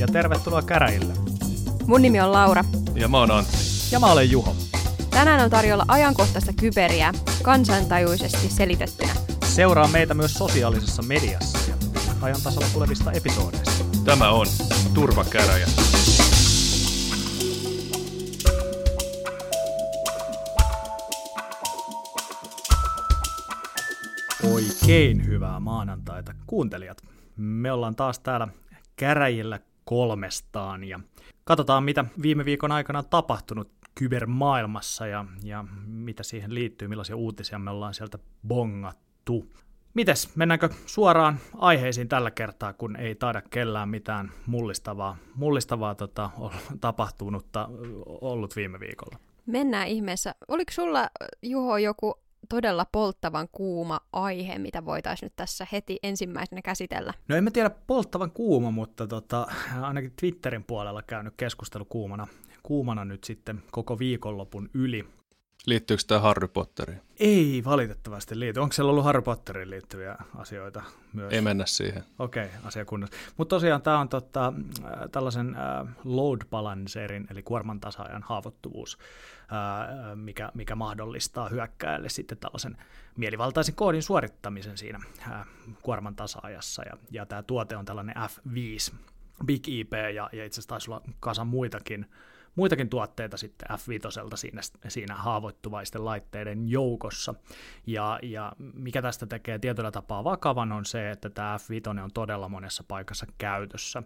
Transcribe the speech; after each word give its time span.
ja 0.00 0.06
tervetuloa 0.06 0.62
käräjille. 0.62 1.12
Mun 1.86 2.02
nimi 2.02 2.20
on 2.20 2.32
Laura. 2.32 2.64
Ja 2.94 3.08
mä 3.08 3.18
oon 3.18 3.30
Antti. 3.30 3.56
Ja 3.92 4.00
mä 4.00 4.12
olen 4.12 4.30
Juho. 4.30 4.56
Tänään 5.10 5.44
on 5.44 5.50
tarjolla 5.50 5.84
ajankohtaista 5.88 6.52
kyberiä 6.60 7.12
kansantajuisesti 7.42 8.48
selitettynä. 8.48 9.12
Seuraa 9.44 9.88
meitä 9.88 10.14
myös 10.14 10.34
sosiaalisessa 10.34 11.02
mediassa 11.02 11.58
ja 11.70 11.74
ajan 12.20 12.40
tasalla 12.44 12.66
tulevista 12.72 13.12
episoodeista. 13.12 13.84
Tämä 14.04 14.30
on 14.30 14.46
Turvakäräjä. 14.94 15.66
Oikein 24.52 25.26
hyvää 25.26 25.60
maanantaita 25.60 26.34
kuuntelijat. 26.46 27.02
Me 27.36 27.72
ollaan 27.72 27.96
taas 27.96 28.18
täällä 28.18 28.48
käräjillä 28.96 29.58
kolmestaan 29.90 30.84
ja 30.84 31.00
katsotaan 31.44 31.84
mitä 31.84 32.04
viime 32.22 32.44
viikon 32.44 32.72
aikana 32.72 32.98
on 32.98 33.08
tapahtunut 33.10 33.72
kybermaailmassa 33.94 35.06
ja, 35.06 35.24
ja 35.42 35.64
mitä 35.86 36.22
siihen 36.22 36.54
liittyy, 36.54 36.88
millaisia 36.88 37.16
uutisia 37.16 37.58
me 37.58 37.70
ollaan 37.70 37.94
sieltä 37.94 38.18
bongattu. 38.48 39.52
Mites, 39.94 40.36
mennäänkö 40.36 40.68
suoraan 40.86 41.38
aiheisiin 41.58 42.08
tällä 42.08 42.30
kertaa, 42.30 42.72
kun 42.72 42.96
ei 42.96 43.14
taida 43.14 43.42
kellään 43.42 43.88
mitään 43.88 44.32
mullistavaa, 44.46 45.16
mullistavaa 45.34 45.94
tota, 45.94 46.30
tapahtunutta 46.80 47.68
ollut 48.06 48.56
viime 48.56 48.80
viikolla? 48.80 49.18
Mennään 49.46 49.88
ihmeessä. 49.88 50.34
Oliko 50.48 50.72
sulla, 50.72 51.08
Juho, 51.42 51.76
joku 51.76 52.14
todella 52.48 52.86
polttavan 52.92 53.48
kuuma 53.52 54.00
aihe, 54.12 54.58
mitä 54.58 54.84
voitaisiin 54.84 55.26
nyt 55.26 55.36
tässä 55.36 55.66
heti 55.72 55.98
ensimmäisenä 56.02 56.62
käsitellä? 56.62 57.14
No 57.28 57.36
en 57.36 57.44
mä 57.44 57.50
tiedä 57.50 57.70
polttavan 57.70 58.30
kuuma, 58.30 58.70
mutta 58.70 59.06
tota, 59.06 59.46
ainakin 59.80 60.12
Twitterin 60.20 60.64
puolella 60.64 61.02
käynyt 61.02 61.34
keskustelu 61.36 61.84
kuumana, 61.84 62.26
kuumana 62.62 63.04
nyt 63.04 63.24
sitten 63.24 63.62
koko 63.70 63.98
viikonlopun 63.98 64.70
yli. 64.74 65.19
Liittyykö 65.66 66.02
tämä 66.06 66.20
Harry 66.20 66.48
Potteriin? 66.48 67.00
Ei 67.18 67.62
valitettavasti 67.64 68.38
liity. 68.38 68.60
Onko 68.60 68.72
siellä 68.72 68.90
ollut 68.90 69.04
Harry 69.04 69.22
Potteriin 69.22 69.70
liittyviä 69.70 70.16
asioita 70.36 70.82
myös? 71.12 71.32
Ei 71.32 71.40
mennä 71.40 71.66
siihen. 71.66 72.04
Okei, 72.18 72.44
okay, 72.44 72.58
asia 72.64 72.84
kunnossa. 72.84 73.16
Mutta 73.36 73.56
tosiaan 73.56 73.82
tämä 73.82 73.98
on 73.98 74.08
tota, 74.08 74.52
tällaisen 75.12 75.56
äh, 75.56 75.88
load 76.04 76.40
balancerin, 76.50 77.26
eli 77.30 77.42
kuorman 77.42 77.80
tasaajan 77.80 78.22
haavoittuvuus, 78.22 78.98
äh, 79.40 80.16
mikä, 80.16 80.50
mikä 80.54 80.74
mahdollistaa 80.74 81.48
hyökkääjälle 81.48 82.08
sitten 82.08 82.38
tällaisen 82.38 82.76
mielivaltaisen 83.16 83.74
koodin 83.74 84.02
suorittamisen 84.02 84.78
siinä 84.78 85.00
äh, 85.30 85.46
kuorman 85.82 86.16
tasaajassa. 86.16 86.82
Ja, 86.82 86.96
ja 87.10 87.26
tämä 87.26 87.42
tuote 87.42 87.76
on 87.76 87.84
tällainen 87.84 88.16
F5 88.16 88.94
Big 89.46 89.68
IP, 89.68 89.92
ja, 89.92 90.30
ja 90.32 90.44
itse 90.44 90.54
asiassa 90.54 90.68
taisi 90.68 90.90
olla 90.90 91.02
kasa 91.20 91.44
muitakin 91.44 92.06
muitakin 92.54 92.88
tuotteita 92.88 93.36
sitten 93.36 93.68
F5 93.70 94.36
siinä, 94.36 94.60
siinä 94.88 95.14
haavoittuvaisten 95.14 96.04
laitteiden 96.04 96.68
joukossa. 96.68 97.34
Ja, 97.86 98.18
ja 98.22 98.52
mikä 98.74 99.02
tästä 99.02 99.26
tekee 99.26 99.58
tietyllä 99.58 99.90
tapaa 99.90 100.24
vakavan 100.24 100.72
on 100.72 100.84
se, 100.84 101.10
että 101.10 101.30
tämä 101.30 101.56
F5 101.56 102.02
on 102.02 102.10
todella 102.14 102.48
monessa 102.48 102.84
paikassa 102.88 103.26
käytössä. 103.38 104.02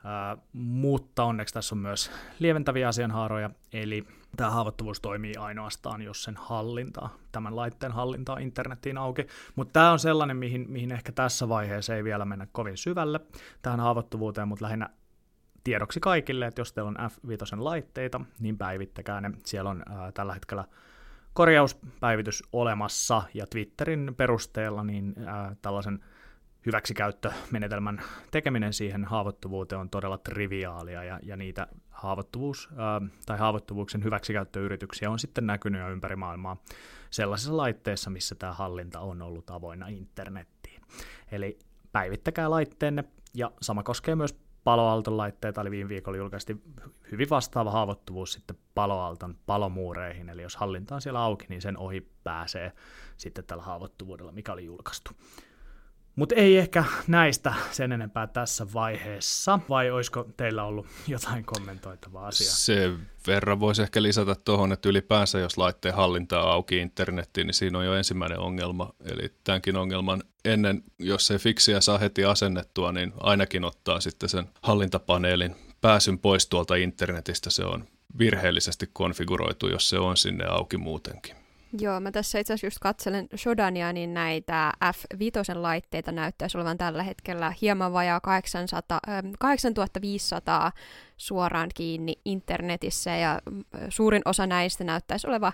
Uh, 0.00 0.42
mutta 0.52 1.24
onneksi 1.24 1.54
tässä 1.54 1.74
on 1.74 1.78
myös 1.78 2.10
lieventäviä 2.38 2.88
asianhaaroja, 2.88 3.50
eli 3.72 4.04
tämä 4.36 4.50
haavoittuvuus 4.50 5.00
toimii 5.00 5.34
ainoastaan, 5.38 6.02
jos 6.02 6.22
sen 6.22 6.36
hallintaa, 6.36 7.16
tämän 7.32 7.56
laitteen 7.56 7.92
hallintaa 7.92 8.38
internettiin 8.38 8.98
auki. 8.98 9.26
Mutta 9.56 9.72
tämä 9.72 9.92
on 9.92 9.98
sellainen, 9.98 10.36
mihin, 10.36 10.66
mihin 10.68 10.92
ehkä 10.92 11.12
tässä 11.12 11.48
vaiheessa 11.48 11.96
ei 11.96 12.04
vielä 12.04 12.24
mennä 12.24 12.46
kovin 12.52 12.76
syvälle 12.76 13.20
tähän 13.62 13.80
haavoittuvuuteen, 13.80 14.48
mutta 14.48 14.64
lähinnä 14.64 14.88
tiedoksi 15.64 16.00
kaikille, 16.00 16.46
että 16.46 16.60
jos 16.60 16.72
teillä 16.72 16.88
on 16.88 16.96
F5 16.96 17.64
laitteita, 17.64 18.20
niin 18.40 18.58
päivittäkää 18.58 19.20
ne. 19.20 19.30
Siellä 19.44 19.70
on 19.70 19.82
ää, 19.88 20.12
tällä 20.12 20.34
hetkellä 20.34 20.64
korjauspäivitys 21.32 22.42
olemassa, 22.52 23.22
ja 23.34 23.46
Twitterin 23.46 24.14
perusteella 24.16 24.84
niin 24.84 25.14
ää, 25.26 25.56
tällaisen 25.62 26.04
hyväksikäyttömenetelmän 26.66 28.02
tekeminen 28.30 28.72
siihen 28.72 29.04
haavoittuvuuteen 29.04 29.80
on 29.80 29.90
todella 29.90 30.18
triviaalia, 30.18 31.04
ja, 31.04 31.20
ja 31.22 31.36
niitä 31.36 31.66
haavoittuvuus, 31.90 32.68
ää, 32.76 33.00
tai 33.26 33.38
haavoittuvuuksen 33.38 34.04
hyväksikäyttöyrityksiä 34.04 35.10
on 35.10 35.18
sitten 35.18 35.46
näkynyt 35.46 35.80
jo 35.80 35.90
ympäri 35.90 36.16
maailmaa 36.16 36.56
sellaisissa 37.10 37.56
laitteissa, 37.56 38.10
missä 38.10 38.34
tämä 38.34 38.52
hallinta 38.52 39.00
on 39.00 39.22
ollut 39.22 39.50
avoinna 39.50 39.86
internettiin. 39.86 40.82
Eli 41.32 41.58
päivittäkää 41.92 42.50
laitteenne, 42.50 43.04
ja 43.34 43.52
sama 43.62 43.82
koskee 43.82 44.14
myös 44.14 44.49
paloalton 44.64 45.16
laitteita, 45.16 45.60
eli 45.60 45.70
viime 45.70 45.88
viikolla 45.88 46.18
julkaistiin 46.18 46.62
hyvin 47.10 47.30
vastaava 47.30 47.70
haavoittuvuus 47.70 48.32
sitten 48.32 48.56
paloalton 48.74 49.36
palomuureihin, 49.46 50.28
eli 50.28 50.42
jos 50.42 50.56
hallinta 50.56 50.94
on 50.94 51.00
siellä 51.00 51.20
auki, 51.20 51.46
niin 51.48 51.62
sen 51.62 51.78
ohi 51.78 52.08
pääsee 52.24 52.72
sitten 53.16 53.44
tällä 53.44 53.62
haavoittuvuudella, 53.62 54.32
mikä 54.32 54.52
oli 54.52 54.64
julkaistu. 54.64 55.10
Mutta 56.16 56.34
ei 56.34 56.58
ehkä 56.58 56.84
näistä 57.06 57.54
sen 57.70 57.92
enempää 57.92 58.26
tässä 58.26 58.66
vaiheessa, 58.74 59.60
vai 59.68 59.90
olisiko 59.90 60.26
teillä 60.36 60.64
ollut 60.64 60.86
jotain 61.08 61.44
kommentoitavaa 61.44 62.26
asiaa? 62.26 62.54
Se 62.54 62.92
verran 63.26 63.60
voisi 63.60 63.82
ehkä 63.82 64.02
lisätä 64.02 64.34
tuohon, 64.44 64.72
että 64.72 64.88
ylipäänsä 64.88 65.38
jos 65.38 65.58
laitteen 65.58 65.94
hallintaa 65.94 66.52
auki 66.52 66.76
internettiin, 66.76 67.46
niin 67.46 67.54
siinä 67.54 67.78
on 67.78 67.86
jo 67.86 67.94
ensimmäinen 67.94 68.38
ongelma. 68.38 68.90
Eli 69.04 69.34
tämänkin 69.44 69.76
ongelman 69.76 70.22
ennen, 70.44 70.82
jos 70.98 71.26
se 71.26 71.38
fiksiä 71.38 71.80
saa 71.80 71.98
heti 71.98 72.24
asennettua, 72.24 72.92
niin 72.92 73.12
ainakin 73.20 73.64
ottaa 73.64 74.00
sitten 74.00 74.28
sen 74.28 74.48
hallintapaneelin 74.62 75.56
pääsyn 75.80 76.18
pois 76.18 76.46
tuolta 76.46 76.74
internetistä. 76.74 77.50
Se 77.50 77.64
on 77.64 77.88
virheellisesti 78.18 78.90
konfiguroitu, 78.92 79.68
jos 79.68 79.88
se 79.88 79.98
on 79.98 80.16
sinne 80.16 80.44
auki 80.44 80.76
muutenkin. 80.76 81.36
Joo, 81.80 82.00
mä 82.00 82.12
tässä 82.12 82.38
itse 82.38 82.52
asiassa 82.52 82.66
just 82.66 82.78
katselen 82.80 83.28
Shodania, 83.36 83.92
niin 83.92 84.14
näitä 84.14 84.72
F5-laitteita 84.84 86.12
näyttäisi 86.12 86.58
olevan 86.58 86.78
tällä 86.78 87.02
hetkellä 87.02 87.54
hieman 87.62 87.92
vajaa 87.92 88.20
800, 88.20 89.00
8500 89.38 90.72
suoraan 91.16 91.70
kiinni 91.74 92.14
internetissä, 92.24 93.16
ja 93.16 93.40
suurin 93.88 94.22
osa 94.24 94.46
näistä 94.46 94.84
näyttäisi 94.84 95.26
oleva 95.26 95.52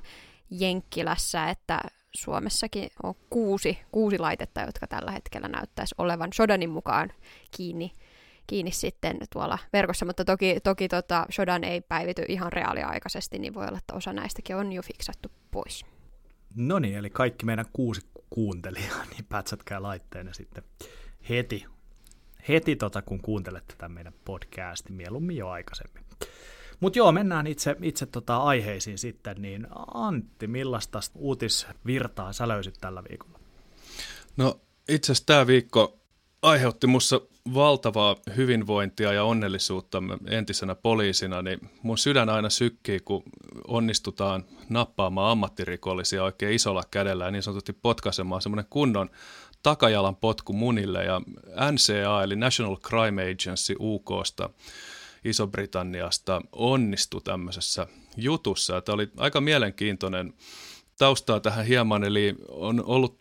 Jenkkilässä, 0.50 1.50
että 1.50 1.80
Suomessakin 2.16 2.90
on 3.02 3.14
kuusi, 3.30 3.78
kuusi 3.92 4.18
laitetta, 4.18 4.60
jotka 4.60 4.86
tällä 4.86 5.10
hetkellä 5.10 5.48
näyttäisi 5.48 5.94
olevan 5.98 6.32
Shodanin 6.32 6.70
mukaan 6.70 7.12
kiinni, 7.56 7.92
kiinni 8.46 8.70
sitten 8.70 9.18
tuolla 9.32 9.58
verkossa, 9.72 10.06
mutta 10.06 10.24
toki, 10.24 10.60
toki 10.64 10.88
tota, 10.88 11.26
Shodan 11.32 11.64
ei 11.64 11.80
päivity 11.80 12.24
ihan 12.28 12.52
reaaliaikaisesti, 12.52 13.38
niin 13.38 13.54
voi 13.54 13.66
olla, 13.66 13.78
että 13.78 13.94
osa 13.94 14.12
näistäkin 14.12 14.56
on 14.56 14.72
jo 14.72 14.82
fiksattu 14.82 15.28
pois. 15.50 15.84
No 16.54 16.78
niin, 16.78 16.96
eli 16.96 17.10
kaikki 17.10 17.46
meidän 17.46 17.66
kuusi 17.72 18.00
kuuntelijaa, 18.30 19.04
niin 19.10 19.24
pätsätkää 19.28 19.82
laitteena 19.82 20.32
sitten 20.32 20.64
heti, 21.28 21.66
heti 22.48 22.76
tota, 22.76 23.02
kun 23.02 23.20
kuuntelette 23.20 23.74
tämän 23.78 23.92
meidän 23.92 24.14
podcastin, 24.24 24.94
mieluummin 24.94 25.36
jo 25.36 25.48
aikaisemmin. 25.48 26.04
Mutta 26.80 26.98
joo, 26.98 27.12
mennään 27.12 27.46
itse, 27.46 27.76
itse 27.82 28.06
tota 28.06 28.36
aiheisiin 28.36 28.98
sitten, 28.98 29.42
niin 29.42 29.66
Antti, 29.94 30.46
millaista 30.46 31.00
uutisvirtaa 31.14 32.32
sä 32.32 32.48
löysit 32.48 32.74
tällä 32.80 33.02
viikolla? 33.10 33.38
No 34.36 34.60
itse 34.88 35.12
asiassa 35.12 35.26
tämä 35.26 35.46
viikko 35.46 35.98
aiheutti 36.42 36.86
mussa 36.86 37.20
valtavaa 37.54 38.16
hyvinvointia 38.36 39.12
ja 39.12 39.24
onnellisuutta 39.24 40.02
entisenä 40.26 40.74
poliisina, 40.74 41.42
niin 41.42 41.60
mun 41.82 41.98
sydän 41.98 42.28
aina 42.28 42.50
sykkii, 42.50 43.00
kun 43.00 43.22
onnistutaan 43.68 44.44
nappaamaan 44.68 45.30
ammattirikollisia 45.32 46.24
oikein 46.24 46.54
isolla 46.54 46.82
kädellä 46.90 47.24
ja 47.24 47.30
niin 47.30 47.42
sanotusti 47.42 47.72
potkaisemaan 47.72 48.42
semmoinen 48.42 48.66
kunnon 48.70 49.10
takajalan 49.62 50.16
potku 50.16 50.52
munille. 50.52 51.04
Ja 51.04 51.20
NCA 51.72 52.22
eli 52.22 52.36
National 52.36 52.76
Crime 52.76 53.22
Agency 53.22 53.74
UKsta 53.80 54.50
Iso-Britanniasta 55.24 56.40
onnistui 56.52 57.20
tämmöisessä 57.20 57.86
jutussa. 58.16 58.80
Tämä 58.80 58.94
oli 58.94 59.10
aika 59.16 59.40
mielenkiintoinen 59.40 60.34
taustaa 60.98 61.40
tähän 61.40 61.66
hieman, 61.66 62.04
eli 62.04 62.34
on 62.48 62.84
ollut 62.86 63.18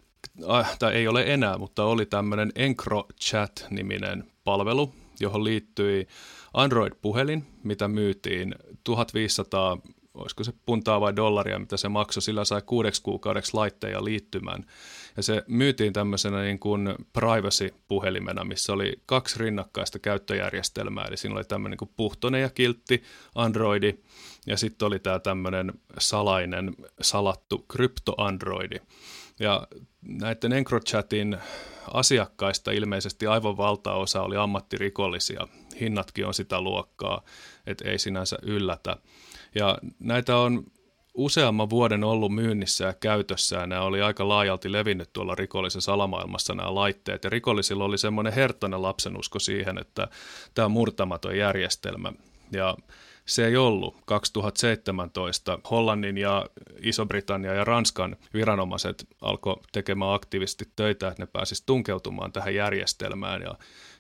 äh, 0.50 0.78
tai 0.80 0.94
ei 0.96 1.08
ole 1.08 1.24
enää, 1.34 1.58
mutta 1.58 1.84
oli 1.84 2.06
tämmöinen 2.06 2.52
EncroChat-niminen 2.56 4.24
palvelu, 4.44 4.94
johon 5.20 5.44
liittyi 5.44 6.08
Android-puhelin, 6.54 7.44
mitä 7.64 7.88
myytiin 7.88 8.56
1500, 8.84 9.78
olisiko 10.14 10.44
se 10.44 10.54
puntaa 10.66 11.02
vai 11.02 11.16
dollaria, 11.16 11.60
mitä 11.60 11.78
se 11.78 11.90
maksoi, 11.90 12.22
sillä 12.22 12.46
sai 12.46 12.62
kuudeksi 12.66 13.02
kuukaudeksi 13.02 13.54
laitteen 13.54 13.94
ja 13.94 14.04
liittymän. 14.04 14.66
Ja 15.18 15.24
se 15.24 15.44
myytiin 15.48 15.94
tämmöisenä 15.94 16.42
niin 16.42 16.60
kuin 16.60 16.96
privacy-puhelimena, 17.14 18.44
missä 18.44 18.74
oli 18.74 19.02
kaksi 19.06 19.40
rinnakkaista 19.40 20.00
käyttöjärjestelmää, 20.00 21.06
eli 21.06 21.18
siinä 21.18 21.36
oli 21.36 21.44
tämmöinen 21.44 21.72
niin 21.72 21.78
kuin 21.78 21.92
puhtoinen 21.98 22.42
ja 22.42 22.50
kiltti 22.50 23.04
Androidi, 23.36 23.94
ja 24.48 24.58
sitten 24.58 24.86
oli 24.86 25.00
tämä 25.00 25.20
tämmöinen 25.20 25.74
salainen, 26.00 26.76
salattu 27.02 27.66
krypto-Androidi. 27.68 28.80
Ja 29.40 29.68
näiden 30.02 30.54
EncroChatin 30.54 31.38
asiakkaista 31.94 32.72
ilmeisesti 32.72 33.28
aivan 33.28 33.58
valtaosa 33.58 34.22
oli 34.22 34.38
ammattirikollisia 34.38 35.48
hinnatkin 35.80 36.26
on 36.26 36.34
sitä 36.34 36.62
luokkaa, 36.62 37.22
että 37.68 37.90
ei 37.90 38.00
sinänsä 38.00 38.38
yllätä. 38.42 38.98
Ja 39.56 39.78
näitä 40.00 40.38
on 40.38 40.64
useamman 41.16 41.70
vuoden 41.70 42.04
ollut 42.04 42.36
myynnissä 42.36 42.86
ja 42.86 42.94
käytössä 42.94 43.56
ja 43.56 43.68
nämä 43.68 43.82
oli 43.82 44.02
aika 44.02 44.28
laajalti 44.28 44.72
levinnyt 44.72 45.10
tuolla 45.14 45.36
rikollisessa 45.36 45.94
alamaailmassa 45.94 46.54
nämä 46.54 46.76
laitteet. 46.76 47.24
Ja 47.24 47.30
rikollisilla 47.30 47.84
oli 47.84 47.98
semmoinen 47.98 48.34
herttainen 48.34 48.82
lapsenusko 48.82 49.40
siihen, 49.40 49.78
että 49.78 50.08
tämä 50.54 50.66
on 50.66 50.72
murtamaton 50.72 51.38
järjestelmä. 51.38 52.14
Ja 52.52 52.78
se 53.26 53.48
ei 53.48 53.58
ollut. 53.58 53.98
2017 54.06 55.60
Hollannin 55.72 56.18
ja 56.18 56.50
Iso-Britannia 56.82 57.54
ja 57.54 57.64
Ranskan 57.64 58.16
viranomaiset 58.34 59.08
alkoi 59.22 59.58
tekemään 59.72 60.14
aktiivisesti 60.14 60.66
töitä, 60.76 61.08
että 61.08 61.24
ne 61.24 61.28
pääsisi 61.28 61.64
tunkeutumaan 61.66 62.32
tähän 62.32 62.56
järjestelmään 62.56 63.42
ja 63.42 63.56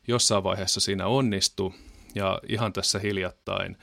jossain 0.07 0.43
vaiheessa 0.43 0.79
siinä 0.79 1.07
onnistui 1.07 1.71
ja 2.15 2.39
ihan 2.49 2.73
tässä 2.73 2.99
hiljattain 2.99 3.77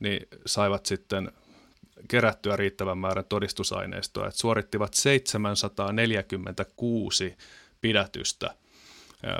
niin 0.00 0.26
saivat 0.46 0.86
sitten 0.86 1.32
kerättyä 2.08 2.56
riittävän 2.56 2.98
määrän 2.98 3.24
todistusaineistoa, 3.28 4.26
että 4.26 4.40
suorittivat 4.40 4.94
746 4.94 7.36
pidätystä. 7.80 8.54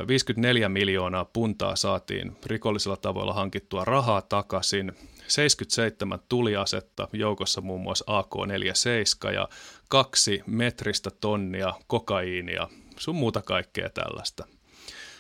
54 0.09 0.69
miljoonaa 0.69 1.25
puntaa 1.25 1.77
saatiin 1.77 2.37
rikollisilla 2.47 2.97
tavoilla 2.97 3.33
hankittua 3.33 3.85
rahaa 3.85 4.23
takaisin, 4.23 4.93
77 5.27 6.19
tuliasetta, 6.29 7.09
joukossa 7.13 7.61
muun 7.61 7.81
muassa 7.81 8.05
AK-47 8.07 9.33
ja 9.33 9.49
kaksi 9.89 10.43
metristä 10.47 11.11
tonnia 11.21 11.75
kokaiinia, 11.87 12.69
sun 12.99 13.17
muuta 13.17 13.43
kaikkea 13.43 13.91
tällaista. 13.91 14.47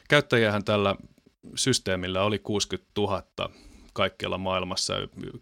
Käyttäjähän 0.08 0.64
tällä 0.64 0.96
systeemillä 1.54 2.22
oli 2.22 2.38
60 2.38 2.90
000 2.98 3.22
kaikkialla 3.96 4.38
maailmassa, 4.38 4.94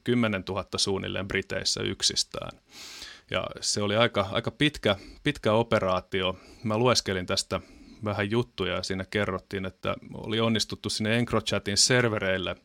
10 0.04 0.44
000 0.48 0.64
suunnilleen 0.76 1.28
Briteissä 1.28 1.82
yksistään. 1.82 2.58
Ja 3.30 3.46
se 3.60 3.82
oli 3.82 3.96
aika, 3.96 4.28
aika 4.32 4.50
pitkä, 4.50 4.96
pitkä 5.22 5.52
operaatio. 5.52 6.36
Mä 6.64 6.78
lueskelin 6.78 7.26
tästä 7.26 7.60
vähän 8.04 8.30
juttuja 8.30 8.74
ja 8.74 8.82
siinä 8.82 9.04
kerrottiin, 9.04 9.66
että 9.66 9.94
oli 10.14 10.40
onnistuttu 10.40 10.90
sinne 10.90 11.18
EncroChatin 11.18 11.76
servereille 11.76 12.56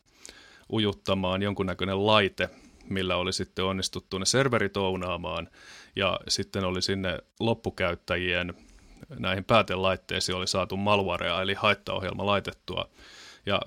ujuttamaan 0.72 1.42
jonkunnäköinen 1.42 2.08
laite, 2.08 2.50
millä 2.90 3.16
oli 3.16 3.34
sitten 3.34 3.66
onnistuttu 3.66 4.18
ne 4.18 4.26
serverit 4.26 4.78
ounaamaan 4.78 5.50
ja 5.96 6.20
sitten 6.28 6.64
oli 6.64 6.82
sinne 6.82 7.20
loppukäyttäjien 7.40 8.54
näihin 9.20 9.44
päätelaitteisiin 9.44 10.36
oli 10.36 10.48
saatu 10.48 10.78
malwarea 10.78 11.42
eli 11.42 11.54
haittaohjelma 11.54 12.26
laitettua. 12.26 12.90
Ja 13.46 13.62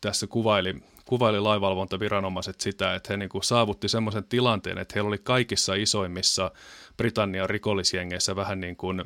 tässä 0.00 0.26
kuvaili, 0.26 0.74
kuvaili 1.08 1.40
laivalvontaviranomaiset 1.40 2.60
sitä, 2.60 2.94
että 2.94 3.12
he 3.12 3.16
niin 3.16 3.28
kuin 3.28 3.44
saavutti 3.44 3.88
semmoisen 3.88 4.24
tilanteen, 4.24 4.78
että 4.78 4.92
heillä 4.94 5.08
oli 5.08 5.18
kaikissa 5.18 5.74
isoimmissa 5.74 6.50
Britannian 6.96 7.50
rikollisjengeissä 7.50 8.36
vähän 8.36 8.60
niin 8.60 8.76
kuin 8.76 9.04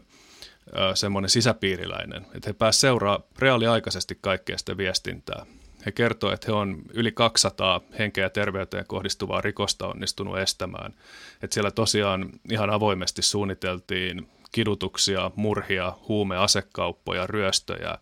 semmoinen 0.95 1.29
sisäpiiriläinen, 1.29 2.27
että 2.35 2.49
he 2.49 2.53
pääsivät 2.53 2.81
seuraamaan 2.81 3.29
reaaliaikaisesti 3.39 4.19
kaikkea 4.21 4.59
sitä 4.59 4.77
viestintää. 4.77 5.47
He 5.87 5.93
kertovat, 5.93 6.35
että 6.35 6.47
he 6.47 6.53
on 6.53 6.83
yli 6.95 7.13
200 7.13 7.81
henkeä 7.99 8.25
ja 8.25 8.31
terveyteen 8.31 8.87
kohdistuvaa 8.87 9.41
rikosta 9.41 9.87
onnistunut 9.87 10.39
estämään. 10.39 10.95
Että 11.43 11.55
siellä 11.55 11.71
tosiaan 11.71 12.31
ihan 12.51 12.71
avoimesti 12.71 13.23
suunniteltiin 13.23 14.29
kidutuksia, 14.53 15.31
murhia, 15.37 15.93
huumeasekauppoja, 16.09 17.27
ryöstöjä, 17.27 17.99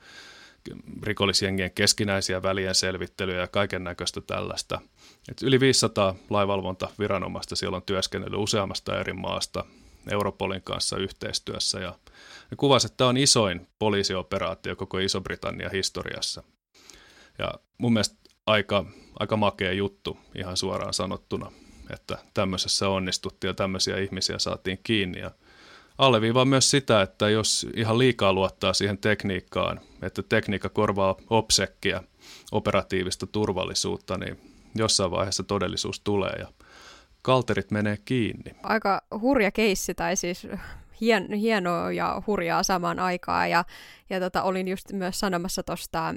rikollisjengien 1.02 1.70
keskinäisiä 1.70 2.42
välien 2.42 2.74
selvittelyjä 2.74 3.40
ja 3.40 3.48
kaiken 3.48 3.84
näköistä 3.84 4.20
tällaista. 4.20 4.80
Et 5.30 5.42
yli 5.42 5.60
500 5.60 6.14
laivalvontaviranomaista 6.30 7.56
siellä 7.56 7.76
on 7.76 7.82
työskennellyt 7.82 8.40
useammasta 8.40 9.00
eri 9.00 9.12
maasta 9.12 9.64
Europolin 10.10 10.62
kanssa 10.62 10.96
yhteistyössä 10.96 11.80
ja 11.80 11.98
ne 12.50 12.56
kuvasi, 12.56 12.86
että 12.86 12.96
tämä 12.96 13.08
on 13.08 13.16
isoin 13.16 13.68
poliisioperaatio 13.78 14.76
koko 14.76 14.98
Iso-Britannian 14.98 15.72
historiassa. 15.72 16.42
Ja 17.38 17.54
mun 17.78 17.92
mielestä 17.92 18.16
aika, 18.46 18.84
aika 19.18 19.36
makea 19.36 19.72
juttu 19.72 20.18
ihan 20.34 20.56
suoraan 20.56 20.94
sanottuna, 20.94 21.52
että 21.90 22.18
tämmöisessä 22.34 22.88
onnistuttiin 22.88 23.48
ja 23.48 23.54
tämmöisiä 23.54 23.98
ihmisiä 23.98 24.38
saatiin 24.38 24.80
kiinni. 24.82 25.18
Ja 25.18 25.30
alleviivaa 26.00 26.44
myös 26.44 26.70
sitä, 26.70 27.02
että 27.02 27.28
jos 27.28 27.66
ihan 27.76 27.98
liikaa 27.98 28.32
luottaa 28.32 28.72
siihen 28.72 28.98
tekniikkaan, 28.98 29.80
että 30.02 30.22
tekniikka 30.22 30.68
korvaa 30.68 31.16
obsekkiä, 31.30 32.02
operatiivista 32.52 33.26
turvallisuutta, 33.26 34.18
niin 34.18 34.40
jossain 34.74 35.10
vaiheessa 35.10 35.42
todellisuus 35.42 36.00
tulee 36.00 36.32
ja 36.38 36.48
kalterit 37.22 37.70
menee 37.70 37.98
kiinni. 38.04 38.54
Aika 38.62 39.02
hurja 39.20 39.50
keissi, 39.50 39.94
tai 39.94 40.16
siis 40.16 40.46
hien, 41.00 41.32
hienoa 41.32 41.92
ja 41.92 42.22
hurjaa 42.26 42.62
samaan 42.62 42.98
aikaan. 42.98 43.50
Ja, 43.50 43.64
ja 44.10 44.20
tota, 44.20 44.42
olin 44.42 44.68
just 44.68 44.92
myös 44.92 45.20
sanomassa 45.20 45.62
tuosta 45.62 46.14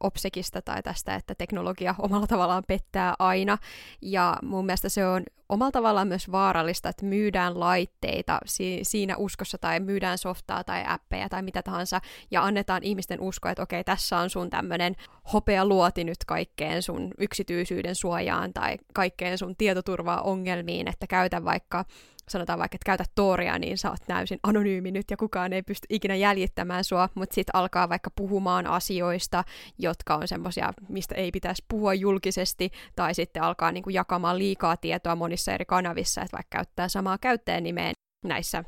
Opsekista 0.00 0.62
tai 0.62 0.82
tästä, 0.82 1.14
että 1.14 1.34
teknologia 1.34 1.94
omalla 1.98 2.26
tavallaan 2.26 2.64
pettää 2.68 3.14
aina. 3.18 3.58
Ja 4.02 4.36
mun 4.42 4.66
mielestä 4.66 4.88
se 4.88 5.06
on 5.06 5.22
omalla 5.48 5.72
tavallaan 5.72 6.08
myös 6.08 6.32
vaarallista, 6.32 6.88
että 6.88 7.04
myydään 7.04 7.60
laitteita 7.60 8.38
si- 8.46 8.80
siinä 8.82 9.16
uskossa 9.16 9.58
tai 9.58 9.80
myydään 9.80 10.18
softaa 10.18 10.64
tai 10.64 10.84
appeja 10.86 11.28
tai 11.28 11.42
mitä 11.42 11.62
tahansa 11.62 12.00
ja 12.30 12.44
annetaan 12.44 12.82
ihmisten 12.82 13.20
uskoa, 13.20 13.50
että 13.50 13.62
okei, 13.62 13.84
tässä 13.84 14.18
on 14.18 14.30
sun 14.30 14.50
tämmöinen 14.50 14.96
hopea 15.32 15.64
luoti 15.66 16.04
nyt 16.04 16.24
kaikkeen 16.26 16.82
sun 16.82 17.10
yksityisyyden 17.18 17.94
suojaan 17.94 18.52
tai 18.52 18.76
kaikkeen 18.94 19.38
sun 19.38 19.56
tietoturvaa 19.56 20.22
ongelmiin, 20.22 20.88
että 20.88 21.06
käytä 21.06 21.44
vaikka 21.44 21.84
sanotaan 22.28 22.58
vaikka, 22.58 22.76
että 22.76 22.86
käytä 22.86 23.04
Toria, 23.14 23.58
niin 23.58 23.78
sä 23.78 23.90
oot 23.90 24.00
täysin 24.06 24.38
anonyymi 24.42 24.90
nyt 24.90 25.10
ja 25.10 25.16
kukaan 25.16 25.52
ei 25.52 25.62
pysty 25.62 25.86
ikinä 25.90 26.14
jäljittämään 26.14 26.84
sua, 26.84 27.08
mutta 27.14 27.34
sitten 27.34 27.56
alkaa 27.56 27.88
vaikka 27.88 28.10
puhumaan 28.16 28.66
asioista, 28.66 29.44
jotka 29.78 30.14
on 30.14 30.28
semmoisia, 30.28 30.72
mistä 30.88 31.14
ei 31.14 31.30
pitäisi 31.30 31.64
puhua 31.68 31.94
julkisesti, 31.94 32.70
tai 32.96 33.14
sitten 33.14 33.42
alkaa 33.42 33.72
niin 33.72 33.82
kuin 33.82 33.94
jakamaan 33.94 34.38
liikaa 34.38 34.76
tietoa 34.76 35.16
monissa 35.16 35.52
eri 35.52 35.64
kanavissa, 35.64 36.22
että 36.22 36.36
vaikka 36.36 36.56
käyttää 36.56 36.88
samaa 36.88 37.18
käyttäjänimeä 37.18 37.92
näissä 38.24 38.64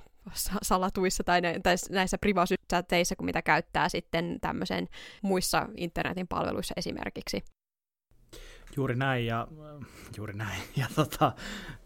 salatuissa 0.63 1.25
tai, 1.25 1.41
näissä 1.91 2.19
privacy 2.19 2.55
kuin 3.17 3.25
mitä 3.25 3.43
käyttää 3.43 3.89
sitten 3.89 4.39
tämmöisen 4.41 4.89
muissa 5.23 5.69
internetin 5.77 6.29
palveluissa 6.29 6.75
esimerkiksi. 6.77 7.45
Juuri 8.77 8.97
näin, 8.97 9.27
ja 9.27 9.49
juuri 10.17 10.33
näin. 10.33 10.63
Ja 10.77 10.87
tota, 10.95 11.33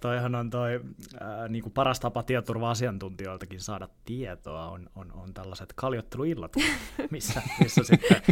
toihan 0.00 0.34
on 0.34 0.50
toi 0.50 0.80
ää, 1.20 1.48
niin 1.48 1.62
kuin 1.62 1.72
paras 1.72 2.00
tapa 2.00 2.22
tietoturva-asiantuntijoiltakin 2.22 3.60
saada 3.60 3.88
tietoa, 4.04 4.68
on, 4.68 4.90
on, 4.94 5.12
on 5.12 5.34
tällaiset 5.34 5.72
kaljotteluillat, 5.72 6.52
missä, 7.10 7.42
missä 7.60 7.82
sitten 7.84 8.22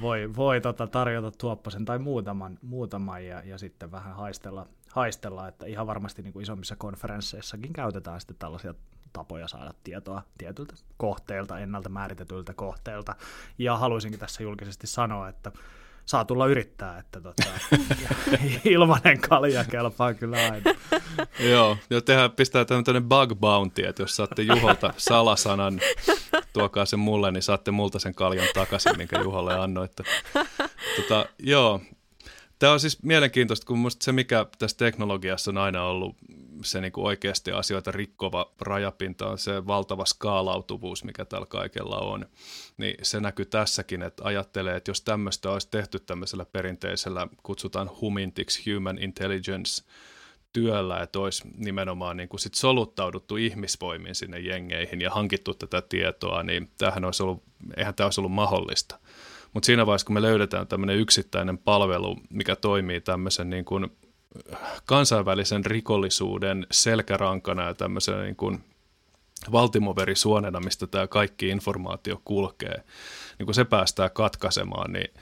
voi, 0.00 0.36
voi 0.36 0.60
tota, 0.60 0.86
tarjota 0.86 1.30
tuoppasen 1.30 1.84
tai 1.84 1.98
muutaman, 1.98 2.58
muutaman 2.62 3.26
ja, 3.26 3.42
ja 3.44 3.58
sitten 3.58 3.90
vähän 3.90 4.16
haistella, 4.16 4.66
haistella, 4.92 5.48
että 5.48 5.66
ihan 5.66 5.86
varmasti 5.86 6.22
niin 6.22 6.32
kuin 6.32 6.42
isommissa 6.42 6.76
konferensseissakin 6.76 7.72
käytetään 7.72 8.20
sitten 8.20 8.36
tällaisia 8.38 8.74
tapoja 9.12 9.48
saada 9.48 9.74
tietoa 9.84 10.22
tietyltä 10.38 10.74
kohteelta, 10.96 11.58
ennalta 11.58 11.88
määritetyltä 11.88 12.54
kohteelta. 12.54 13.14
Ja 13.58 13.76
haluaisinkin 13.76 14.20
tässä 14.20 14.42
julkisesti 14.42 14.86
sanoa, 14.86 15.28
että 15.28 15.52
saa 16.08 16.24
tulla 16.24 16.46
yrittää, 16.46 16.98
että 16.98 17.20
tota, 17.20 17.42
ilmanen 18.64 19.20
kalja 19.20 19.64
kelpaa 19.64 20.14
kyllä 20.14 20.36
aina. 20.36 20.74
Joo, 21.50 21.76
ja 21.90 22.00
tehdään, 22.00 22.30
pistää 22.30 22.64
tämmöinen 22.64 23.08
bug 23.08 23.40
bounty, 23.40 23.86
että 23.86 24.02
jos 24.02 24.16
saatte 24.16 24.42
Juholta 24.42 24.94
salasanan, 24.96 25.80
tuokaa 26.52 26.86
sen 26.86 26.98
mulle, 26.98 27.30
niin 27.30 27.42
saatte 27.42 27.70
multa 27.70 27.98
sen 27.98 28.14
kaljan 28.14 28.48
takaisin, 28.54 28.96
minkä 28.96 29.20
Juholle 29.20 29.54
annoitte. 29.54 30.04
Tota, 30.96 31.26
joo, 31.38 31.80
Tämä 32.58 32.72
on 32.72 32.80
siis 32.80 33.02
mielenkiintoista, 33.02 33.66
kun 33.66 33.90
se, 34.00 34.12
mikä 34.12 34.46
tässä 34.58 34.76
teknologiassa 34.76 35.50
on 35.50 35.58
aina 35.58 35.84
ollut 35.84 36.16
se 36.62 36.80
niin 36.80 36.92
kuin 36.92 37.06
oikeasti 37.06 37.52
asioita 37.52 37.90
rikkova 37.90 38.52
rajapinta, 38.60 39.28
on 39.28 39.38
se 39.38 39.66
valtava 39.66 40.04
skaalautuvuus, 40.04 41.04
mikä 41.04 41.24
tällä 41.24 41.46
kaikella 41.46 41.98
on. 41.98 42.26
Niin 42.76 42.94
se 43.02 43.20
näkyy 43.20 43.44
tässäkin, 43.44 44.02
että 44.02 44.24
ajattelee, 44.24 44.76
että 44.76 44.90
jos 44.90 45.00
tämmöistä 45.00 45.50
olisi 45.50 45.68
tehty 45.70 45.98
tämmöisellä 45.98 46.44
perinteisellä, 46.44 47.28
kutsutaan 47.42 47.90
humintiksi, 48.00 48.74
human 48.74 48.98
intelligence, 48.98 49.84
työllä, 50.52 51.00
että 51.00 51.18
olisi 51.18 51.42
nimenomaan 51.56 52.16
niin 52.16 52.28
kuin 52.28 52.40
sit 52.40 52.54
soluttauduttu 52.54 53.36
ihmisvoimin 53.36 54.14
sinne 54.14 54.38
jengeihin 54.38 55.00
ja 55.00 55.10
hankittu 55.10 55.54
tätä 55.54 55.82
tietoa, 55.82 56.42
niin 56.42 56.70
tämähän 56.78 57.04
olisi 57.04 57.22
ollut, 57.22 57.42
eihän 57.76 57.94
tämä 57.94 58.06
olisi 58.06 58.20
ollut 58.20 58.32
mahdollista. 58.32 58.98
Mutta 59.52 59.66
siinä 59.66 59.86
vaiheessa, 59.86 60.06
kun 60.06 60.14
me 60.14 60.22
löydetään 60.22 60.66
tämmöinen 60.66 60.96
yksittäinen 60.96 61.58
palvelu, 61.58 62.16
mikä 62.30 62.56
toimii 62.56 63.00
tämmöisen 63.00 63.50
niin 63.50 63.64
kuin 63.64 63.86
kansainvälisen 64.84 65.64
rikollisuuden 65.64 66.66
selkärankana 66.70 67.62
ja 67.66 67.74
tämmöisen 67.74 68.22
niin 68.22 68.36
kuin 68.36 68.64
valtimoverisuonena, 69.52 70.60
mistä 70.60 70.86
tämä 70.86 71.06
kaikki 71.06 71.48
informaatio 71.48 72.20
kulkee, 72.24 72.82
niin 73.38 73.46
kun 73.46 73.54
se 73.54 73.64
päästään 73.64 74.10
katkaisemaan, 74.10 74.92
niin 74.92 75.14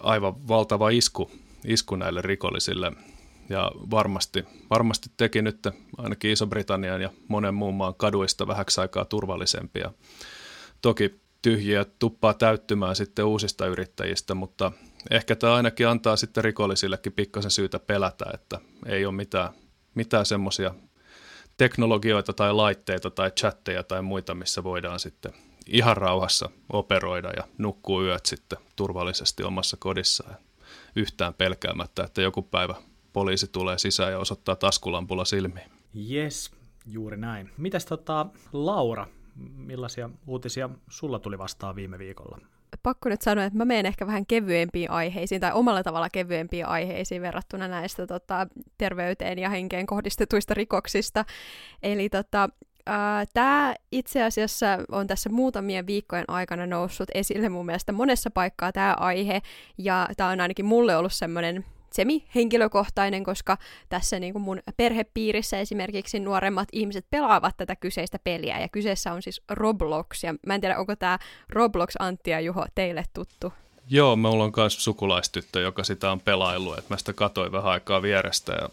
aivan 0.00 0.48
valtava 0.48 0.90
isku 0.90 1.30
isku 1.64 1.96
näille 1.96 2.22
rikollisille. 2.22 2.92
Ja 3.48 3.72
varmasti, 3.90 4.44
varmasti 4.70 5.10
teki 5.16 5.42
nyt 5.42 5.66
ainakin 5.98 6.30
Iso-Britannian 6.30 7.00
ja 7.00 7.10
monen 7.28 7.54
muun 7.54 7.74
maan 7.74 7.94
kaduista 7.94 8.46
vähäksi 8.46 8.80
aikaa 8.80 9.04
turvallisempia. 9.04 9.92
Toki 10.82 11.20
tyhjiä 11.42 11.86
tuppaa 11.98 12.34
täyttymään 12.34 12.96
sitten 12.96 13.24
uusista 13.24 13.66
yrittäjistä, 13.66 14.34
mutta 14.34 14.72
ehkä 15.10 15.36
tämä 15.36 15.54
ainakin 15.54 15.88
antaa 15.88 16.16
sitten 16.16 16.44
rikollisillekin 16.44 17.12
pikkasen 17.12 17.50
syytä 17.50 17.78
pelätä, 17.78 18.24
että 18.34 18.60
ei 18.86 19.06
ole 19.06 19.14
mitään, 19.14 19.50
mitään 19.94 20.26
semmoisia 20.26 20.74
teknologioita 21.56 22.32
tai 22.32 22.52
laitteita 22.52 23.10
tai 23.10 23.30
chatteja 23.30 23.82
tai 23.82 24.02
muita, 24.02 24.34
missä 24.34 24.64
voidaan 24.64 25.00
sitten 25.00 25.32
ihan 25.66 25.96
rauhassa 25.96 26.50
operoida 26.72 27.30
ja 27.36 27.44
nukkuu 27.58 28.02
yöt 28.02 28.26
sitten 28.26 28.58
turvallisesti 28.76 29.42
omassa 29.42 29.76
kodissaan 29.80 30.36
yhtään 30.96 31.34
pelkäämättä, 31.34 32.04
että 32.04 32.22
joku 32.22 32.42
päivä 32.42 32.74
poliisi 33.12 33.48
tulee 33.48 33.78
sisään 33.78 34.12
ja 34.12 34.18
osoittaa 34.18 34.56
taskulampulla 34.56 35.24
silmiin. 35.24 35.70
Yes, 36.10 36.50
juuri 36.86 37.16
näin. 37.16 37.50
Mitäs 37.56 37.86
tota, 37.86 38.26
Laura, 38.52 39.06
millaisia 39.56 40.10
uutisia 40.26 40.70
sulla 40.90 41.18
tuli 41.18 41.38
vastaan 41.38 41.76
viime 41.76 41.98
viikolla? 41.98 42.38
Pakko 42.82 43.08
nyt 43.08 43.22
sanoa, 43.22 43.44
että 43.44 43.58
mä 43.58 43.64
menen 43.64 43.86
ehkä 43.86 44.06
vähän 44.06 44.26
kevyempiin 44.26 44.90
aiheisiin 44.90 45.40
tai 45.40 45.52
omalla 45.54 45.82
tavalla 45.82 46.10
kevyempiin 46.10 46.66
aiheisiin 46.66 47.22
verrattuna 47.22 47.68
näistä 47.68 48.06
tota, 48.06 48.46
terveyteen 48.78 49.38
ja 49.38 49.50
henkeen 49.50 49.86
kohdistetuista 49.86 50.54
rikoksista. 50.54 51.24
Eli 51.82 52.08
tota, 52.08 52.48
Tämä 53.34 53.74
itse 53.92 54.22
asiassa 54.22 54.66
on 54.92 55.06
tässä 55.06 55.30
muutamien 55.30 55.86
viikkojen 55.86 56.24
aikana 56.28 56.66
noussut 56.66 57.08
esille 57.14 57.48
mun 57.48 57.66
mielestä 57.66 57.92
monessa 57.92 58.30
paikkaa 58.30 58.72
tämä 58.72 58.94
aihe, 58.98 59.42
ja 59.78 60.08
tämä 60.16 60.30
on 60.30 60.40
ainakin 60.40 60.66
mulle 60.66 60.96
ollut 60.96 61.12
semmoinen 61.12 61.64
semi-henkilökohtainen, 61.92 63.24
koska 63.24 63.58
tässä 63.88 64.18
niin 64.18 64.32
kuin 64.32 64.42
mun 64.42 64.60
perhepiirissä 64.76 65.58
esimerkiksi 65.58 66.20
nuoremmat 66.20 66.68
ihmiset 66.72 67.06
pelaavat 67.10 67.56
tätä 67.56 67.76
kyseistä 67.76 68.18
peliä, 68.24 68.60
ja 68.60 68.68
kyseessä 68.68 69.12
on 69.12 69.22
siis 69.22 69.42
Roblox, 69.50 70.24
ja 70.24 70.34
mä 70.46 70.54
en 70.54 70.60
tiedä, 70.60 70.78
onko 70.78 70.96
tämä 70.96 71.18
Roblox 71.48 71.94
Antti 71.98 72.30
ja 72.30 72.40
Juho 72.40 72.66
teille 72.74 73.04
tuttu? 73.14 73.52
Joo, 73.90 74.16
mulla 74.16 74.44
on 74.44 74.52
myös 74.56 74.84
sukulaistyttö, 74.84 75.60
joka 75.60 75.84
sitä 75.84 76.12
on 76.12 76.20
pelaillut, 76.20 76.78
että 76.78 76.94
mä 76.94 76.98
sitä 76.98 77.12
katoin 77.12 77.52
vähän 77.52 77.72
aikaa 77.72 78.02
vierestä 78.02 78.52
ja 78.52 78.68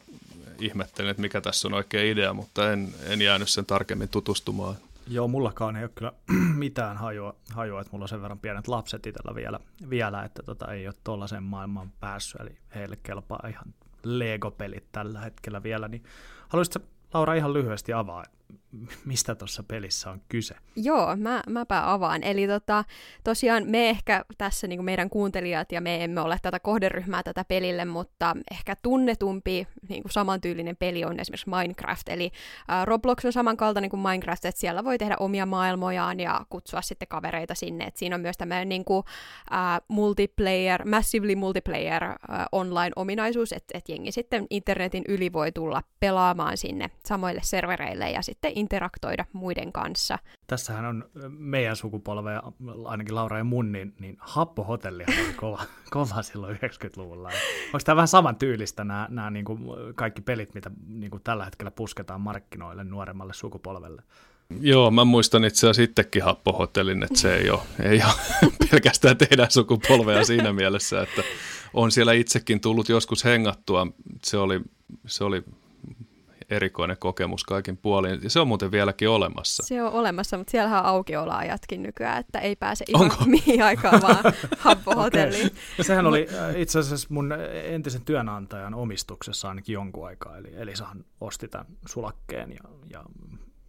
ihmettelin, 0.59 1.11
että 1.11 1.21
mikä 1.21 1.41
tässä 1.41 1.67
on 1.67 1.73
oikea 1.73 2.03
idea, 2.03 2.33
mutta 2.33 2.71
en, 2.73 2.93
en 3.07 3.21
jäänyt 3.21 3.49
sen 3.49 3.65
tarkemmin 3.65 4.09
tutustumaan. 4.09 4.75
Joo, 5.07 5.27
mullakaan 5.27 5.75
ei 5.75 5.83
ole 5.83 5.91
kyllä 5.95 6.13
mitään 6.55 6.97
hajua, 6.97 7.35
hajua 7.53 7.81
että 7.81 7.91
mulla 7.91 8.03
on 8.03 8.09
sen 8.09 8.21
verran 8.21 8.39
pienet 8.39 8.67
lapset 8.67 9.05
itsellä 9.05 9.35
vielä, 9.35 9.59
vielä 9.89 10.23
että 10.23 10.43
tota, 10.43 10.71
ei 10.71 10.87
ole 10.87 10.95
tuollaiseen 11.03 11.43
maailmaan 11.43 11.91
päässyt, 11.99 12.41
eli 12.41 12.57
heille 12.75 12.95
kelpaa 13.03 13.47
ihan 13.49 13.73
Lego-pelit 14.03 14.91
tällä 14.91 15.19
hetkellä 15.19 15.63
vielä, 15.63 15.87
niin 15.87 16.03
haluaisitko 16.49 16.89
Laura 17.13 17.33
ihan 17.33 17.53
lyhyesti 17.53 17.93
avaa, 17.93 18.23
mistä 19.05 19.35
tuossa 19.35 19.63
pelissä 19.63 20.09
on 20.09 20.21
kyse. 20.29 20.55
Joo, 20.75 21.15
mä, 21.15 21.43
mäpä 21.47 21.93
avaan. 21.93 22.23
Eli 22.23 22.47
tota, 22.47 22.83
tosiaan 23.23 23.63
me 23.67 23.89
ehkä 23.89 24.25
tässä 24.37 24.67
niin 24.67 24.85
meidän 24.85 25.09
kuuntelijat 25.09 25.71
ja 25.71 25.81
me 25.81 26.03
emme 26.03 26.21
ole 26.21 26.37
tätä 26.41 26.59
kohderyhmää 26.59 27.23
tätä 27.23 27.43
pelille, 27.43 27.85
mutta 27.85 28.35
ehkä 28.51 28.75
tunnetumpi 28.75 29.67
niin 29.89 30.01
kuin 30.01 30.11
samantyylinen 30.11 30.77
peli 30.77 31.05
on 31.05 31.19
esimerkiksi 31.19 31.49
Minecraft. 31.49 32.09
Eli 32.09 32.31
äh, 32.71 32.85
Roblox 32.85 33.25
on 33.25 33.33
samankaltainen 33.33 33.89
kuin 33.89 33.99
Minecraft, 33.99 34.45
että 34.45 34.61
siellä 34.61 34.83
voi 34.83 34.97
tehdä 34.97 35.15
omia 35.19 35.45
maailmojaan 35.45 36.19
ja 36.19 36.45
kutsua 36.49 36.81
sitten 36.81 37.07
kavereita 37.07 37.55
sinne. 37.55 37.85
Et 37.85 37.97
siinä 37.97 38.15
on 38.15 38.21
myös 38.21 38.37
tämmöinen 38.37 38.69
niin 38.69 38.85
kuin, 38.85 39.03
multiplayer, 39.87 40.87
massively 40.87 41.35
multiplayer 41.35 42.03
äh, 42.03 42.17
online-ominaisuus, 42.51 43.51
että 43.51 43.77
et 43.77 43.89
jengi 43.89 44.11
sitten 44.11 44.47
internetin 44.49 45.03
yli 45.07 45.33
voi 45.33 45.51
tulla 45.51 45.81
pelaamaan 45.99 46.57
sinne 46.57 46.89
samoille 47.05 47.41
servereille 47.43 48.11
ja 48.11 48.21
sitten 48.21 48.51
interaktoida 48.65 49.25
muiden 49.33 49.71
kanssa. 49.71 50.19
Tässähän 50.47 50.85
on 50.85 51.09
meidän 51.29 51.75
sukupolve, 51.75 52.31
ainakin 52.85 53.15
Laura 53.15 53.37
ja 53.37 53.43
mun, 53.43 53.71
niin, 53.71 53.93
niin 53.99 54.17
happohotelli 54.19 55.03
oli 55.07 55.33
kova, 55.41 55.63
kova 55.89 56.21
silloin 56.21 56.55
90-luvulla. 56.55 57.29
Onko 57.65 57.79
tämä 57.85 57.95
vähän 57.95 58.07
saman 58.07 58.35
tyylistä 58.35 58.83
nämä, 58.83 59.07
nämä 59.09 59.29
niin 59.29 59.45
kuin 59.45 59.59
kaikki 59.95 60.21
pelit, 60.21 60.53
mitä 60.53 60.71
niin 60.87 61.11
kuin 61.11 61.23
tällä 61.23 61.45
hetkellä 61.45 61.71
pusketaan 61.71 62.21
markkinoille 62.21 62.83
nuoremmalle 62.83 63.33
sukupolvelle? 63.33 64.01
Joo, 64.61 64.91
mä 64.91 65.05
muistan 65.05 65.45
itse 65.45 65.59
asiassa 65.59 65.81
sittenkin 65.81 66.23
happohotellin, 66.23 67.03
että 67.03 67.19
se 67.19 67.35
ei 67.35 67.49
ole, 67.49 67.59
ei 67.83 68.01
ole 68.03 68.51
pelkästään 68.71 69.17
teidän 69.17 69.51
sukupolvea 69.51 70.23
siinä 70.23 70.53
mielessä, 70.53 71.01
että 71.01 71.23
on 71.73 71.91
siellä 71.91 72.13
itsekin 72.13 72.61
tullut 72.61 72.89
joskus 72.89 73.23
hengattua. 73.25 73.87
Se 74.23 74.37
oli, 74.37 74.61
se 75.07 75.23
oli 75.23 75.43
erikoinen 76.49 76.97
kokemus 76.97 77.43
kaikin 77.43 77.77
puolin. 77.77 78.19
Ja 78.23 78.29
se 78.29 78.39
on 78.39 78.47
muuten 78.47 78.71
vieläkin 78.71 79.09
olemassa. 79.09 79.63
Se 79.63 79.83
on 79.83 79.91
olemassa, 79.91 80.37
mutta 80.37 80.51
siellä 80.51 80.79
on 80.79 80.85
aukioloajatkin 80.85 81.83
nykyään, 81.83 82.19
että 82.19 82.39
ei 82.39 82.55
pääse 82.55 82.85
ihan 82.87 83.01
Onko? 83.01 83.25
mihin 83.35 83.63
aikaan 83.63 84.01
vaan 84.01 84.23
happohotelliin. 84.57 85.45
Okay. 85.45 85.85
Sehän 85.85 86.05
oli 86.05 86.27
äh, 86.39 86.59
itse 86.61 86.79
asiassa 86.79 87.07
mun 87.09 87.33
entisen 87.63 88.05
työnantajan 88.05 88.73
omistuksessa 88.73 89.49
ainakin 89.49 89.73
jonkun 89.73 90.07
aikaa, 90.07 90.37
eli 90.37 90.51
Elisahan 90.55 91.05
osti 91.21 91.47
tämän 91.47 91.67
sulakkeen 91.87 92.51
ja, 92.51 92.69
ja 92.89 93.03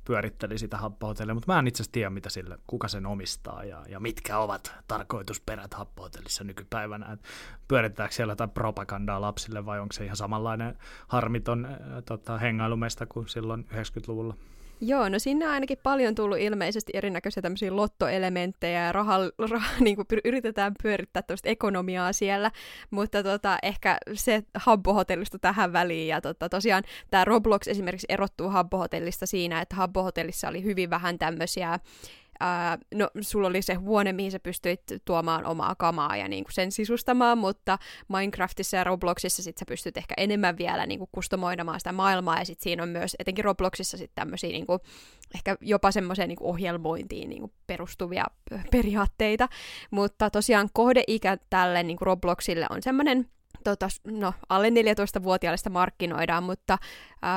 pyöritteli 0.07 0.59
sitä 0.59 0.77
happohotellia, 0.77 1.35
mutta 1.35 1.53
mä 1.53 1.59
en 1.59 1.67
itse 1.67 1.83
asiassa 1.83 1.93
tiedä, 1.93 2.11
mitä 2.11 2.31
sille, 2.31 2.59
kuka 2.67 2.89
sen 2.89 3.07
omistaa 3.07 3.65
ja, 3.65 3.83
ja 3.89 4.01
mitkä 4.01 4.39
ovat 4.39 4.75
tarkoitusperät 4.89 5.75
happohotellissa 5.75 6.45
nykypäivänä. 6.45 7.13
Et 7.13 7.21
pyöritetäänkö 7.69 8.15
siellä 8.15 8.33
jotain 8.33 8.51
propagandaa 8.51 9.21
lapsille 9.21 9.67
vai 9.67 9.81
onko 9.81 9.93
se 9.93 10.05
ihan 10.05 10.17
samanlainen 10.17 10.79
harmiton 11.09 11.65
äh, 11.65 11.73
tota, 12.05 12.39
hengailumesta 12.39 13.07
kuin 13.07 13.29
silloin 13.29 13.67
90-luvulla? 13.73 14.35
Joo, 14.81 15.09
no 15.09 15.19
sinne 15.19 15.47
on 15.47 15.53
ainakin 15.53 15.79
paljon 15.83 16.15
tullut 16.15 16.39
ilmeisesti 16.39 16.93
erinäköisiä 16.95 17.43
tämmöisiä 17.43 17.77
lottoelementtejä 17.77 18.85
ja 18.85 18.93
raha, 18.93 19.19
raha, 19.51 19.69
niin 19.81 19.97
kuin 19.97 20.07
yritetään 20.25 20.73
pyörittää 20.83 21.23
tämmöistä 21.23 21.49
ekonomiaa 21.49 22.13
siellä, 22.13 22.51
mutta 22.91 23.23
tota, 23.23 23.59
ehkä 23.63 23.99
se 24.15 24.43
Habbo-hotellista 24.55 25.39
tähän 25.39 25.73
väliin 25.73 26.09
ja 26.09 26.21
tota, 26.21 26.49
tosiaan 26.49 26.85
tämä 27.11 27.25
Roblox 27.25 27.69
esimerkiksi 27.69 28.07
erottuu 28.09 28.49
Habbo-hotellista 28.49 29.27
siinä, 29.27 29.61
että 29.61 29.77
Habbo-hotellissa 29.77 30.49
oli 30.49 30.63
hyvin 30.65 30.91
vähän 30.91 31.19
tämmöisiä 31.19 31.79
ää, 32.41 32.79
no 32.95 33.11
sulla 33.21 33.49
oli 33.49 33.63
se 33.63 33.75
huone, 33.75 34.13
mihin 34.13 34.33
sä 34.33 34.41
pystyit 34.41 34.83
tuomaan 35.05 35.47
omaa 35.47 35.75
kamaa 35.75 36.17
ja 36.17 36.29
niin 36.29 36.45
kuin 36.45 36.53
sen 36.53 36.73
sisustamaan, 36.73 37.39
mutta 37.39 37.79
Minecraftissa 38.09 38.77
ja 38.77 38.85
Robloxissa 38.85 39.43
sit 39.43 39.59
sä 39.59 39.65
pystyt 39.69 39.97
ehkä 39.97 40.15
enemmän 40.17 40.59
vielä 40.59 40.87
niin 40.87 40.99
kuin 40.99 41.09
kustomoidamaan 41.13 41.81
sitä 41.81 41.93
maailmaa, 41.93 42.39
ja 42.39 42.45
sit 42.45 42.61
siinä 42.61 42.83
on 42.83 42.89
myös 42.89 43.17
etenkin 43.19 43.45
Robloxissa 43.45 43.97
sitten 43.97 44.15
tämmöisiä 44.15 44.51
niin 44.51 44.67
kuin, 44.67 44.81
ehkä 45.35 45.57
jopa 45.61 45.91
semmoiseen 45.91 46.29
niin 46.29 46.39
ohjelmointiin 46.41 47.31
niin 47.31 47.41
kuin 47.41 47.53
perustuvia 47.67 48.25
periaatteita, 48.71 49.49
mutta 49.91 50.31
tosiaan 50.31 50.69
kohdeikä 50.73 51.39
tälle 51.51 51.83
niin 51.83 51.97
kuin 51.97 52.07
Robloxille 52.07 52.67
on 52.71 52.83
semmoinen 52.83 53.29
tota, 53.65 53.89
no, 54.05 54.33
alle 54.49 54.69
14-vuotiaille 54.69 55.71
markkinoidaan, 55.71 56.43
mutta 56.43 56.79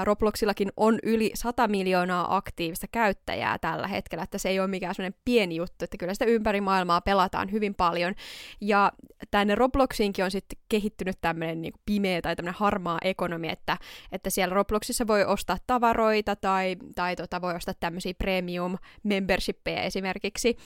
Robloxillakin 0.03 0.72
on 0.77 1.00
yli 1.03 1.31
100 1.34 1.67
miljoonaa 1.67 2.36
aktiivista 2.36 2.88
käyttäjää 2.91 3.58
tällä 3.58 3.88
hetkellä, 3.88 4.24
että 4.24 4.38
se 4.38 4.50
ei 4.50 4.60
ole 4.60 4.67
mikään 4.67 4.96
sellainen 4.96 5.19
pieni 5.25 5.55
juttu, 5.55 5.86
että 5.86 5.98
kyllä 5.98 6.13
sitä 6.13 6.25
ympäri 6.25 6.62
maailmaa 6.62 7.01
pelataan 7.01 7.51
hyvin 7.51 7.75
paljon. 7.75 8.13
Ja 8.62 8.91
tänne 9.31 9.55
Robloxiinkin 9.55 10.25
on 10.25 10.31
sitten 10.31 10.60
kehittynyt 10.69 11.17
tämmöinen 11.22 11.62
niin 11.62 11.74
pimeä 11.86 12.22
tai 12.22 12.36
tämmöinen 12.36 12.60
harmaa 12.60 12.98
ekonomi, 13.03 13.50
että, 13.50 13.77
että 14.12 14.29
siellä 14.29 14.55
Robloxissa 14.55 15.08
voi 15.08 15.25
ostaa 15.25 15.58
tavaroita 15.67 16.36
tai, 16.36 16.75
tai 16.96 17.15
tota, 17.15 17.41
voi 17.41 17.55
ostaa 17.55 17.74
tämmöisiä 17.79 18.13
premium 18.13 18.77
membershippeja 19.03 19.81
esimerkiksi, 19.81 20.58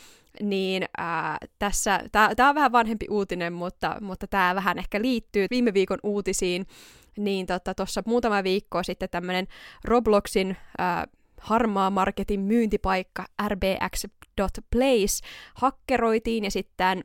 niin 0.42 0.86
ää, 0.98 1.38
tässä, 1.60 2.00
tämä 2.12 2.50
on 2.50 2.56
vähän 2.56 2.72
vanhempi 2.72 3.06
uutinen, 3.10 3.54
mutta, 3.54 3.98
mutta 4.02 4.28
tämä 4.28 4.56
vähän 4.56 4.80
ehkä 4.80 5.02
liittyy 5.02 5.48
viime 5.52 5.74
viikon 5.74 6.00
uutisiin, 6.04 6.66
niin 7.18 7.48
tuossa 7.76 8.02
tota, 8.02 8.10
muutama 8.10 8.44
viikko 8.44 8.84
sitten 8.84 9.10
tämmöinen 9.10 9.48
Robloxin 9.84 10.58
ää, 10.78 11.08
harmaa 11.38 11.90
marketin 11.90 12.40
myyntipaikka 12.40 13.26
rbx.place 13.48 15.28
hakkeroitiin 15.56 16.44
ja 16.44 16.52
sitten 16.52 17.04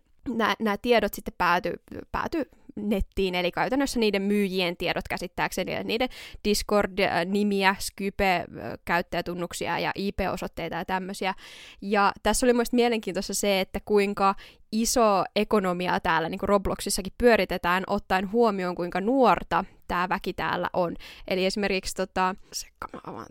nämä 0.58 0.76
tiedot 0.82 1.14
sitten 1.14 1.34
päätyi 1.38 1.72
pääty 2.12 2.50
nettiin, 2.78 3.34
eli 3.34 3.50
käytännössä 3.50 4.00
niiden 4.00 4.22
myyjien 4.22 4.76
tiedot 4.76 5.08
käsittääkseni, 5.08 5.74
eli 5.74 5.84
niiden 5.84 6.08
Discord-nimiä, 6.44 7.76
Skype-käyttäjätunnuksia 7.78 9.78
ja 9.78 9.92
IP-osoitteita 9.94 10.76
ja 10.76 10.84
tämmöisiä. 10.84 11.34
Ja 11.82 12.12
tässä 12.22 12.46
oli 12.46 12.52
myös 12.52 12.72
mielenkiintoista 12.72 13.34
se, 13.34 13.60
että 13.60 13.80
kuinka 13.84 14.34
iso 14.72 15.24
ekonomia 15.36 16.00
täällä 16.00 16.28
niin 16.28 16.38
kuin 16.38 16.48
Robloxissakin 16.48 17.12
pyöritetään, 17.18 17.84
ottaen 17.86 18.32
huomioon, 18.32 18.74
kuinka 18.74 19.00
nuorta 19.00 19.64
tämä 19.88 20.08
väki 20.08 20.32
täällä 20.32 20.70
on. 20.72 20.96
Eli 21.28 21.46
esimerkiksi, 21.46 21.94
tota, 21.94 22.34
sekka 22.52 22.88
mä 22.92 23.00
avaan 23.06 23.26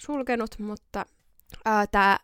sulkenut, 0.00 0.58
mutta 0.58 1.06
tämä 1.90 2.18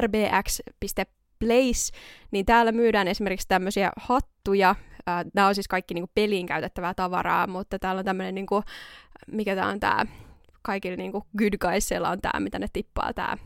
rbx.place, 0.00 1.92
niin 2.30 2.46
täällä 2.46 2.72
myydään 2.72 3.08
esimerkiksi 3.08 3.48
tämmöisiä 3.48 3.92
hattuja, 3.96 4.74
Äh, 5.08 5.24
nämä 5.34 5.48
on 5.48 5.54
siis 5.54 5.68
kaikki 5.68 5.94
niin 5.94 6.02
kuin 6.02 6.10
peliin 6.14 6.46
käytettävää 6.46 6.94
tavaraa, 6.94 7.46
mutta 7.46 7.78
täällä 7.78 7.98
on 7.98 8.04
tämmöinen, 8.04 8.34
niin 8.34 8.46
kuin, 8.46 8.62
mikä 9.26 9.54
tämä 9.54 9.68
on 9.68 9.80
tämä, 9.80 10.06
kaikilla 10.62 10.96
niin 10.96 11.12
kuin 11.12 11.24
good 11.38 11.52
guysilla 11.60 12.10
on 12.10 12.20
tämä, 12.20 12.40
mitä 12.40 12.58
ne 12.58 12.66
tippaa, 12.72 13.12
tämä 13.12 13.36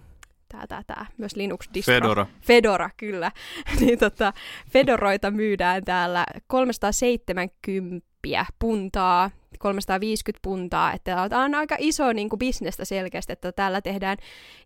tää, 0.48 0.66
tää, 0.66 0.82
tää, 0.86 1.06
myös 1.18 1.36
Linux 1.36 1.68
distro. 1.74 1.94
Fedora. 1.94 2.26
Fedora, 2.40 2.90
kyllä. 2.96 3.32
niin 3.80 3.98
tota, 3.98 4.32
Fedoroita 4.70 5.30
myydään 5.30 5.84
täällä 5.84 6.26
370 6.46 8.06
puntaa 8.58 9.30
350 9.58 10.42
puntaa, 10.42 10.92
että 10.92 11.28
tämä 11.28 11.44
on 11.44 11.54
aika 11.54 11.76
iso 11.78 12.12
niin 12.12 12.28
kuin 12.28 12.38
bisnestä 12.38 12.84
selkeästi, 12.84 13.32
että 13.32 13.52
täällä 13.52 13.80
tehdään 13.80 14.18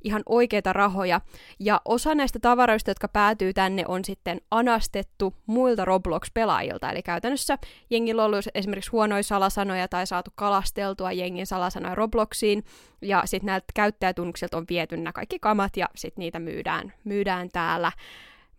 ihan 0.05 0.23
oikeita 0.26 0.73
rahoja. 0.73 1.21
Ja 1.61 1.81
osa 1.85 2.14
näistä 2.14 2.38
tavaroista, 2.38 2.90
jotka 2.90 3.09
päätyy 3.09 3.52
tänne, 3.52 3.85
on 3.88 4.05
sitten 4.05 4.40
anastettu 4.50 5.35
muilta 5.47 5.85
Roblox-pelaajilta. 5.85 6.90
Eli 6.90 7.02
käytännössä 7.02 7.59
jengillä 7.90 8.23
on 8.23 8.26
ollut 8.26 8.45
esimerkiksi 8.55 8.90
huonoja 8.90 9.23
salasanoja 9.23 9.88
tai 9.88 10.07
saatu 10.07 10.31
kalasteltua 10.35 11.12
jengin 11.12 11.47
salasanoja 11.47 11.95
Robloxiin, 11.95 12.64
ja 13.02 13.23
sitten 13.25 13.47
näiltä 13.47 13.67
käyttäjätunnuksilta 13.75 14.57
on 14.57 14.67
viety 14.71 14.97
nämä 14.97 15.12
kaikki 15.12 15.38
kamat, 15.38 15.76
ja 15.76 15.88
sitten 15.97 16.23
niitä 16.23 16.38
myydään, 16.38 16.93
myydään 17.05 17.49
täällä 17.52 17.93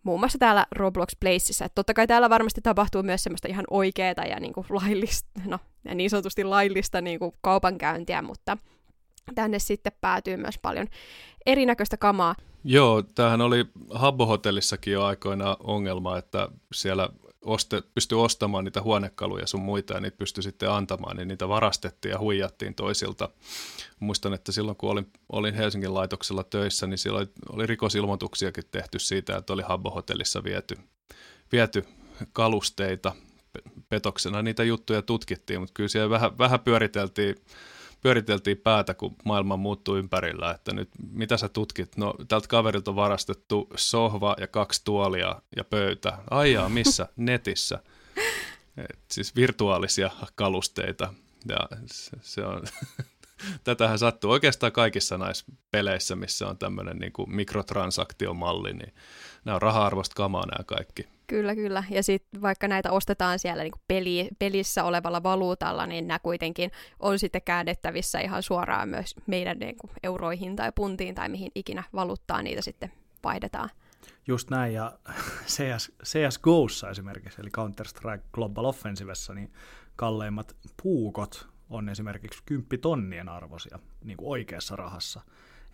muun 0.03 0.19
muassa 0.19 0.37
täällä 0.37 0.65
Roblox 0.71 1.09
Placeissa. 1.19 1.65
Et 1.65 1.75
totta 1.75 1.93
kai 1.93 2.07
täällä 2.07 2.29
varmasti 2.29 2.61
tapahtuu 2.61 3.03
myös 3.03 3.23
semmoista 3.23 3.47
ihan 3.47 3.65
oikeaa 3.69 4.25
ja 4.29 4.39
niin 4.39 4.53
kuin 4.53 4.65
laillista, 4.69 5.41
no 5.45 5.59
ja 5.85 5.95
niin 5.95 6.09
sanotusti 6.09 6.43
laillista 6.43 7.01
niin 7.01 7.19
kuin 7.19 7.33
kaupankäyntiä, 7.41 8.21
mutta 8.21 8.57
tänne 9.35 9.59
sitten 9.59 9.93
päätyy 10.01 10.37
myös 10.37 10.57
paljon 10.61 10.87
erinäköistä 11.45 11.97
kamaa. 11.97 12.35
Joo, 12.63 13.01
tämähän 13.01 13.41
oli 13.41 13.65
Habbo-hotellissakin 13.93 14.93
jo 14.93 15.03
aikoina 15.03 15.57
ongelma, 15.59 16.17
että 16.17 16.49
siellä 16.73 17.09
oste, 17.45 17.81
pystyi 17.95 18.17
ostamaan 18.17 18.65
niitä 18.65 18.81
huonekaluja 18.81 19.47
sun 19.47 19.61
muita 19.61 19.93
ja 19.93 19.99
niitä 19.99 20.17
pystyi 20.17 20.43
sitten 20.43 20.71
antamaan, 20.71 21.17
niin 21.17 21.27
niitä 21.27 21.47
varastettiin 21.47 22.11
ja 22.11 22.19
huijattiin 22.19 22.75
toisilta. 22.75 23.29
Muistan, 23.99 24.33
että 24.33 24.51
silloin 24.51 24.77
kun 24.77 24.91
olin, 24.91 25.07
olin 25.29 25.53
Helsingin 25.53 25.93
laitoksella 25.93 26.43
töissä, 26.43 26.87
niin 26.87 26.97
siellä 26.97 27.19
oli, 27.19 27.27
oli 27.49 27.67
rikosilmoituksiakin 27.67 28.63
tehty 28.71 28.99
siitä, 28.99 29.37
että 29.37 29.53
oli 29.53 29.61
Habbo-hotellissa 29.61 30.43
viety, 30.43 30.77
viety 31.51 31.85
kalusteita 32.33 33.15
petoksena. 33.89 34.41
Niitä 34.41 34.63
juttuja 34.63 35.01
tutkittiin, 35.01 35.59
mutta 35.59 35.73
kyllä 35.73 35.89
siellä 35.89 36.09
vähän, 36.09 36.37
vähän 36.37 36.59
pyöriteltiin 36.59 37.35
pyöriteltiin 38.01 38.57
päätä, 38.57 38.93
kun 38.93 39.15
maailma 39.25 39.57
muuttui 39.57 39.99
ympärillä, 39.99 40.51
että 40.51 40.73
nyt 40.73 40.89
mitä 41.11 41.37
sä 41.37 41.49
tutkit? 41.49 41.97
No 41.97 42.15
tältä 42.27 42.47
kaverilta 42.47 42.91
on 42.91 42.95
varastettu 42.95 43.69
sohva 43.75 44.35
ja 44.39 44.47
kaksi 44.47 44.81
tuolia 44.83 45.41
ja 45.55 45.63
pöytä. 45.63 46.17
Aijaa, 46.29 46.69
missä? 46.69 47.07
Netissä. 47.15 47.79
Et 48.77 48.99
siis 49.11 49.35
virtuaalisia 49.35 50.11
kalusteita. 50.35 51.13
Ja 51.47 51.57
se, 51.85 52.17
se 52.21 52.45
on, 52.45 52.63
tätähän 53.63 53.99
sattuu 53.99 54.31
oikeastaan 54.31 54.71
kaikissa 54.71 55.17
näissä 55.17 55.45
peleissä, 55.71 56.15
missä 56.15 56.47
on 56.47 56.57
tämmöinen 56.57 56.97
niin 56.97 57.13
mikrotransaktiomalli, 57.27 58.73
niin 58.73 58.93
nämä 59.45 59.55
on 59.55 59.61
raha-arvoista 59.61 60.15
kamaa 60.15 60.45
nämä 60.45 60.63
kaikki. 60.63 61.07
Kyllä, 61.31 61.55
kyllä. 61.55 61.83
Ja 61.89 62.03
sitten 62.03 62.41
vaikka 62.41 62.67
näitä 62.67 62.91
ostetaan 62.91 63.39
siellä 63.39 63.63
niin 63.63 63.73
peli, 63.87 64.29
pelissä 64.39 64.83
olevalla 64.83 65.23
valuutalla, 65.23 65.87
niin 65.87 66.07
nämä 66.07 66.19
kuitenkin 66.19 66.71
on 66.99 67.19
sitten 67.19 67.41
käännettävissä 67.41 68.19
ihan 68.19 68.43
suoraan 68.43 68.89
myös 68.89 69.15
meidän 69.27 69.59
niin 69.59 69.75
kuin 69.77 69.91
euroihin 70.03 70.55
tai 70.55 70.71
puntiin 70.75 71.15
tai 71.15 71.29
mihin 71.29 71.51
ikinä 71.55 71.83
valuuttaa 71.93 72.41
niitä 72.41 72.61
sitten 72.61 72.91
vaihdetaan. 73.23 73.69
Just 74.27 74.49
näin, 74.49 74.73
ja 74.73 74.91
CS, 75.53 75.91
CSGOssa 76.03 76.89
esimerkiksi, 76.89 77.41
eli 77.41 77.49
Counter-Strike 77.57 78.23
Global 78.33 78.65
Offensivessa, 78.65 79.33
niin 79.33 79.53
kalleimmat 79.95 80.55
puukot 80.83 81.47
on 81.69 81.89
esimerkiksi 81.89 82.43
10 82.45 82.79
tonnien 82.81 83.29
arvoisia 83.29 83.79
niin 84.03 84.17
kuin 84.17 84.29
oikeassa 84.29 84.75
rahassa. 84.75 85.21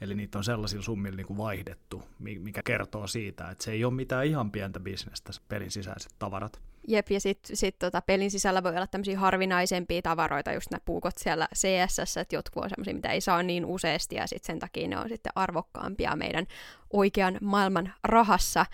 Eli 0.01 0.15
niitä 0.15 0.37
on 0.37 0.43
sellaisilla 0.43 0.83
summilla 0.83 1.17
niin 1.17 1.27
kuin 1.27 1.37
vaihdettu, 1.37 2.03
mikä 2.19 2.61
kertoo 2.65 3.07
siitä, 3.07 3.49
että 3.49 3.63
se 3.63 3.71
ei 3.71 3.85
ole 3.85 3.93
mitään 3.93 4.25
ihan 4.25 4.51
pientä 4.51 4.79
bisnestä, 4.79 5.31
pelin 5.49 5.71
sisäiset 5.71 6.15
tavarat. 6.19 6.61
Jep, 6.87 7.11
ja 7.11 7.19
sitten 7.19 7.57
sit 7.57 7.79
tota, 7.79 8.01
pelin 8.01 8.31
sisällä 8.31 8.63
voi 8.63 8.71
olla 8.75 8.87
tämmöisiä 8.87 9.19
harvinaisempia 9.19 10.01
tavaroita, 10.01 10.53
just 10.53 10.71
nämä 10.71 10.81
puukot 10.85 11.17
siellä 11.17 11.47
CSS, 11.55 12.17
että 12.17 12.35
jotkut 12.35 12.63
on 12.63 12.69
semmoisia, 12.69 12.93
mitä 12.93 13.09
ei 13.09 13.21
saa 13.21 13.43
niin 13.43 13.65
useasti, 13.65 14.15
ja 14.15 14.27
sitten 14.27 14.47
sen 14.47 14.59
takia 14.59 14.87
ne 14.87 14.97
on 14.97 15.09
sitten 15.09 15.31
arvokkaampia 15.35 16.15
meidän 16.15 16.47
oikean 16.93 17.37
maailman 17.41 17.93
rahassa. 18.03 18.65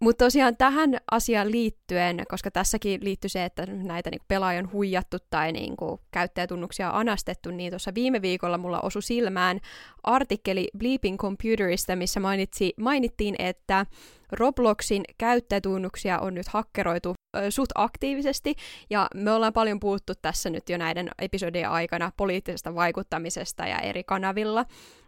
Mutta 0.00 0.24
tosiaan 0.24 0.56
tähän 0.56 0.98
asiaan 1.10 1.50
liittyen, 1.52 2.24
koska 2.28 2.50
tässäkin 2.50 3.04
liittyy 3.04 3.28
se, 3.28 3.44
että 3.44 3.66
näitä 3.66 4.10
niinku 4.10 4.24
pelaajia 4.28 4.60
on 4.60 4.72
huijattu 4.72 5.16
tai 5.30 5.52
niinku 5.52 6.00
käyttäjätunnuksia 6.10 6.90
anastettu, 6.90 7.50
niin 7.50 7.72
tuossa 7.72 7.94
viime 7.94 8.22
viikolla 8.22 8.58
mulla 8.58 8.80
osui 8.80 9.02
silmään 9.02 9.60
artikkeli 10.02 10.68
Bleeping 10.78 11.18
Computerista, 11.18 11.96
missä 11.96 12.20
mainitsi, 12.20 12.74
mainittiin, 12.80 13.34
että 13.38 13.86
Robloxin 14.32 15.02
käyttäjätunnuksia 15.18 16.18
on 16.18 16.34
nyt 16.34 16.48
hakkeroitu 16.48 17.14
suht 17.50 17.70
aktiivisesti, 17.74 18.54
ja 18.90 19.08
me 19.14 19.32
ollaan 19.32 19.52
paljon 19.52 19.80
puhuttu 19.80 20.12
tässä 20.22 20.50
nyt 20.50 20.68
jo 20.68 20.78
näiden 20.78 21.10
episodien 21.18 21.70
aikana 21.70 22.12
poliittisesta 22.16 22.74
vaikuttamisesta 22.74 23.66
ja 23.66 23.78
eri 23.78 24.04
kanavilla, 24.04 24.64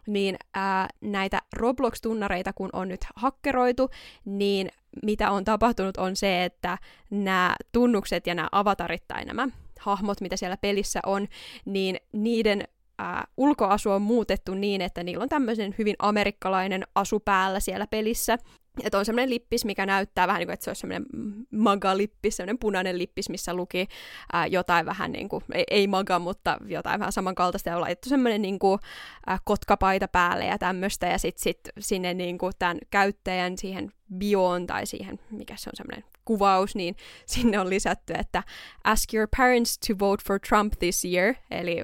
niin 0.07 0.35
ää, 0.53 0.87
näitä 1.01 1.41
Roblox-tunnareita 1.55 2.53
kun 2.55 2.69
on 2.73 2.87
nyt 2.87 3.01
hakkeroitu, 3.15 3.89
niin 4.25 4.69
mitä 5.03 5.31
on 5.31 5.45
tapahtunut 5.45 5.97
on 5.97 6.15
se, 6.15 6.45
että 6.45 6.77
nämä 7.09 7.55
tunnukset 7.71 8.27
ja 8.27 8.35
nämä 8.35 8.49
avatarit 8.51 9.03
tai 9.07 9.25
nämä 9.25 9.47
hahmot, 9.79 10.21
mitä 10.21 10.37
siellä 10.37 10.57
pelissä 10.57 10.99
on, 11.05 11.27
niin 11.65 11.97
niiden 12.11 12.63
ää, 12.97 13.27
ulkoasu 13.37 13.91
on 13.91 14.01
muutettu 14.01 14.53
niin, 14.53 14.81
että 14.81 15.03
niillä 15.03 15.23
on 15.23 15.29
tämmöisen 15.29 15.75
hyvin 15.77 15.95
amerikkalainen 15.99 16.83
asu 16.95 17.19
päällä 17.19 17.59
siellä 17.59 17.87
pelissä, 17.87 18.37
että 18.83 18.97
on 18.97 19.05
semmoinen 19.05 19.29
lippis, 19.29 19.65
mikä 19.65 19.85
näyttää 19.85 20.27
vähän 20.27 20.39
niin 20.39 20.47
kuin, 20.47 20.53
että 20.53 20.63
se 20.63 20.69
olisi 20.69 20.79
semmoinen 20.79 21.05
maga-lippis, 21.51 22.35
semmoinen 22.35 22.59
punainen 22.59 22.97
lippis, 22.97 23.29
missä 23.29 23.53
luki 23.53 23.87
ää, 24.33 24.47
jotain 24.47 24.85
vähän 24.85 25.11
niin 25.11 25.29
kuin, 25.29 25.43
ei, 25.53 25.63
ei 25.71 25.87
maga, 25.87 26.19
mutta 26.19 26.57
jotain 26.65 26.99
vähän 26.99 27.11
samankaltaista, 27.11 27.69
ja 27.69 27.75
on 27.75 27.81
laitettu 27.81 28.09
semmoinen 28.09 28.41
niin 28.41 28.59
kuin, 28.59 28.79
ää, 29.27 29.37
kotkapaita 29.43 30.07
päälle 30.07 30.45
ja 30.45 30.57
tämmöistä, 30.57 31.07
ja 31.07 31.17
sitten 31.17 31.43
sit 31.43 31.59
sinne 31.79 32.13
niin 32.13 32.37
kuin, 32.37 32.53
tämän 32.59 32.77
käyttäjän 32.89 33.57
siihen 33.57 33.91
bioon 34.17 34.67
tai 34.67 34.85
siihen, 34.85 35.19
mikä 35.31 35.55
se 35.57 35.69
on 35.69 35.77
semmoinen 35.77 36.03
kuvaus, 36.25 36.75
niin 36.75 36.95
sinne 37.25 37.59
on 37.59 37.69
lisätty, 37.69 38.13
että 38.17 38.43
ask 38.83 39.13
your 39.13 39.27
parents 39.37 39.79
to 39.87 39.93
vote 39.99 40.23
for 40.27 40.39
Trump 40.39 40.73
this 40.79 41.05
year, 41.05 41.33
eli 41.51 41.77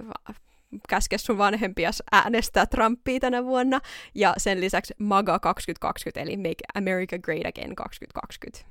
käske 0.90 1.18
sun 1.18 1.38
vanhempia 1.38 1.90
äänestää 2.12 2.66
Trumpia 2.66 3.20
tänä 3.20 3.44
vuonna, 3.44 3.80
ja 4.16 4.34
sen 4.38 4.62
lisäksi 4.62 4.94
MAGA 5.00 5.40
2020, 5.40 6.22
eli 6.22 6.38
Make 6.38 6.64
America 6.76 7.20
Great 7.20 7.46
Again 7.46 7.76
2020. 7.76 8.66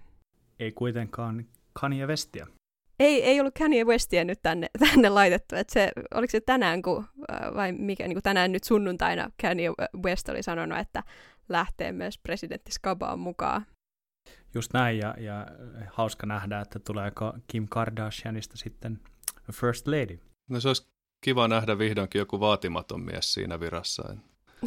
Ei 0.59 0.73
kuitenkaan 0.73 1.47
Kanye 1.73 2.07
Westia. 2.07 2.47
Ei, 2.99 3.23
ei 3.23 3.40
ollut 3.40 3.55
Kanye 3.59 3.85
Westia 3.85 4.25
nyt 4.25 4.43
tänne, 4.43 4.67
tänne 4.90 5.09
laitettu. 5.09 5.57
että 5.57 5.73
se, 5.73 5.90
oliko 6.14 6.31
se 6.31 6.40
tänään, 6.40 6.83
kun, 6.83 7.05
äh, 7.33 7.55
vai 7.55 7.73
mikä, 7.73 8.05
niin 8.05 8.14
kuin 8.14 8.23
tänään 8.23 8.53
nyt 8.53 8.64
sunnuntaina 8.64 9.31
Kanye 9.43 9.71
West 10.05 10.29
oli 10.29 10.43
sanonut, 10.43 10.79
että 10.79 11.03
lähtee 11.49 11.93
myös 11.93 12.19
presidentti 12.19 12.73
Skabaan 12.73 13.19
mukaan. 13.19 13.67
Just 14.55 14.73
näin, 14.73 14.99
ja, 14.99 15.14
ja 15.19 15.47
hauska 15.93 16.27
nähdä, 16.27 16.61
että 16.61 16.79
tuleeko 16.79 17.33
Kim 17.47 17.67
Kardashianista 17.69 18.57
sitten 18.57 19.01
First 19.53 19.87
Lady. 19.88 20.19
No 20.51 20.61
se 20.61 20.69
olisi 20.69 20.87
kiva 21.25 21.49
nähdä 21.49 21.79
vihdoinkin 21.79 22.19
joku 22.19 22.41
vaatimaton 22.41 23.01
mies 23.01 23.35
siinä 23.35 23.61
virassa. 23.61 24.17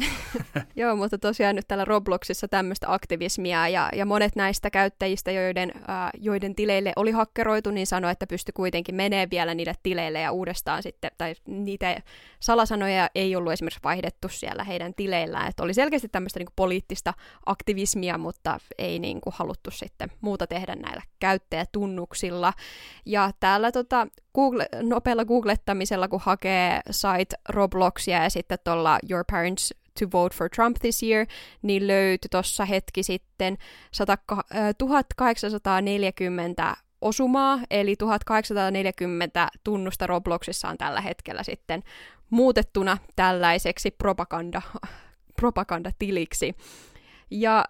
Joo, 0.76 0.96
mutta 0.96 1.18
tosiaan 1.18 1.56
nyt 1.56 1.68
täällä 1.68 1.84
Robloxissa 1.84 2.48
tämmöistä 2.48 2.92
aktivismia 2.92 3.68
ja, 3.68 3.88
ja 3.94 4.06
monet 4.06 4.36
näistä 4.36 4.70
käyttäjistä, 4.70 5.30
joiden, 5.32 5.72
äh, 5.76 6.10
joiden 6.18 6.54
tileille 6.54 6.92
oli 6.96 7.10
hakkeroitu, 7.10 7.70
niin 7.70 7.86
sanoi, 7.86 8.12
että 8.12 8.26
pystyi 8.26 8.52
kuitenkin 8.52 8.94
menee 8.94 9.28
vielä 9.30 9.54
niille 9.54 9.72
tileille 9.82 10.20
ja 10.20 10.32
uudestaan 10.32 10.82
sitten, 10.82 11.10
tai 11.18 11.34
niitä 11.46 12.02
salasanoja 12.40 13.10
ei 13.14 13.36
ollut 13.36 13.52
esimerkiksi 13.52 13.80
vaihdettu 13.84 14.28
siellä 14.28 14.64
heidän 14.64 14.94
tileillään, 14.94 15.48
että 15.48 15.62
oli 15.62 15.74
selkeästi 15.74 16.08
tämmöistä 16.08 16.38
niin 16.38 16.48
poliittista 16.56 17.14
aktivismia, 17.46 18.18
mutta 18.18 18.58
ei 18.78 18.98
niin 18.98 19.20
kuin 19.20 19.34
haluttu 19.36 19.70
sitten 19.70 20.10
muuta 20.20 20.46
tehdä 20.46 20.74
näillä 20.74 21.02
käyttäjätunnuksilla. 21.18 22.52
Ja 23.06 23.30
täällä 23.40 23.72
tota, 23.72 24.06
Google, 24.38 24.68
nopealla 24.82 25.24
googlettamisella, 25.24 26.08
kun 26.08 26.20
hakee 26.22 26.80
site 26.90 27.36
Robloxia 27.48 28.22
ja 28.22 28.30
sitten 28.30 28.58
tuolla 28.64 28.98
Your 29.10 29.24
Parents 29.30 29.74
to 30.00 30.06
Vote 30.12 30.36
for 30.36 30.48
Trump 30.50 30.76
this 30.80 31.02
year, 31.02 31.26
niin 31.62 31.86
löytyi 31.86 32.28
tuossa 32.30 32.64
hetki 32.64 33.02
sitten 33.02 33.58
100, 33.92 34.18
1840 34.78 36.76
osumaa, 37.00 37.60
eli 37.70 37.96
1840 37.96 39.48
tunnusta 39.64 40.06
Robloxissa 40.06 40.68
on 40.68 40.78
tällä 40.78 41.00
hetkellä 41.00 41.42
sitten 41.42 41.82
muutettuna 42.30 42.98
tällaiseksi 43.16 43.90
propaganda, 43.90 44.62
propagandatiliksi. 45.40 46.54
Ja 47.30 47.64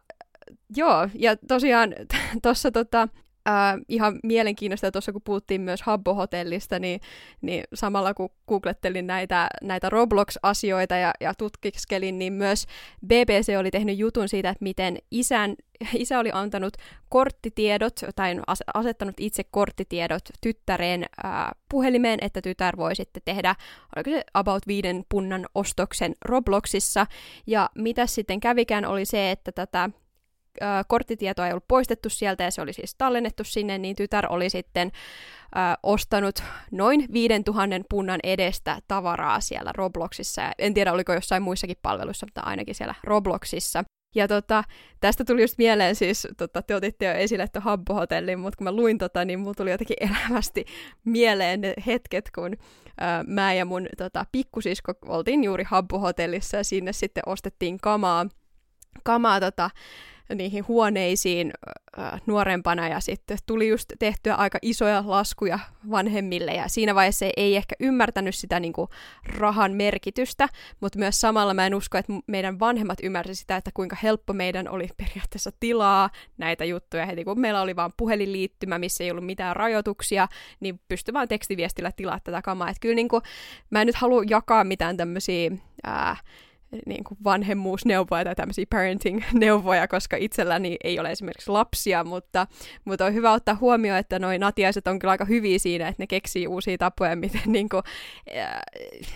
joo, 0.76 1.09
ja 1.14 1.37
tosiaan 1.37 1.94
tuossa 2.42 2.70
tota, 2.70 3.09
Äh, 3.48 3.80
ihan 3.88 4.18
mielenkiintoista 4.22 4.92
tuossa, 4.92 5.12
kun 5.12 5.22
puhuttiin 5.24 5.61
myös 5.61 5.82
Habbo-hotellista, 5.82 6.78
niin, 6.78 7.00
niin 7.40 7.64
samalla 7.74 8.14
kun 8.14 8.30
googlettelin 8.48 9.06
näitä, 9.06 9.48
näitä 9.62 9.90
Roblox-asioita 9.90 10.96
ja, 10.96 11.12
ja 11.20 11.34
tutkiskelin, 11.34 12.18
niin 12.18 12.32
myös 12.32 12.66
BBC 13.06 13.54
oli 13.58 13.70
tehnyt 13.70 13.98
jutun 13.98 14.28
siitä, 14.28 14.50
että 14.50 14.62
miten 14.62 14.98
isän, 15.11 15.54
isä 15.94 16.18
oli 16.18 16.30
antanut 16.32 16.76
korttitiedot 17.08 18.00
tai 18.16 18.37
asettanut 18.74 19.14
itse 19.20 19.44
korttitiedot 19.44 20.22
tyttäreen 20.40 21.04
äh, 21.24 21.32
puhelimeen, 21.70 22.18
että 22.22 22.42
tytär 22.42 22.76
voi 22.76 22.96
sitten 22.96 23.22
tehdä, 23.24 23.54
oliko 23.96 24.11
se 24.11 24.24
about 24.34 24.66
viiden 24.66 25.04
punnan 25.08 25.46
ostoksen 25.54 26.14
Robloxissa. 26.24 27.06
Ja 27.46 27.70
mitä 27.74 28.06
sitten 28.06 28.40
kävikään 28.40 28.84
oli 28.84 29.04
se, 29.04 29.30
että 29.30 29.52
tätä 29.52 29.90
äh, 30.62 30.84
korttitietoa 30.88 31.46
ei 31.46 31.52
ollut 31.52 31.68
poistettu 31.68 32.08
sieltä 32.08 32.44
ja 32.44 32.50
se 32.50 32.62
oli 32.62 32.72
siis 32.72 32.94
tallennettu 32.94 33.44
sinne, 33.44 33.78
niin 33.78 33.96
tytär 33.96 34.32
oli 34.32 34.50
sitten 34.50 34.92
äh, 35.56 35.76
ostanut 35.82 36.42
noin 36.70 37.06
5000 37.12 37.76
punnan 37.90 38.20
edestä 38.22 38.78
tavaraa 38.88 39.40
siellä 39.40 39.72
Robloxissa. 39.74 40.42
En 40.58 40.74
tiedä, 40.74 40.92
oliko 40.92 41.12
jossain 41.12 41.42
muissakin 41.42 41.76
palveluissa, 41.82 42.26
mutta 42.26 42.40
ainakin 42.40 42.74
siellä 42.74 42.94
Robloxissa. 43.04 43.84
Ja 44.14 44.28
tota, 44.28 44.64
tästä 45.00 45.24
tuli 45.24 45.40
just 45.40 45.58
mieleen 45.58 45.96
siis, 45.96 46.28
tota, 46.36 46.62
te 46.62 46.74
otitte 46.74 47.04
jo 47.04 47.12
esille 47.12 47.48
tuon 47.48 47.62
Habbo-hotellin, 47.62 48.38
mutta 48.38 48.56
kun 48.56 48.64
mä 48.64 48.72
luin 48.72 48.98
tota, 48.98 49.24
niin 49.24 49.40
mulla 49.40 49.54
tuli 49.54 49.70
jotenkin 49.70 49.96
elävästi 50.10 50.64
mieleen 51.04 51.60
ne 51.60 51.74
hetket, 51.86 52.30
kun 52.34 52.56
ää, 53.00 53.24
mä 53.26 53.54
ja 53.54 53.64
mun 53.64 53.86
tota, 53.96 54.26
pikkusisko 54.32 54.92
oltiin 55.06 55.44
juuri 55.44 55.64
Habbo-hotellissa 55.64 56.56
ja 56.56 56.64
sinne 56.64 56.92
sitten 56.92 57.22
ostettiin 57.26 57.78
kamaa, 57.80 58.26
kamaa 59.04 59.40
tota, 59.40 59.70
niihin 60.34 60.68
huoneisiin 60.68 61.52
äh, 61.98 62.22
nuorempana 62.26 62.88
ja 62.88 63.00
sitten 63.00 63.38
tuli 63.46 63.68
just 63.68 63.92
tehtyä 63.98 64.34
aika 64.34 64.58
isoja 64.62 65.04
laskuja 65.06 65.58
vanhemmille 65.90 66.52
ja 66.52 66.68
siinä 66.68 66.94
vaiheessa 66.94 67.26
ei 67.36 67.56
ehkä 67.56 67.74
ymmärtänyt 67.80 68.34
sitä 68.34 68.60
niin 68.60 68.72
kuin, 68.72 68.88
rahan 69.24 69.72
merkitystä, 69.72 70.48
mutta 70.80 70.98
myös 70.98 71.20
samalla 71.20 71.54
mä 71.54 71.66
en 71.66 71.74
usko, 71.74 71.98
että 71.98 72.12
meidän 72.26 72.60
vanhemmat 72.60 72.98
ymmärsivät 73.02 73.38
sitä, 73.38 73.56
että 73.56 73.70
kuinka 73.74 73.96
helppo 74.02 74.32
meidän 74.32 74.68
oli 74.68 74.88
periaatteessa 74.96 75.50
tilaa 75.60 76.10
näitä 76.38 76.64
juttuja 76.64 77.06
heti, 77.06 77.24
kun 77.24 77.40
meillä 77.40 77.62
oli 77.62 77.76
vaan 77.76 77.92
puhelinliittymä, 77.96 78.78
missä 78.78 79.04
ei 79.04 79.10
ollut 79.10 79.26
mitään 79.26 79.56
rajoituksia, 79.56 80.28
niin 80.60 80.80
pystyi 80.88 81.14
vaan 81.14 81.28
tekstiviestillä 81.28 81.92
tilaa 81.92 82.20
tätä 82.20 82.42
kamaa. 82.42 82.68
Että 82.70 82.80
kyllä 82.80 82.94
niin 82.94 83.08
kuin, 83.08 83.22
mä 83.70 83.80
en 83.80 83.86
nyt 83.86 83.96
halua 83.96 84.22
jakaa 84.28 84.64
mitään 84.64 84.96
tämmöisiä 84.96 85.50
niin 86.87 87.04
kuin 87.04 87.18
vanhemmuusneuvoja 87.24 88.24
tai 88.24 88.35
tämmöisiä 88.35 88.64
parenting-neuvoja, 88.70 89.88
koska 89.88 90.16
itselläni 90.16 90.76
ei 90.85 91.00
ole 91.00 91.11
esimerkiksi 91.11 91.50
lapsia, 91.50 92.04
mutta, 92.04 92.46
mutta 92.85 93.04
on 93.04 93.14
hyvä 93.14 93.33
ottaa 93.33 93.54
huomioon, 93.61 93.98
että 93.98 94.18
noi 94.18 94.38
natiaiset 94.38 94.87
on 94.87 94.98
kyllä 94.98 95.11
aika 95.11 95.24
hyviä 95.24 95.59
siinä, 95.59 95.88
että 95.88 96.02
ne 96.02 96.07
keksii 96.07 96.46
uusia 96.46 96.78
tapoja, 96.78 97.16
miten 97.28 97.40
niin 97.46 97.68
kuin, 97.68 97.83
äh, 98.37 98.61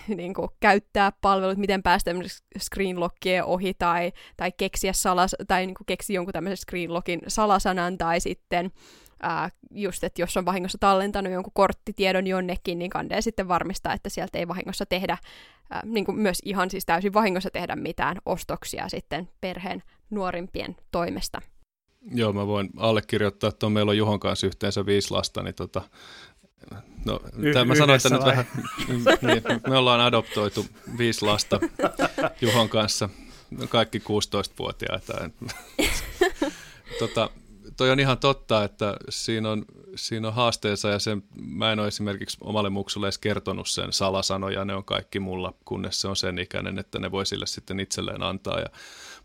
niin 0.07 0.33
kuin 0.33 0.49
käyttää 0.59 1.11
palvelut, 1.21 1.57
miten 1.57 1.83
päästä 1.83 2.11
screenlockien 2.59 3.45
ohi 3.45 3.73
tai, 3.73 4.11
tai 4.37 4.51
keksiä 4.51 4.93
salas, 4.93 5.35
tai 5.47 5.65
niin 5.65 5.75
kuin 5.75 5.85
keksiä 5.85 6.15
jonkun 6.15 6.33
tämmöisen 6.33 6.57
screenlockin 6.57 7.21
salasanan 7.27 7.97
tai 7.97 8.19
sitten 8.19 8.71
ää, 9.23 9.49
just, 9.71 10.03
että 10.03 10.21
jos 10.21 10.37
on 10.37 10.45
vahingossa 10.45 10.77
tallentanut 10.77 11.33
jonkun 11.33 11.53
korttitiedon 11.55 12.27
jonnekin, 12.27 12.79
niin 12.79 12.91
kandee 12.91 13.21
sitten 13.21 13.47
varmistaa, 13.47 13.93
että 13.93 14.09
sieltä 14.09 14.37
ei 14.37 14.47
vahingossa 14.47 14.85
tehdä, 14.85 15.17
ää, 15.69 15.81
niin 15.85 16.05
kuin 16.05 16.17
myös 16.17 16.37
ihan 16.45 16.69
siis 16.69 16.85
täysin 16.85 17.13
vahingossa 17.13 17.49
tehdä 17.51 17.75
mitään 17.75 18.17
ostoksia 18.25 18.89
sitten 18.89 19.29
perheen 19.41 19.83
nuorimpien 20.09 20.75
toimesta. 20.91 21.41
Joo, 22.11 22.33
mä 22.33 22.47
voin 22.47 22.69
allekirjoittaa, 22.77 23.47
että 23.47 23.69
meillä 23.69 23.89
on 23.89 23.97
Juhon 23.97 24.19
kanssa 24.19 24.47
yhteensä 24.47 24.85
viisi 24.85 25.11
lasta, 25.11 25.43
niin 25.43 25.55
tota, 25.55 25.81
No, 27.05 27.19
y- 27.37 27.65
mä 27.65 27.75
sanoin, 27.75 27.97
että 27.97 28.09
nyt 28.09 28.25
vähän, 28.25 28.45
niin, 28.87 29.61
me 29.67 29.77
ollaan 29.77 30.01
adoptoitu 30.01 30.65
viisi 30.97 31.25
lasta 31.25 31.59
Juhon 32.41 32.69
kanssa, 32.69 33.09
kaikki 33.69 33.99
16-vuotiaita. 33.99 35.13
tota, 36.99 37.29
toi 37.77 37.91
on 37.91 37.99
ihan 37.99 38.17
totta, 38.17 38.63
että 38.63 38.97
siinä 39.09 39.51
on, 39.51 39.65
siinä 39.95 40.27
on 40.27 40.33
haasteensa 40.33 40.89
ja 40.89 40.99
sen, 40.99 41.23
mä 41.41 41.71
en 41.71 41.79
ole 41.79 41.87
esimerkiksi 41.87 42.37
omalle 42.41 42.69
muksulle 42.69 43.05
edes 43.05 43.17
kertonut 43.17 43.67
sen 43.67 43.93
salasanoja, 43.93 44.65
ne 44.65 44.75
on 44.75 44.85
kaikki 44.85 45.19
mulla, 45.19 45.53
kunnes 45.65 46.01
se 46.01 46.07
on 46.07 46.15
sen 46.15 46.39
ikäinen, 46.39 46.79
että 46.79 46.99
ne 46.99 47.11
voi 47.11 47.25
sille 47.25 47.45
sitten 47.45 47.79
itselleen 47.79 48.23
antaa. 48.23 48.59
Ja 48.59 48.67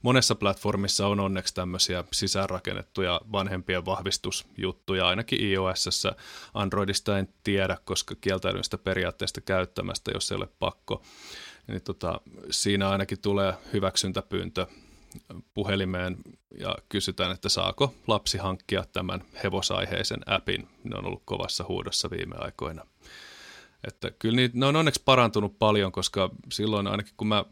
monessa 0.02 0.34
platformissa 0.34 1.06
on 1.06 1.20
onneksi 1.20 1.54
tämmöisiä 1.54 2.04
sisäänrakennettuja 2.12 3.20
vanhempien 3.32 3.84
vahvistusjuttuja, 3.84 5.08
ainakin 5.08 5.40
iOS, 5.40 6.06
Androidista 6.54 7.18
en 7.18 7.28
tiedä, 7.44 7.76
koska 7.84 8.14
kieltäydyn 8.20 8.64
sitä 8.64 8.78
periaatteesta 8.78 9.40
käyttämästä, 9.40 10.10
jos 10.14 10.32
ei 10.32 10.36
ole 10.36 10.48
pakko. 10.58 11.02
Niin 11.66 11.82
tota, 11.82 12.20
siinä 12.50 12.88
ainakin 12.88 13.20
tulee 13.20 13.54
hyväksyntäpyyntö 13.72 14.66
puhelimeen 15.54 16.16
ja 16.58 16.76
kysytään, 16.88 17.32
että 17.32 17.48
saako 17.48 17.94
lapsi 18.06 18.38
hankkia 18.38 18.84
tämän 18.92 19.24
hevosaiheisen 19.44 20.20
appin. 20.26 20.68
Ne 20.84 20.96
on 20.96 21.06
ollut 21.06 21.22
kovassa 21.24 21.64
huudossa 21.68 22.10
viime 22.10 22.36
aikoina. 22.38 22.86
Että 23.86 24.10
kyllä 24.10 24.36
niitä, 24.36 24.58
ne 24.58 24.66
on 24.66 24.76
onneksi 24.76 25.02
parantunut 25.04 25.58
paljon, 25.58 25.92
koska 25.92 26.30
silloin 26.52 26.86
ainakin 26.86 27.14
kun 27.16 27.26
mä 27.26 27.44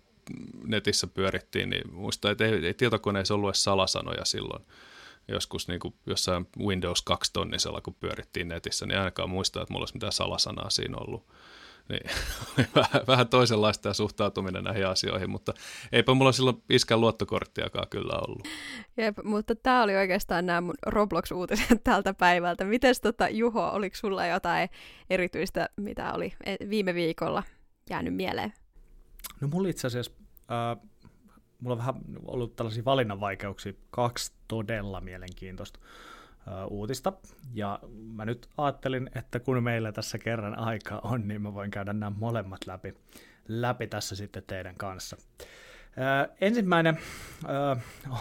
netissä 0.65 1.07
pyörittiin, 1.07 1.71
niin 1.71 1.95
muista, 1.95 2.31
että 2.31 2.45
ei, 2.45 2.67
ei 2.67 2.75
tietokoneessa 2.75 3.35
ollut 3.35 3.49
edes 3.49 3.65
salasanoja 3.65 4.25
silloin. 4.25 4.65
Joskus 5.29 5.69
niin 5.69 5.81
kuin 5.81 5.95
jossain 6.07 6.47
Windows 6.59 7.03
2 7.03 7.33
tonnisella, 7.33 7.81
kun 7.81 7.95
pyörittiin 7.95 8.49
netissä, 8.49 8.87
niin 8.87 8.99
ainakaan 8.99 9.31
muista, 9.31 9.63
että 9.63 9.73
mulla 9.73 9.83
olisi 9.83 9.95
mitään 9.95 10.13
salasanaa 10.13 10.71
siinä 10.71 10.97
ollut 10.97 11.27
niin 11.89 12.11
vähän, 12.75 13.07
vähän 13.07 13.29
toisenlaista 13.29 13.95
suhtautuminen 13.95 14.65
näihin 14.65 14.87
asioihin, 14.87 15.31
mutta 15.31 15.55
eipä 15.93 16.15
mulla 16.15 16.33
silloin 16.33 16.63
iskän 16.71 17.01
luottokorttiakaan 17.01 17.89
kyllä 17.89 18.19
ollut. 18.29 18.49
Jep, 18.97 19.19
mutta 19.25 19.55
tämä 19.55 19.83
oli 19.83 19.97
oikeastaan 19.97 20.47
nämä 20.47 20.61
mun 20.61 20.75
Roblox-uutiset 20.87 21.81
tältä 21.85 22.15
päivältä. 22.15 22.65
Mites 22.65 23.01
tota, 23.01 23.29
Juho, 23.29 23.69
oliko 23.69 23.97
sulla 23.97 24.27
jotain 24.27 24.69
erityistä, 25.11 25.69
mitä 25.77 26.13
oli 26.13 26.33
e, 26.47 26.57
viime 26.71 26.95
viikolla 26.95 27.43
jäänyt 27.91 28.15
mieleen? 28.15 28.53
No 29.41 29.49
mulla 29.49 29.69
itse 29.69 29.87
asiassa, 29.87 30.13
äh, 30.51 30.89
mulla 31.61 31.75
on 31.75 31.79
vähän 31.79 31.95
ollut 32.27 32.57
tällaisia 32.57 32.85
valinnanvaikeuksia, 32.85 33.73
kaksi 33.91 34.33
todella 34.49 35.01
mielenkiintoista 35.01 35.81
uutista. 36.71 37.13
Ja 37.55 37.79
mä 37.93 38.25
nyt 38.25 38.49
ajattelin, 38.59 39.11
että 39.15 39.41
kun 39.41 39.63
meillä 39.63 39.93
tässä 39.93 40.19
kerran 40.19 40.59
aika 40.59 41.01
on, 41.05 41.29
niin 41.29 41.43
mä 41.43 41.55
voin 41.55 41.71
käydä 41.71 41.93
nämä 41.93 42.13
molemmat 42.19 42.67
läpi, 42.67 42.95
läpi 43.49 43.87
tässä 43.87 44.17
sitten 44.17 44.43
teidän 44.47 44.75
kanssa. 44.75 45.17
ensimmäinen 46.41 46.99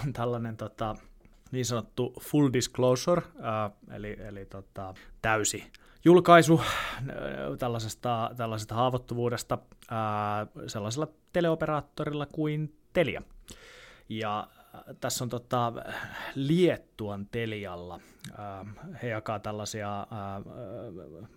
on 0.04 0.14
tällainen 0.14 0.58
tota, 0.58 0.96
niin 1.52 1.66
sanottu 1.66 2.14
full 2.22 2.50
disclosure, 2.54 3.22
eli, 3.92 4.18
eli 4.20 4.46
tota, 4.46 4.94
täysi 5.22 5.72
julkaisu 6.06 6.62
tällaisesta, 7.60 8.32
tällaisesta 8.38 8.76
haavoittuvuudesta 8.76 9.58
sellaisella 10.68 11.08
teleoperaattorilla 11.34 12.26
kuin 12.26 12.76
Telia. 12.94 13.22
Ja 14.10 14.48
tässä 15.00 15.24
on 15.24 15.30
tota, 15.30 15.74
Liettuan 16.36 17.28
Telialla. 17.32 18.00
He 19.04 19.08
jakaa 19.08 19.40
tällaisia 19.40 20.08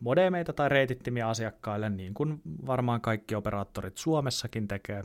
modemeita 0.01 0.53
tai 0.53 0.69
reitittimiä 0.69 1.29
asiakkaille, 1.29 1.91
niin 1.91 2.15
kuin 2.15 2.41
varmaan 2.67 3.01
kaikki 3.01 3.35
operaattorit 3.35 3.97
Suomessakin 3.97 4.69
tekee. 4.69 5.03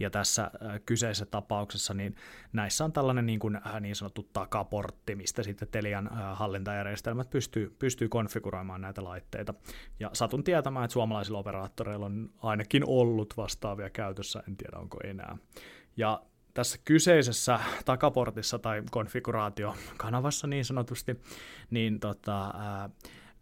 Ja 0.00 0.10
tässä 0.10 0.50
kyseisessä 0.86 1.26
tapauksessa 1.26 1.94
niin 1.94 2.16
näissä 2.52 2.84
on 2.84 2.92
tällainen 2.92 3.26
niin, 3.26 3.38
kuin, 3.38 3.60
niin 3.80 3.96
sanottu 3.96 4.28
takaportti, 4.32 5.14
mistä 5.14 5.42
sitten 5.42 5.68
Telian 5.68 6.10
hallintajärjestelmät 6.34 7.30
pystyy, 7.30 7.76
pystyy 7.78 8.08
konfiguroimaan 8.08 8.80
näitä 8.80 9.04
laitteita. 9.04 9.54
Ja 10.00 10.10
satun 10.12 10.44
tietämään, 10.44 10.84
että 10.84 10.92
suomalaisilla 10.92 11.38
operaattoreilla 11.38 12.06
on 12.06 12.30
ainakin 12.42 12.82
ollut 12.86 13.34
vastaavia 13.36 13.90
käytössä, 13.90 14.42
en 14.48 14.56
tiedä 14.56 14.78
onko 14.78 14.98
enää. 15.04 15.36
Ja 15.96 16.22
tässä 16.56 16.78
kyseisessä 16.84 17.60
takaportissa 17.84 18.58
tai 18.58 18.82
konfiguraatiokanavassa 18.90 20.46
niin 20.46 20.64
sanotusti, 20.64 21.20
niin 21.70 22.00
tota, 22.00 22.46
ää, 22.46 22.90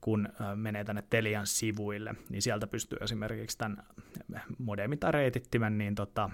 kun 0.00 0.28
menee 0.54 0.84
tänne 0.84 1.04
Telian 1.10 1.46
sivuille, 1.46 2.14
niin 2.28 2.42
sieltä 2.42 2.66
pystyy 2.66 2.98
esimerkiksi 3.00 3.58
tämän 3.58 3.82
modemin 4.58 4.98
tai 4.98 5.12
reitittimen 5.12 5.78
niin 5.78 5.94
tota, 5.94 6.30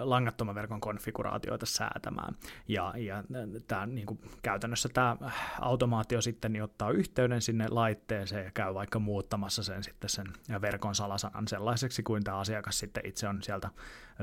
langattoman 0.00 0.54
verkon 0.54 0.80
konfiguraatioita 0.80 1.66
säätämään. 1.66 2.34
Ja, 2.68 2.94
ja 2.96 3.24
tämä, 3.68 3.86
niin 3.86 4.06
kuin, 4.06 4.20
käytännössä 4.42 4.88
tämä 4.88 5.16
automaatio 5.60 6.20
sitten 6.20 6.52
niin 6.52 6.62
ottaa 6.62 6.90
yhteyden 6.90 7.42
sinne 7.42 7.66
laitteeseen 7.68 8.44
ja 8.44 8.50
käy 8.50 8.74
vaikka 8.74 8.98
muuttamassa 8.98 9.62
sen 9.62 9.84
sitten 9.84 10.10
sen 10.10 10.26
verkon 10.60 10.94
salasanan 10.94 11.48
sellaiseksi 11.48 12.02
kuin 12.02 12.24
tämä 12.24 12.38
asiakas 12.38 12.78
sitten 12.78 13.06
itse 13.06 13.28
on 13.28 13.42
sieltä 13.42 13.70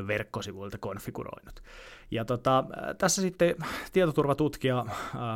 verkkosivuilta 0.08 0.78
konfiguroinut. 0.78 1.64
Ja 2.12 2.26
tota, 2.26 2.64
tässä 2.98 3.22
sitten 3.22 3.56
tietoturvatutkija 3.94 4.86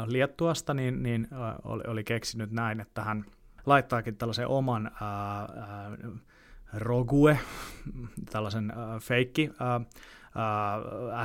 Liettuasta 0.06 0.74
niin, 0.74 1.04
niin 1.04 1.28
oli, 1.64 1.84
oli 1.88 2.04
keksinyt 2.04 2.52
näin, 2.52 2.80
että 2.80 3.04
hän 3.04 3.26
laittaakin 3.66 4.18
tällaisen 4.18 4.48
oman 4.48 4.92
ää, 5.02 5.40
ää, 5.40 5.98
Rogue, 6.74 7.40
tällaisen 8.32 8.72
ää, 8.72 9.00
feikki 9.00 9.50
ää, 9.60 9.82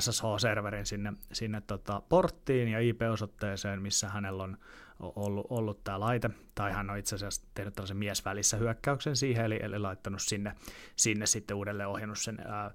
SSH-serverin 0.00 0.86
sinne, 0.86 1.12
sinne 1.32 1.60
tota 1.60 2.02
porttiin 2.08 2.68
ja 2.68 2.80
IP-osoitteeseen, 2.80 3.82
missä 3.82 4.08
hänellä 4.08 4.42
on 4.42 4.58
ollut, 5.00 5.46
ollut 5.50 5.84
tämä 5.84 6.00
laite, 6.00 6.30
tai 6.54 6.72
hän 6.72 6.90
on 6.90 6.98
itse 6.98 7.14
asiassa 7.14 7.42
tehnyt 7.54 7.74
tällaisen 7.74 7.96
miesvälissä 7.96 8.56
hyökkäyksen 8.56 9.16
siihen, 9.16 9.44
eli, 9.44 9.58
eli 9.62 9.78
laittanut 9.78 10.22
sinne, 10.22 10.54
sinne 10.96 11.26
sitten 11.26 11.56
uudelleen 11.56 11.88
ohjannut 11.88 12.18
sen 12.18 12.40
ää, 12.46 12.70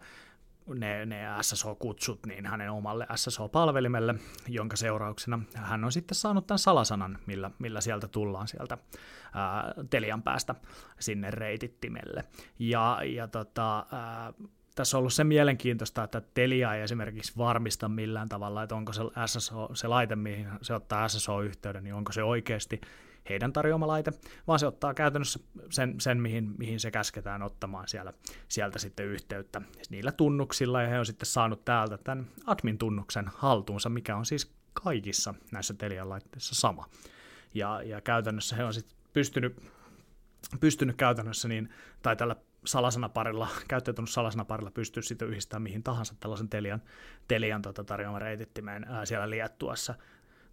ne, 0.67 1.06
ne 1.06 1.21
SSH-kutsut 1.41 2.19
niin 2.26 2.45
hänen 2.45 2.71
omalle 2.71 3.08
SSH-palvelimelle, 3.15 4.15
jonka 4.47 4.76
seurauksena 4.76 5.39
hän 5.56 5.84
on 5.84 5.91
sitten 5.91 6.15
saanut 6.15 6.47
tämän 6.47 6.60
salasanan, 6.60 7.17
millä, 7.26 7.52
millä 7.60 7.82
sieltä 7.82 8.08
tullaan 8.08 8.47
sieltä 8.47 8.78
ää, 9.34 9.74
Telian 9.89 10.24
päästä 10.24 10.56
sinne 11.00 11.32
reitittimelle. 11.32 12.24
Ja, 12.60 13.00
ja 13.06 13.28
tota, 13.28 13.86
ää, 13.91 14.34
tässä 14.76 14.97
on 14.97 15.00
ollut 15.00 15.13
se 15.13 15.24
mielenkiintoista, 15.24 16.04
että 16.04 16.21
Telia 16.34 16.76
ei 16.76 16.82
esimerkiksi 16.82 17.34
varmista 17.38 17.89
millään 17.89 18.30
tavalla, 18.30 18.63
että 18.63 18.76
onko 18.76 18.93
se, 18.93 19.02
SSH, 19.26 19.54
se 19.74 19.88
laite, 19.88 20.15
mihin 20.15 20.47
se 20.62 20.74
ottaa 20.74 21.08
SSH-yhteyden, 21.08 21.84
niin 21.84 21.93
onko 21.93 22.12
se 22.12 22.24
oikeasti 22.24 22.82
heidän 23.30 23.54
tarjoama 23.54 23.88
laite, 23.88 24.12
vaan 24.48 24.60
se 24.60 24.68
ottaa 24.68 24.94
käytännössä 24.94 25.40
sen, 25.70 26.02
sen 26.02 26.22
mihin, 26.22 26.56
mihin 26.58 26.80
se 26.80 26.92
käsketään 26.92 27.44
ottamaan 27.44 27.88
siellä, 27.88 28.14
sieltä 28.48 28.80
sitten 28.80 29.06
yhteyttä 29.06 29.62
niillä 29.90 30.12
tunnuksilla, 30.12 30.82
ja 30.82 30.88
he 30.88 31.00
on 31.00 31.06
sitten 31.06 31.26
saanut 31.26 31.66
täältä 31.66 31.98
tämän 31.98 32.28
admin-tunnuksen 32.46 33.32
haltuunsa, 33.36 33.90
mikä 33.90 34.16
on 34.16 34.26
siis 34.26 34.54
kaikissa 34.74 35.34
näissä 35.52 35.74
Telian 35.74 36.10
laitteissa 36.10 36.56
sama. 36.56 36.86
Ja, 37.54 37.82
ja 37.84 38.02
käytännössä 38.02 38.56
he 38.56 38.64
on 38.64 38.74
sitten 38.74 38.98
pystynyt, 39.14 39.62
pystynyt 40.60 40.96
käytännössä 40.96 41.48
niin, 41.48 41.70
tai 42.02 42.16
tällä 42.16 42.36
salasanaparilla, 42.66 43.48
käyttäytynyt 43.68 44.10
salasanaparilla 44.10 44.72
pystyy 44.72 45.04
sitten 45.04 45.28
yhdistämään 45.28 45.64
mihin 45.64 45.84
tahansa 45.84 46.16
tällaisen 46.20 46.50
Telian, 46.50 46.82
Telian 47.28 47.62
tota, 47.62 47.84
tarjoaman 47.84 48.22
reitittimeen 48.22 48.84
ää, 48.84 49.06
siellä 49.06 49.30
Liettuassa 49.30 49.96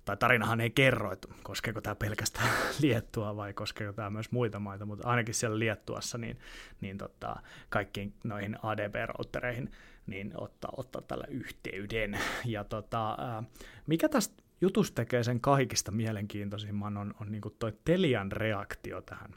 tai 0.09 0.17
tarinahan 0.17 0.61
ei 0.61 0.71
kerro, 0.71 1.13
että 1.13 1.29
koskeeko 1.43 1.81
tämä 1.81 1.95
pelkästään 1.95 2.49
Liettua 2.83 3.37
vai 3.37 3.53
koskeeko 3.53 3.93
tämä 3.93 4.11
myös 4.11 4.31
muita 4.31 4.59
maita, 4.59 4.87
mutta 4.87 5.09
ainakin 5.09 5.35
siellä 5.35 5.59
Liettuassa 5.59 6.19
niin, 6.19 6.39
niin 6.81 6.99
tota, 6.99 7.37
kaikkiin 7.69 8.15
noihin 8.25 8.57
ADB-routtereihin 8.63 9.71
niin 10.07 10.33
ottaa, 10.37 10.71
ottaa 10.77 11.03
tällä 11.03 11.25
yhteyden. 11.29 12.19
Ja 12.45 12.65
tota, 12.65 13.17
mikä 13.87 14.09
tästä 14.09 14.43
jutusta 14.61 14.95
tekee 14.95 15.23
sen 15.23 15.41
kaikista 15.41 15.93
mielenkiintoisimman 15.93 16.97
on, 16.97 17.15
on 17.21 17.33
niin 17.33 17.43
toi 17.59 17.73
Telian 17.85 18.33
reaktio 18.33 19.01
tähän 19.01 19.35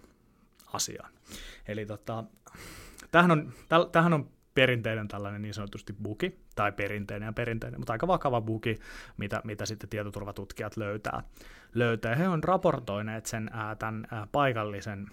asiaan. 0.74 1.14
Eli 1.68 1.86
tota, 1.86 2.24
tämähän 3.12 3.32
on, 3.32 3.54
tämähän 3.92 4.14
on 4.14 4.30
perinteinen 4.54 5.08
tällainen 5.08 5.42
niin 5.42 5.54
sanotusti 5.54 5.94
buki, 6.04 6.40
tai 6.56 6.72
perinteinen 6.72 7.28
ja 7.28 7.34
perinteinen, 7.34 7.80
mutta 7.80 7.94
aika 7.94 8.08
vakava 8.08 8.42
buki, 8.42 8.76
mitä, 9.18 9.42
mitä 9.44 9.66
sitten 9.66 9.90
tietoturvatutkijat 9.90 10.78
löytää. 10.78 11.24
löytää. 11.74 12.16
He 12.16 12.28
on 12.28 12.44
raportoineet 12.44 13.26
sen 13.26 13.50
ää, 13.54 13.76
tämän 13.76 14.08
ää, 14.12 14.28
paikallisen 14.32 15.08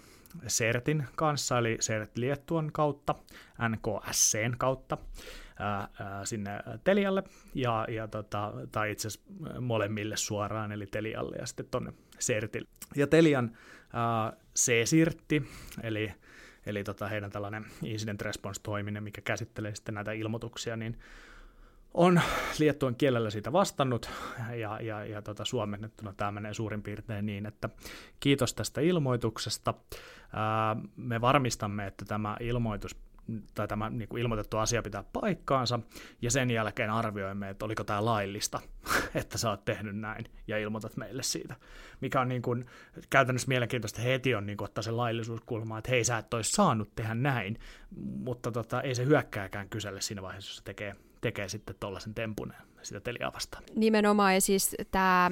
CERTin 0.46 1.04
kanssa, 1.16 1.58
eli 1.58 1.76
CERT 1.76 2.18
Liettuan 2.18 2.72
kautta, 2.72 3.14
NKSCn 3.68 4.54
kautta, 4.58 4.98
ää, 5.58 5.88
ää, 6.00 6.24
sinne 6.24 6.58
Telialle, 6.84 7.22
ja, 7.54 7.86
ja 7.88 8.08
tota, 8.08 8.52
tai 8.72 8.90
itse 8.92 9.08
asiassa 9.08 9.60
molemmille 9.60 10.16
suoraan, 10.16 10.72
eli 10.72 10.86
Telialle 10.86 11.36
ja 11.36 11.46
sitten 11.46 11.66
tuonne 11.70 11.92
CERTille. 12.20 12.68
Ja 12.96 13.06
Telian 13.06 13.56
ää, 13.92 14.32
C-sirtti, 14.56 15.48
eli 15.82 16.12
eli 16.68 16.84
tota 16.84 17.08
heidän 17.08 17.30
tällainen 17.30 17.66
incident 17.82 18.22
response-toiminen, 18.22 19.02
mikä 19.02 19.20
käsittelee 19.20 19.74
sitten 19.74 19.94
näitä 19.94 20.12
ilmoituksia, 20.12 20.76
niin 20.76 20.98
on 21.94 22.20
liettuan 22.58 22.96
kielellä 22.96 23.30
siitä 23.30 23.52
vastannut, 23.52 24.10
ja, 24.54 24.80
ja, 24.80 25.04
ja 25.04 25.22
tota, 25.22 25.44
suomennettuna 25.44 26.12
tämä 26.16 26.32
menee 26.32 26.54
suurin 26.54 26.82
piirtein 26.82 27.26
niin, 27.26 27.46
että 27.46 27.68
kiitos 28.20 28.54
tästä 28.54 28.80
ilmoituksesta. 28.80 29.74
Ää, 30.32 30.76
me 30.96 31.20
varmistamme, 31.20 31.86
että 31.86 32.04
tämä 32.04 32.36
ilmoitus 32.40 32.96
tai 33.54 33.68
tämä 33.68 33.90
niin 33.90 34.08
kuin 34.08 34.22
ilmoitettu 34.22 34.58
asia 34.58 34.82
pitää 34.82 35.04
paikkaansa, 35.12 35.80
ja 36.22 36.30
sen 36.30 36.50
jälkeen 36.50 36.90
arvioimme, 36.90 37.50
että 37.50 37.64
oliko 37.64 37.84
tämä 37.84 38.04
laillista, 38.04 38.60
että 39.14 39.38
sä 39.38 39.50
oot 39.50 39.64
tehnyt 39.64 39.96
näin, 39.98 40.24
ja 40.46 40.58
ilmoitat 40.58 40.96
meille 40.96 41.22
siitä. 41.22 41.54
Mikä 42.00 42.20
on 42.20 42.28
niin 42.28 42.42
kuin, 42.42 42.66
käytännössä 43.10 43.48
mielenkiintoista 43.48 44.00
heti 44.00 44.34
on 44.34 44.46
niin 44.46 44.56
kuin, 44.56 44.64
ottaa 44.64 44.82
se 44.82 44.90
laillisuuskulma, 44.90 45.78
että 45.78 45.90
hei, 45.90 46.04
sä 46.04 46.18
et 46.18 46.34
olisi 46.34 46.52
saanut 46.52 46.94
tehdä 46.94 47.14
näin, 47.14 47.58
mutta 47.96 48.52
tota, 48.52 48.82
ei 48.82 48.94
se 48.94 49.04
hyökkääkään 49.04 49.68
kyselle 49.68 50.00
siinä 50.00 50.22
vaiheessa, 50.22 50.50
jos 50.50 50.56
se 50.56 50.64
tekee, 50.64 50.96
tekee 51.20 51.48
sitten 51.48 51.76
tuollaisen 51.80 52.14
tempun 52.14 52.52
sitä 52.82 53.00
teliaa 53.00 53.32
vastaan. 53.32 53.64
Nimenomaan, 53.74 54.34
ja 54.34 54.40
siis 54.40 54.76
tämä, 54.90 55.30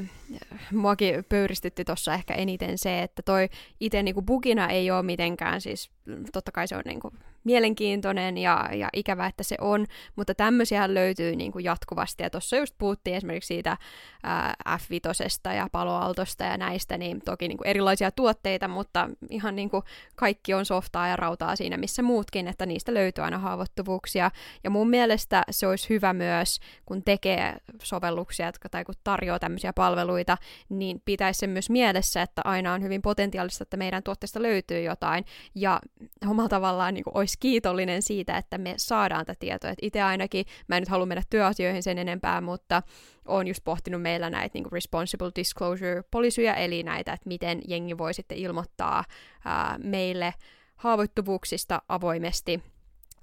muakin 0.73 1.25
pöyristytti 1.29 1.85
tuossa 1.85 2.15
ehkä 2.15 2.35
eniten 2.35 2.79
se, 2.79 3.03
että 3.03 3.23
toi 3.23 3.49
itse 3.81 4.03
niinku 4.03 4.23
bugina 4.23 4.69
ei 4.69 4.91
ole 4.91 5.03
mitenkään, 5.03 5.61
siis 5.61 5.91
totta 6.33 6.53
kai 6.53 6.69
se 6.69 6.77
on 6.77 6.83
niinku 6.85 7.13
mielenkiintoinen 7.47 8.39
ja, 8.39 8.69
ja 8.73 8.89
ikävä, 8.93 9.27
että 9.27 9.43
se 9.43 9.57
on, 9.61 9.87
mutta 10.17 10.35
tämmöisiä 10.35 10.95
löytyy 10.95 11.37
niin 11.37 11.53
kuin 11.53 11.65
jatkuvasti. 11.65 12.23
Ja 12.23 12.31
tuossa 12.31 12.57
just 12.57 12.75
puhuttiin 12.79 13.17
esimerkiksi 13.17 13.47
siitä 13.47 13.77
ää, 14.23 14.55
F5 14.69 15.55
ja 15.55 15.69
paloaltosta 15.73 16.45
ja 16.45 16.57
näistä, 16.57 16.99
niin 16.99 17.21
toki 17.25 17.49
niin 17.49 17.59
kuin 17.59 17.69
erilaisia 17.69 18.11
tuotteita, 18.11 18.69
mutta 18.69 19.11
ihan 19.31 19.57
niin 19.57 19.71
kuin 19.71 19.83
kaikki 20.17 20.55
on 20.55 20.65
softaa 20.65 21.09
ja 21.09 21.17
rautaa 21.17 21.57
siinä, 21.57 21.77
missä 21.77 22.03
muutkin, 22.03 22.49
että 22.49 22.67
niistä 22.67 22.95
löytyy 22.95 23.25
aina 23.25 23.39
haavoittuvuuksia. 23.39 24.31
Ja 24.65 24.71
mun 24.71 24.91
mielestä 24.91 25.43
se 25.51 25.67
olisi 25.67 25.89
hyvä 25.89 26.13
myös, 26.13 26.61
kun 26.87 27.03
tekee 27.03 27.57
sovelluksia 27.83 28.53
tai 28.71 28.85
kun 28.85 28.95
tarjoaa 29.05 29.39
tämmöisiä 29.39 29.73
palveluita, 29.73 30.39
niin 30.69 31.03
pitäisi 31.05 31.39
se 31.39 31.47
myös 31.47 31.71
mielessä, 31.71 32.23
että 32.23 32.43
aina 32.45 32.73
on 32.73 32.83
hyvin 32.83 33.03
potentiaalista, 33.03 33.63
että 33.63 33.77
meidän 33.77 34.03
tuotteesta 34.03 34.43
löytyy 34.43 34.83
jotain. 34.83 35.25
Ja 35.55 35.81
omalla 36.27 36.49
tavallaan 36.49 36.95
niin 36.95 37.05
kuin 37.05 37.17
olisi 37.17 37.36
kiitollinen 37.41 38.03
siitä, 38.03 38.37
että 38.37 38.59
me 38.59 38.75
saadaan 38.77 39.27
tätä 39.27 39.39
tietoa. 39.41 39.71
Et 39.71 39.79
itse 39.83 40.03
ainakin, 40.03 40.47
mä 40.69 40.77
en 40.77 40.81
nyt 40.81 40.89
halua 40.89 41.07
mennä 41.07 41.23
työasioihin 41.31 41.83
sen 41.83 41.99
enempää, 41.99 42.41
mutta 42.41 42.83
on 43.27 43.49
just 43.49 43.65
pohtinut 43.65 44.03
meillä 44.03 44.31
näitä 44.31 44.59
niin 44.59 44.73
responsible 44.73 45.31
disclosure 45.37 46.03
polisyjä, 46.11 46.55
eli 46.55 46.83
näitä, 46.83 47.13
että 47.13 47.29
miten 47.29 47.61
jengi 47.69 47.99
voi 47.99 48.15
sitten 48.15 48.39
ilmoittaa 48.39 49.05
ää, 49.45 49.79
meille 49.83 50.35
haavoittuvuuksista 50.77 51.83
avoimesti 51.89 52.63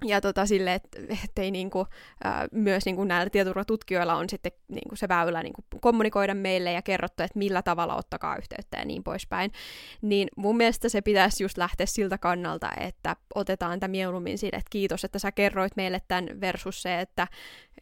ja 0.04 0.20
tota, 0.20 0.46
sille, 0.46 0.74
että 0.74 0.98
ettei 1.24 1.50
niinku, 1.50 1.86
ää, 2.24 2.46
myös 2.52 2.84
niinku 2.84 3.04
näillä 3.04 3.30
tietoturvatutkijoilla 3.30 4.14
on 4.14 4.28
sitten 4.28 4.52
niinku 4.68 4.96
se 4.96 5.08
väylä 5.08 5.42
niinku 5.42 5.64
kommunikoida 5.80 6.34
meille 6.34 6.72
ja 6.72 6.82
kerrottu, 6.82 7.22
että 7.22 7.38
millä 7.38 7.62
tavalla 7.62 7.96
ottakaa 7.96 8.36
yhteyttä 8.36 8.76
ja 8.76 8.84
niin 8.84 9.04
poispäin. 9.04 9.52
Niin 10.02 10.28
mun 10.36 10.56
mielestä 10.56 10.88
se 10.88 11.00
pitäisi 11.00 11.44
just 11.44 11.58
lähteä 11.58 11.86
siltä 11.86 12.18
kannalta, 12.18 12.70
että 12.80 13.16
otetaan 13.34 13.80
tämä 13.80 13.90
mieluummin 13.90 14.38
siitä, 14.38 14.56
että 14.56 14.70
kiitos, 14.70 15.04
että 15.04 15.18
sä 15.18 15.32
kerroit 15.32 15.76
meille 15.76 16.00
tämän 16.08 16.40
versus 16.40 16.82
se, 16.82 17.00
että, 17.00 17.28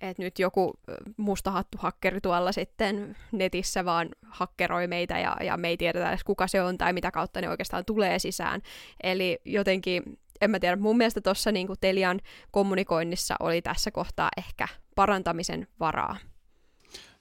että 0.01 0.23
nyt 0.23 0.39
joku 0.39 0.73
mustahattu 1.17 1.79
hakkeri 1.79 2.21
tuolla 2.21 2.53
sitten 2.53 3.17
netissä 3.33 3.85
vaan 3.85 4.09
hakkeroi 4.23 4.87
meitä 4.87 5.19
ja, 5.19 5.37
ja 5.41 5.57
me 5.57 5.69
ei 5.69 5.77
tiedetä 5.77 6.09
edes 6.09 6.25
kuka 6.25 6.47
se 6.47 6.63
on 6.63 6.79
tai 6.79 6.93
mitä 6.93 7.11
kautta 7.11 7.41
ne 7.41 7.49
oikeastaan 7.49 7.85
tulee 7.85 8.19
sisään. 8.19 8.63
Eli 9.03 9.41
jotenkin 9.45 10.03
en 10.43 10.51
mä 10.51 10.61
tiedä, 10.61 10.77
mun 10.77 10.97
mielestä 10.97 11.21
tuossa 11.21 11.53
niin 11.53 11.69
Telian 11.81 12.21
kommunikoinnissa 12.51 13.35
oli 13.41 13.63
tässä 13.63 13.91
kohtaa 13.91 14.29
ehkä 14.37 14.69
parantamisen 14.95 15.67
varaa. 15.81 16.17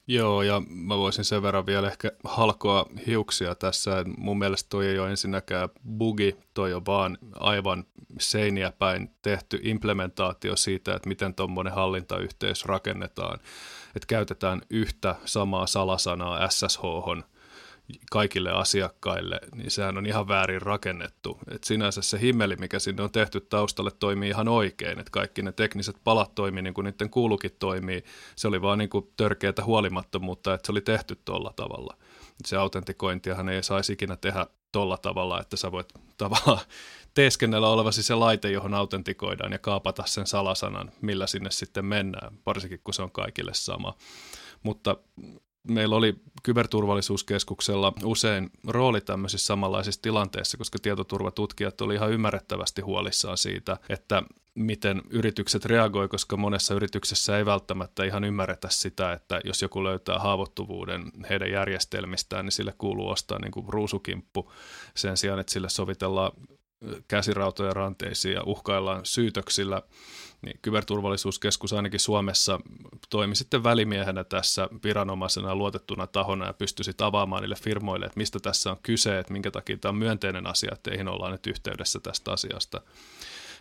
Joo, 0.07 0.41
ja 0.41 0.62
mä 0.69 0.97
voisin 0.97 1.25
sen 1.25 1.41
verran 1.41 1.65
vielä 1.65 1.88
ehkä 1.88 2.12
halkoa 2.23 2.86
hiuksia 3.07 3.55
tässä. 3.55 3.91
Mun 4.17 4.39
mielestä 4.39 4.69
toi 4.69 4.88
ei 4.88 4.99
ole 4.99 5.10
ensinnäkään 5.10 5.69
bugi, 5.97 6.36
toi 6.53 6.73
on 6.73 6.86
vaan 6.86 7.17
aivan 7.34 7.86
seiniä 8.19 8.71
päin 8.71 9.10
tehty 9.21 9.60
implementaatio 9.63 10.55
siitä, 10.55 10.95
että 10.95 11.10
miten 11.10 11.36
tuommoinen 11.36 11.73
hallintayhteys 11.73 12.65
rakennetaan. 12.65 13.39
Että 13.95 14.07
käytetään 14.07 14.62
yhtä 14.69 15.15
samaa 15.25 15.67
salasanaa 15.67 16.49
SSH, 16.49 16.81
kaikille 18.12 18.51
asiakkaille, 18.51 19.39
niin 19.56 19.71
sehän 19.71 19.97
on 19.97 20.06
ihan 20.06 20.27
väärin 20.27 20.62
rakennettu. 20.62 21.39
Et 21.51 21.63
sinänsä 21.63 22.01
se 22.01 22.21
himmeli, 22.21 22.56
mikä 22.56 22.80
sinne 22.80 23.04
on 23.04 23.12
tehty 23.12 23.41
taustalle, 23.41 23.91
toimii 23.99 24.30
ihan 24.30 24.47
oikein. 24.47 24.99
Et 24.99 25.10
kaikki 25.10 25.41
ne 25.41 25.51
tekniset 25.51 25.95
palat 26.04 26.36
toimii 26.36 26.62
niin 26.62 26.73
kuin 26.73 26.86
niiden 26.86 27.10
kuulukin 27.10 27.56
toimii. 27.60 28.04
Se 28.36 28.47
oli 28.47 28.62
vaan 28.62 28.77
niin 28.77 28.89
kuin 28.89 29.12
törkeätä 29.17 29.63
huolimattomuutta, 29.63 30.54
että 30.54 30.65
se 30.65 30.71
oli 30.71 30.82
tehty 30.82 31.19
tuolla 31.25 31.54
tavalla. 31.56 31.97
Se 32.45 32.58
autentikointiahan 32.58 33.49
ei 33.49 33.63
saisi 33.63 33.93
ikinä 33.93 34.15
tehdä 34.15 34.47
tuolla 34.71 34.97
tavalla, 34.97 35.41
että 35.41 35.58
sä 35.58 35.71
voit 35.71 35.93
tavallaan 36.17 36.60
teeskennellä 37.13 37.69
olevasi 37.69 38.04
se 38.04 38.15
laite, 38.15 38.51
johon 38.51 38.73
autentikoidaan 38.73 39.51
ja 39.51 39.60
kaapata 39.60 40.04
sen 40.06 40.27
salasanan, 40.27 40.91
millä 41.01 41.27
sinne 41.27 41.51
sitten 41.51 41.86
mennään, 41.86 42.38
varsinkin 42.45 42.80
kun 42.84 42.93
se 42.93 43.01
on 43.01 43.12
kaikille 43.12 43.54
sama. 43.54 43.93
Mutta 44.63 44.97
meillä 45.67 45.95
oli 45.95 46.15
kyberturvallisuuskeskuksella 46.43 47.93
usein 48.04 48.50
rooli 48.67 49.02
tämmöisissä 49.02 49.45
samanlaisissa 49.45 50.02
tilanteissa, 50.02 50.58
koska 50.58 50.78
tietoturvatutkijat 50.82 51.82
oli 51.82 51.95
ihan 51.95 52.12
ymmärrettävästi 52.12 52.82
huolissaan 52.82 53.38
siitä, 53.38 53.78
että 53.89 54.24
miten 54.56 55.02
yritykset 55.10 55.65
reagoi, 55.65 56.08
koska 56.08 56.38
monessa 56.38 56.74
yrityksessä 56.74 57.38
ei 57.38 57.45
välttämättä 57.45 58.04
ihan 58.04 58.24
ymmärretä 58.24 58.67
sitä, 58.71 59.13
että 59.13 59.41
jos 59.43 59.62
joku 59.62 59.84
löytää 59.84 60.19
haavoittuvuuden 60.19 61.12
heidän 61.30 61.52
järjestelmistään, 61.52 62.45
niin 62.45 62.52
sille 62.52 62.74
kuuluu 62.78 63.10
ostaa 63.10 63.39
niin 63.39 63.52
kuin 63.52 63.65
ruusukimppu 63.69 64.52
sen 64.95 65.17
sijaan, 65.17 65.39
että 65.39 65.54
sille 65.54 65.69
sovitellaan 65.69 66.32
käsirautoja 67.07 67.73
ranteisiin 67.73 68.33
ja 68.33 68.43
uhkaillaan 68.43 69.05
syytöksillä, 69.05 69.81
niin 70.41 70.59
kyberturvallisuuskeskus 70.61 71.73
ainakin 71.73 71.99
Suomessa 71.99 72.59
toimi 73.09 73.35
sitten 73.35 73.63
välimiehenä 73.63 74.23
tässä 74.23 74.69
viranomaisena 74.83 75.55
luotettuna 75.55 76.07
tahona 76.07 76.45
ja 76.45 76.53
pystyi 76.53 76.83
sitten 76.83 77.07
avaamaan 77.07 77.41
niille 77.41 77.55
firmoille, 77.55 78.05
että 78.05 78.17
mistä 78.19 78.39
tässä 78.39 78.71
on 78.71 78.77
kyse, 78.83 79.19
että 79.19 79.33
minkä 79.33 79.51
takia 79.51 79.77
tämä 79.77 79.89
on 79.89 79.95
myönteinen 79.95 80.47
asia, 80.47 80.69
että 80.73 80.89
teihin 80.89 81.07
ollaan 81.07 81.31
nyt 81.31 81.47
yhteydessä 81.47 81.99
tästä 81.99 82.31
asiasta. 82.31 82.81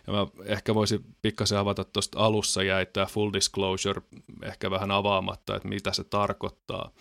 Ja 0.07 0.13
mä 0.13 0.27
ehkä 0.45 0.75
voisin 0.75 1.05
pikkasen 1.21 1.57
avata 1.57 1.83
tuosta 1.83 2.19
alussa 2.19 2.63
jäi 2.63 2.85
tämä 2.85 3.05
full 3.05 3.33
disclosure 3.33 4.01
ehkä 4.43 4.71
vähän 4.71 4.91
avaamatta, 4.91 5.55
että 5.55 5.67
mitä 5.67 5.93
se 5.93 6.03
tarkoittaa. 6.03 6.91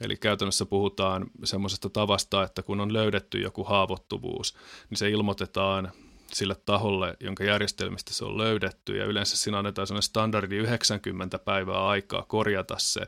Eli 0.00 0.16
käytännössä 0.16 0.66
puhutaan 0.66 1.26
semmoisesta 1.44 1.90
tavasta, 1.90 2.42
että 2.42 2.62
kun 2.62 2.80
on 2.80 2.92
löydetty 2.92 3.40
joku 3.40 3.64
haavoittuvuus, 3.64 4.54
niin 4.90 4.98
se 4.98 5.10
ilmoitetaan 5.10 5.92
sille 6.32 6.56
taholle, 6.66 7.16
jonka 7.20 7.44
järjestelmistä 7.44 8.14
se 8.14 8.24
on 8.24 8.38
löydetty, 8.38 8.96
ja 8.96 9.04
yleensä 9.04 9.36
siinä 9.36 9.58
annetaan 9.58 9.86
sellainen 9.86 10.02
standardi 10.02 10.56
90 10.56 11.38
päivää 11.38 11.86
aikaa 11.86 12.22
korjata 12.22 12.74
se 12.78 13.00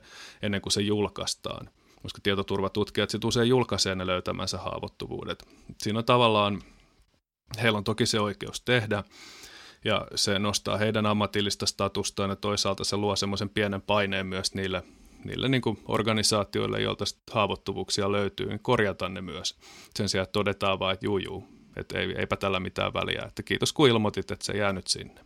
ennen 0.42 0.61
kuin 0.61 0.72
se 0.72 0.81
julkaistaan, 0.81 1.70
koska 2.03 2.20
tietoturvatutkijat 2.22 3.11
sitten 3.11 3.29
usein 3.29 3.48
julkaisee 3.48 3.94
ne 3.94 4.07
löytämänsä 4.07 4.59
haavoittuvuudet. 4.59 5.48
Siinä 5.79 5.98
on 5.98 6.05
tavallaan, 6.05 6.62
heillä 7.62 7.77
on 7.79 7.85
toki 7.85 8.07
se 8.07 8.20
oikeus 8.20 8.61
tehdä, 8.61 9.05
ja 9.85 10.07
se 10.14 10.38
nostaa 10.38 10.77
heidän 10.77 11.07
ammatillista 11.07 11.66
statustaan, 11.66 12.31
ja 12.31 12.37
toisaalta 12.37 12.85
se 12.85 12.96
luo 12.96 13.16
semmoisen 13.16 13.48
pienen 13.48 13.83
paineen 13.83 14.27
myös 14.27 14.55
niille 14.55 14.83
niille 15.24 15.48
niin 15.48 15.62
kuin 15.62 15.78
organisaatioille, 15.88 16.81
joilta 16.81 17.04
haavoittuvuuksia 17.31 18.12
löytyy, 18.12 18.48
niin 18.48 18.61
korjata 18.61 19.09
ne 19.09 19.20
myös. 19.20 19.59
Sen 19.94 20.09
sijaan, 20.09 20.26
todetaan 20.33 20.78
vaan, 20.78 20.94
että 20.94 21.07
juu, 21.07 21.18
juu 21.18 21.59
että 21.78 21.98
ei, 21.98 22.14
eipä 22.18 22.37
tällä 22.37 22.61
mitään 22.61 22.94
väliä. 22.94 23.22
Että 23.26 23.42
kiitos 23.42 23.72
kun 23.72 23.88
ilmoitit, 23.88 24.31
että 24.31 24.44
se 24.44 24.52
jää 24.52 24.72
nyt 24.72 24.87
sinne. 24.87 25.20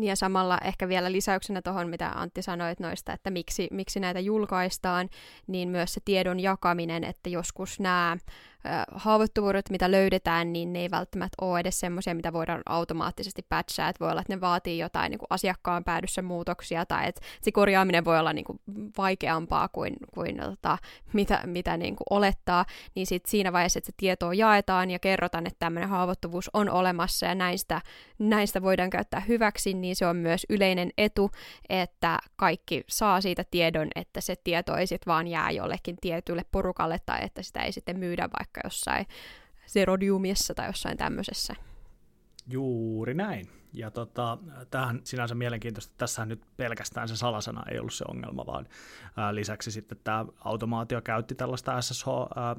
Ja 0.00 0.16
samalla 0.16 0.58
ehkä 0.64 0.88
vielä 0.88 1.12
lisäyksenä 1.12 1.62
tuohon, 1.62 1.88
mitä 1.88 2.08
Antti 2.14 2.42
sanoit 2.42 2.80
noista, 2.80 3.12
että 3.12 3.30
miksi, 3.30 3.68
miksi 3.70 4.00
näitä 4.00 4.20
julkaistaan, 4.20 5.08
niin 5.46 5.68
myös 5.68 5.94
se 5.94 6.00
tiedon 6.04 6.40
jakaminen, 6.40 7.04
että 7.04 7.30
joskus 7.30 7.80
nämä 7.80 8.16
haavoittuvuudet, 8.94 9.70
mitä 9.70 9.90
löydetään, 9.90 10.52
niin 10.52 10.72
ne 10.72 10.78
ei 10.78 10.90
välttämättä 10.90 11.44
ole 11.44 11.60
edes 11.60 11.80
semmoisia, 11.80 12.14
mitä 12.14 12.32
voidaan 12.32 12.62
automaattisesti 12.66 13.46
patchaa, 13.48 13.92
voi 14.00 14.10
olla, 14.10 14.20
että 14.20 14.34
ne 14.34 14.40
vaatii 14.40 14.78
jotain 14.78 15.10
niin 15.10 15.18
kuin 15.18 15.26
asiakkaan 15.30 15.84
päädyssä 15.84 16.22
muutoksia, 16.22 16.86
tai 16.86 17.08
että 17.08 17.20
se 17.42 17.52
korjaaminen 17.52 18.04
voi 18.04 18.18
olla 18.18 18.32
niin 18.32 18.44
kuin 18.44 18.60
vaikeampaa 18.98 19.68
kuin, 19.68 19.94
kuin 20.14 20.36
tota, 20.36 20.78
mitä, 21.12 21.42
mitä 21.46 21.76
niin 21.76 21.96
kuin 21.96 22.06
olettaa, 22.10 22.64
niin 22.94 23.06
sit 23.06 23.26
siinä 23.26 23.52
vaiheessa, 23.52 23.78
että 23.78 23.86
se 23.86 23.94
tietoa 23.96 24.34
jaetaan 24.34 24.90
ja 24.90 24.98
kerrotaan, 24.98 25.46
että 25.46 25.58
tämmöinen 25.58 25.88
haavoittuvuus 25.88 26.50
on 26.52 26.70
olemassa, 26.70 27.26
ja 27.26 27.34
näistä, 27.34 27.80
näistä 28.18 28.62
voidaan 28.62 28.90
käyttää 28.90 29.20
hyväksi, 29.20 29.74
niin 29.74 29.96
se 29.96 30.06
on 30.06 30.16
myös 30.16 30.46
yleinen 30.48 30.90
etu, 30.98 31.30
että 31.68 32.18
kaikki 32.36 32.84
saa 32.88 33.20
siitä 33.20 33.44
tiedon, 33.50 33.88
että 33.94 34.20
se 34.20 34.34
tieto 34.44 34.76
ei 34.76 34.86
sitten 34.86 35.10
vaan 35.10 35.28
jää 35.28 35.50
jollekin 35.50 35.96
tietylle 36.00 36.42
porukalle, 36.52 36.98
tai 37.06 37.18
että 37.22 37.42
sitä 37.42 37.60
ei 37.60 37.72
sitten 37.72 37.98
myydä 37.98 38.28
vaikka 38.38 38.47
vaikka 38.48 38.60
jossain 38.64 39.06
Zerodiumissa 39.66 40.54
tai 40.54 40.66
jossain 40.66 40.96
tämmöisessä. 40.96 41.54
Juuri 42.46 43.14
näin. 43.14 43.48
Ja 43.72 43.90
tota, 43.90 44.38
tähän 44.70 45.00
sinänsä 45.04 45.34
mielenkiintoista, 45.34 45.90
että 45.90 45.98
tässä 45.98 46.26
nyt 46.26 46.42
pelkästään 46.56 47.08
se 47.08 47.16
salasana 47.16 47.62
ei 47.70 47.78
ollut 47.78 47.94
se 47.94 48.04
ongelma, 48.08 48.46
vaan 48.46 48.66
ää, 49.16 49.34
lisäksi 49.34 49.70
sitten 49.70 49.98
tämä 50.04 50.26
automaatio 50.44 51.02
käytti 51.02 51.34
tällaista 51.34 51.82
SSH, 51.82 52.08
ää, 52.08 52.56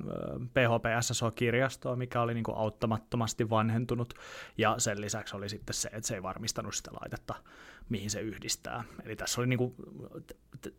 PHP 0.54 0.86
SSH-kirjastoa, 1.02 1.96
mikä 1.96 2.22
oli 2.22 2.34
niinku 2.34 2.52
auttamattomasti 2.52 3.50
vanhentunut, 3.50 4.14
ja 4.58 4.76
sen 4.78 5.02
lisäksi 5.02 5.36
oli 5.36 5.50
sitten 5.50 5.74
se, 5.74 5.90
että 5.94 6.08
se 6.08 6.16
ei 6.16 6.24
varmistanut 6.24 6.76
sitä 6.76 6.92
laitetta 7.02 7.36
mihin 7.90 8.10
se 8.10 8.22
yhdistää. 8.22 8.84
Eli 9.04 9.16
tässä 9.16 9.42
oli 9.42 9.48
niinku, 9.48 9.76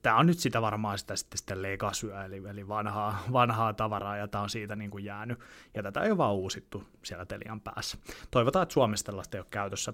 tämä 0.03 0.17
on 0.17 0.27
nyt 0.27 0.39
sitä 0.39 0.63
varmaan 0.63 0.99
sitä 0.99 1.17
sitten, 1.17 1.39
sitten 1.39 1.63
legasyä, 1.63 2.25
eli, 2.25 2.43
eli 2.51 2.69
vanhaa, 2.69 3.25
vanhaa 3.33 3.73
tavaraa, 3.73 4.17
ja 4.17 4.29
tämä 4.29 4.43
on 4.43 4.51
siitä 4.51 4.77
niinku 4.77 4.99
jäänyt, 4.99 5.39
ja 5.75 5.83
tätä 5.83 6.01
ei 6.01 6.11
ole 6.11 6.19
vaan 6.19 6.35
uusittu 6.35 6.85
siellä 7.03 7.27
Telian 7.27 7.61
päässä. 7.61 7.99
Toivotaan, 8.31 8.63
että 8.63 8.73
Suomessa 8.73 9.07
tällaista 9.07 9.37
ei 9.37 9.41
ole 9.41 9.47
käytössä. 9.51 9.93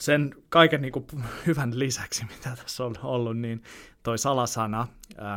sen 0.00 0.34
kaiken 0.48 0.82
niin 0.82 0.92
kuin 0.92 1.06
hyvän 1.46 1.78
lisäksi, 1.78 2.24
mitä 2.24 2.56
tässä 2.56 2.84
on 2.84 2.94
ollut, 3.02 3.38
niin 3.38 3.62
toi 4.02 4.18
salasana, 4.18 4.88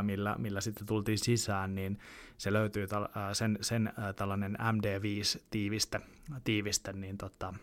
millä, 0.01 0.35
millä 0.37 0.61
sitten 0.61 0.87
tultiin 0.87 1.17
sisään, 1.19 1.75
niin 1.75 1.99
se 2.37 2.53
löytyy 2.53 2.87
sen, 3.33 3.57
sen 3.61 3.93
tällainen 4.15 4.57
MD5-tiiviste, 4.59 6.01
tiiviste, 6.43 6.93
niin 6.93 7.17
tota, 7.17 7.53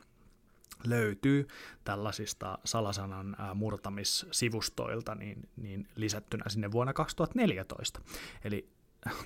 löytyy 0.85 1.49
tällaisista 1.85 2.59
salasanan 2.65 3.37
murtamissivustoilta 3.55 5.15
niin, 5.15 5.49
niin 5.57 5.89
lisättynä 5.97 6.45
sinne 6.49 6.73
vuonna 6.73 6.93
2014. 6.93 8.01
Eli 8.45 8.69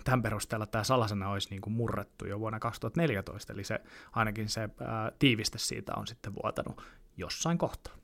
tämän 0.04 0.22
perusteella 0.22 0.66
tämä 0.66 0.84
salasana 0.84 1.30
olisi 1.30 1.50
niin 1.50 1.60
kuin 1.60 1.74
murrettu 1.74 2.26
jo 2.26 2.40
vuonna 2.40 2.60
2014, 2.60 3.52
eli 3.52 3.64
se, 3.64 3.80
ainakin 4.12 4.48
se 4.48 4.60
ää, 4.60 5.12
tiiviste 5.18 5.58
siitä 5.58 5.92
on 5.96 6.06
sitten 6.06 6.34
vuotanut 6.34 6.82
jossain 7.16 7.58
kohtaa. 7.58 7.94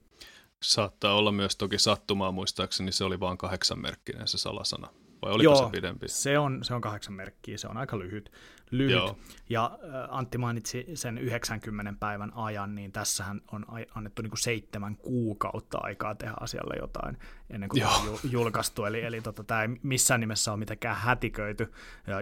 Saattaa 0.62 1.14
olla 1.14 1.32
myös 1.32 1.56
toki 1.56 1.78
sattumaa, 1.78 2.32
muistaakseni 2.32 2.92
se 2.92 3.04
oli 3.04 3.20
vain 3.20 3.38
kahdeksan 3.38 3.78
merkkinen 3.78 4.28
se 4.28 4.38
salasana 4.38 4.88
vai 5.22 5.32
oliko 5.32 5.52
Joo, 5.52 5.64
se 5.64 5.70
pidempi? 5.70 6.08
se 6.08 6.38
on, 6.38 6.64
se 6.64 6.74
on 6.74 6.80
kahdeksan 6.80 7.14
merkkiä, 7.14 7.58
se 7.58 7.68
on 7.68 7.76
aika 7.76 7.98
lyhyt. 7.98 8.32
lyhyt. 8.70 8.92
Joo. 8.92 9.18
Ja 9.48 9.78
äh, 9.84 9.90
Antti 10.10 10.38
mainitsi 10.38 10.86
sen 10.94 11.18
90 11.18 11.92
päivän 12.00 12.32
ajan, 12.34 12.74
niin 12.74 12.92
tässähän 12.92 13.40
on 13.52 13.66
annettu 13.94 14.22
niinku 14.22 14.36
seitsemän 14.36 14.96
kuukautta 14.96 15.78
aikaa 15.82 16.14
tehdä 16.14 16.34
asialle 16.40 16.74
jotain 16.80 17.18
ennen 17.50 17.68
kuin 17.68 17.80
Joo. 17.80 18.18
julkaistu. 18.30 18.84
Eli, 18.84 19.02
eli 19.02 19.20
tota, 19.20 19.44
tämä 19.44 19.62
ei 19.62 19.68
missään 19.82 20.20
nimessä 20.20 20.52
ole 20.52 20.58
mitenkään 20.58 20.96
hätiköity 20.96 21.72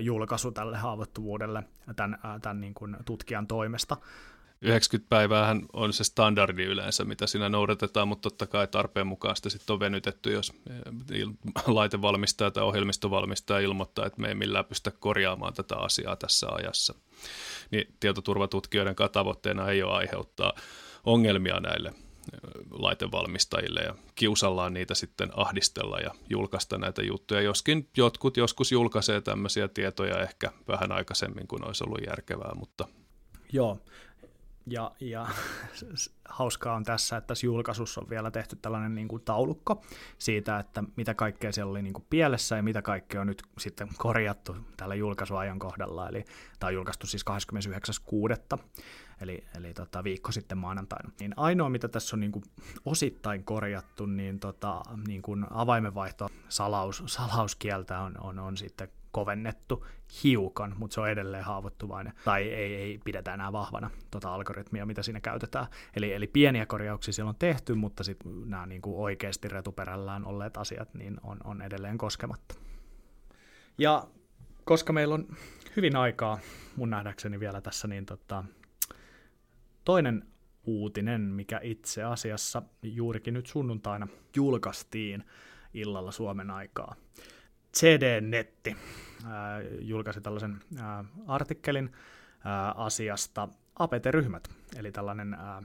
julkaisu 0.00 0.52
tälle 0.52 0.76
haavoittuvuudelle 0.76 1.62
tämän, 1.96 2.18
tämän 2.42 2.60
niin 2.60 2.74
kuin 2.74 2.96
tutkijan 3.04 3.46
toimesta. 3.46 3.96
90 4.62 5.08
päiväähän 5.08 5.62
on 5.72 5.92
se 5.92 6.04
standardi 6.04 6.64
yleensä, 6.64 7.04
mitä 7.04 7.26
siinä 7.26 7.48
noudatetaan, 7.48 8.08
mutta 8.08 8.30
totta 8.30 8.46
kai 8.46 8.66
tarpeen 8.66 9.06
mukaan 9.06 9.36
sitä 9.36 9.50
sitten 9.50 9.74
on 9.74 9.80
venytetty, 9.80 10.32
jos 10.32 10.52
eh, 10.70 11.26
laitevalmistaja 11.66 12.50
tai 12.50 12.64
ohjelmistovalmistaja 12.64 13.60
ilmoittaa, 13.60 14.06
että 14.06 14.20
me 14.20 14.28
ei 14.28 14.34
millään 14.34 14.64
pystytä 14.64 14.96
korjaamaan 15.00 15.54
tätä 15.54 15.76
asiaa 15.76 16.16
tässä 16.16 16.46
ajassa. 16.50 16.94
Niin 17.70 17.94
tietoturvatutkijoiden 18.00 18.94
tavoitteena 19.12 19.68
ei 19.68 19.82
ole 19.82 19.92
aiheuttaa 19.92 20.52
ongelmia 21.04 21.60
näille 21.60 21.88
eh, 21.88 22.40
laitevalmistajille 22.70 23.80
ja 23.80 23.94
kiusallaan 24.14 24.74
niitä 24.74 24.94
sitten 24.94 25.30
ahdistella 25.36 25.98
ja 25.98 26.10
julkaista 26.30 26.78
näitä 26.78 27.02
juttuja, 27.02 27.40
joskin 27.40 27.88
jotkut 27.96 28.36
joskus 28.36 28.72
julkaisee 28.72 29.20
tämmöisiä 29.20 29.68
tietoja 29.68 30.22
ehkä 30.22 30.52
vähän 30.68 30.92
aikaisemmin 30.92 31.46
kuin 31.48 31.64
olisi 31.66 31.84
ollut 31.84 32.06
järkevää, 32.06 32.54
mutta 32.54 32.88
Joo, 33.52 33.78
ja, 34.66 34.92
ja 35.00 35.26
hauskaa 36.28 36.74
on 36.74 36.84
tässä, 36.84 37.16
että 37.16 37.26
tässä 37.26 37.46
julkaisussa 37.46 38.00
on 38.00 38.10
vielä 38.10 38.30
tehty 38.30 38.56
tällainen 38.56 38.94
niin 38.94 39.08
kuin 39.08 39.22
taulukko 39.22 39.84
siitä, 40.18 40.58
että 40.58 40.84
mitä 40.96 41.14
kaikkea 41.14 41.52
siellä 41.52 41.70
oli 41.70 41.82
niin 41.82 41.92
kuin 41.92 42.06
pielessä 42.10 42.56
ja 42.56 42.62
mitä 42.62 42.82
kaikkea 42.82 43.20
on 43.20 43.26
nyt 43.26 43.42
sitten 43.58 43.88
korjattu 43.96 44.56
tällä 44.76 44.94
julkaisuajan 44.94 45.58
kohdalla. 45.58 46.08
Eli 46.08 46.24
tämä 46.58 46.68
on 46.68 46.74
julkaistu 46.74 47.06
siis 47.06 47.24
29.6. 48.56 48.62
Eli, 49.20 49.44
eli 49.56 49.74
tota, 49.74 50.04
viikko 50.04 50.32
sitten 50.32 50.58
maanantaina. 50.58 51.10
Niin 51.20 51.34
ainoa, 51.36 51.68
mitä 51.68 51.88
tässä 51.88 52.16
on 52.16 52.20
niin 52.20 52.32
kuin 52.32 52.44
osittain 52.84 53.44
korjattu, 53.44 54.06
niin, 54.06 54.40
tota, 54.40 54.82
niin 55.06 55.22
kuin 55.22 55.46
avaimenvaihto 55.50 56.28
salaus, 56.48 57.02
salauskieltä 57.06 58.00
on, 58.00 58.14
on, 58.20 58.38
on 58.38 58.56
sitten 58.56 58.88
kovennettu 59.12 59.86
hiukan, 60.24 60.74
mutta 60.78 60.94
se 60.94 61.00
on 61.00 61.08
edelleen 61.08 61.44
haavoittuvainen, 61.44 62.12
tai 62.24 62.42
ei, 62.42 62.74
ei 62.74 62.98
pidetä 63.04 63.34
enää 63.34 63.52
vahvana 63.52 63.90
tuota 64.10 64.34
algoritmia, 64.34 64.86
mitä 64.86 65.02
siinä 65.02 65.20
käytetään. 65.20 65.66
Eli, 65.96 66.12
eli 66.12 66.26
pieniä 66.26 66.66
korjauksia 66.66 67.12
siellä 67.14 67.28
on 67.28 67.36
tehty, 67.38 67.74
mutta 67.74 68.04
sitten 68.04 68.50
nämä 68.50 68.66
niin 68.66 68.82
kuin 68.82 68.96
oikeasti 68.96 69.48
retuperällään 69.48 70.24
olleet 70.24 70.56
asiat 70.56 70.94
niin 70.94 71.16
on, 71.22 71.38
on 71.44 71.62
edelleen 71.62 71.98
koskematta. 71.98 72.54
Ja 73.78 74.06
koska 74.64 74.92
meillä 74.92 75.14
on 75.14 75.26
hyvin 75.76 75.96
aikaa 75.96 76.38
mun 76.76 76.90
nähdäkseni 76.90 77.40
vielä 77.40 77.60
tässä, 77.60 77.88
niin 77.88 78.06
tota, 78.06 78.44
toinen 79.90 80.26
uutinen, 80.64 81.20
mikä 81.20 81.60
itse 81.62 82.02
asiassa 82.04 82.62
juurikin 82.82 83.34
nyt 83.34 83.46
sunnuntaina 83.46 84.08
julkaistiin 84.36 85.24
illalla 85.74 86.10
Suomen 86.10 86.50
aikaa. 86.50 86.94
CD-netti 87.76 88.76
ää, 89.26 89.62
julkaisi 89.80 90.20
tällaisen 90.20 90.60
ää, 90.78 91.04
artikkelin 91.26 91.92
ää, 92.44 92.72
asiasta 92.72 93.48
APT-ryhmät, 93.78 94.48
eli 94.76 94.92
tällainen, 94.92 95.34
ää, 95.34 95.62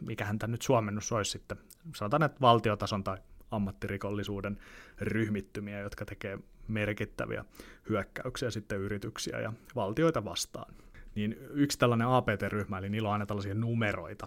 mikähän 0.00 0.38
tämä 0.38 0.50
nyt 0.50 0.62
suomennus 0.62 1.12
olisi 1.12 1.30
sitten, 1.30 1.58
sanotaan, 1.96 2.22
että 2.22 2.40
valtiotason 2.40 3.04
tai 3.04 3.18
ammattirikollisuuden 3.50 4.58
ryhmittymiä, 4.98 5.80
jotka 5.80 6.04
tekee 6.04 6.38
merkittäviä 6.68 7.44
hyökkäyksiä 7.88 8.50
sitten 8.50 8.78
yrityksiä 8.78 9.40
ja 9.40 9.52
valtioita 9.74 10.24
vastaan. 10.24 10.74
Niin 11.14 11.36
yksi 11.50 11.78
tällainen 11.78 12.06
APT-ryhmä, 12.06 12.78
eli 12.78 12.88
niillä 12.88 13.08
on 13.08 13.12
aina 13.12 13.26
tällaisia 13.26 13.54
numeroita, 13.54 14.26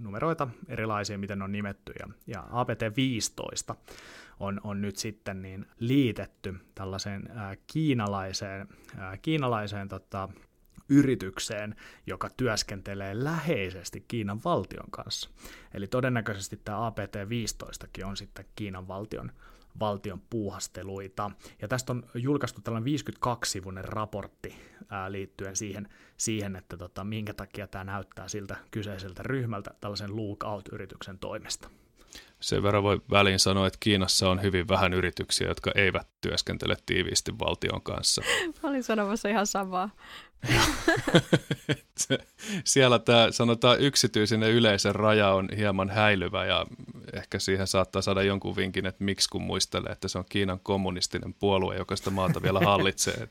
numeroita 0.00 0.48
erilaisia, 0.68 1.18
miten 1.18 1.38
ne 1.38 1.44
on 1.44 1.52
nimetty, 1.52 1.92
ja, 1.98 2.08
ja 2.26 2.46
APT-15 2.50 3.74
on, 4.40 4.60
on 4.64 4.80
nyt 4.80 4.96
sitten 4.96 5.42
niin 5.42 5.66
liitetty 5.78 6.54
tällaiseen 6.74 7.30
ää, 7.34 7.56
kiinalaiseen, 7.66 8.68
ää, 8.98 9.16
kiinalaiseen 9.16 9.88
tota, 9.88 10.28
yritykseen, 10.88 11.76
joka 12.06 12.30
työskentelee 12.36 13.24
läheisesti 13.24 14.04
Kiinan 14.08 14.40
valtion 14.44 14.90
kanssa. 14.90 15.30
Eli 15.74 15.86
todennäköisesti 15.86 16.60
tämä 16.64 16.90
APT-15kin 16.90 18.06
on 18.06 18.16
sitten 18.16 18.44
Kiinan 18.56 18.88
valtion 18.88 19.32
valtion 19.80 20.22
puuhasteluita. 20.30 21.30
Ja 21.62 21.68
tästä 21.68 21.92
on 21.92 22.02
julkaistu 22.14 22.60
tällainen 22.60 22.94
52-sivuinen 23.26 23.84
raportti 23.84 24.54
ää, 24.88 25.12
liittyen 25.12 25.56
siihen, 25.56 25.88
siihen 26.16 26.56
että 26.56 26.76
tota, 26.76 27.04
minkä 27.04 27.34
takia 27.34 27.66
tämä 27.66 27.84
näyttää 27.84 28.28
siltä 28.28 28.56
kyseiseltä 28.70 29.22
ryhmältä 29.22 29.74
tällaisen 29.80 30.16
lookout-yrityksen 30.16 31.18
toimesta. 31.18 31.70
Sen 32.40 32.62
verran 32.62 32.82
voi 32.82 33.00
väliin 33.10 33.38
sanoa, 33.38 33.66
että 33.66 33.76
Kiinassa 33.80 34.30
on 34.30 34.42
hyvin 34.42 34.68
vähän 34.68 34.94
yrityksiä, 34.94 35.48
jotka 35.48 35.72
eivät 35.74 36.06
työskentele 36.20 36.76
tiiviisti 36.86 37.38
valtion 37.38 37.82
kanssa. 37.82 38.22
Mä 38.62 38.68
olin 38.70 38.84
sanomassa 38.84 39.28
ihan 39.28 39.46
samaa. 39.46 39.90
Siellä 42.64 42.98
tämä 42.98 43.30
sanotaan 43.30 43.80
yksityisen 43.80 44.42
ja 44.42 44.48
yleisen 44.48 44.94
raja 44.94 45.30
on 45.30 45.48
hieman 45.56 45.90
häilyvä 45.90 46.44
ja 46.44 46.66
ehkä 47.12 47.38
siihen 47.38 47.66
saattaa 47.66 48.02
saada 48.02 48.22
jonkun 48.22 48.56
vinkin, 48.56 48.86
että 48.86 49.04
miksi 49.04 49.28
kun 49.28 49.42
muistelee, 49.42 49.92
että 49.92 50.08
se 50.08 50.18
on 50.18 50.24
Kiinan 50.28 50.60
kommunistinen 50.62 51.34
puolue, 51.34 51.76
joka 51.76 51.96
sitä 51.96 52.10
maata 52.10 52.42
vielä 52.42 52.60
hallitsee. 52.70 53.28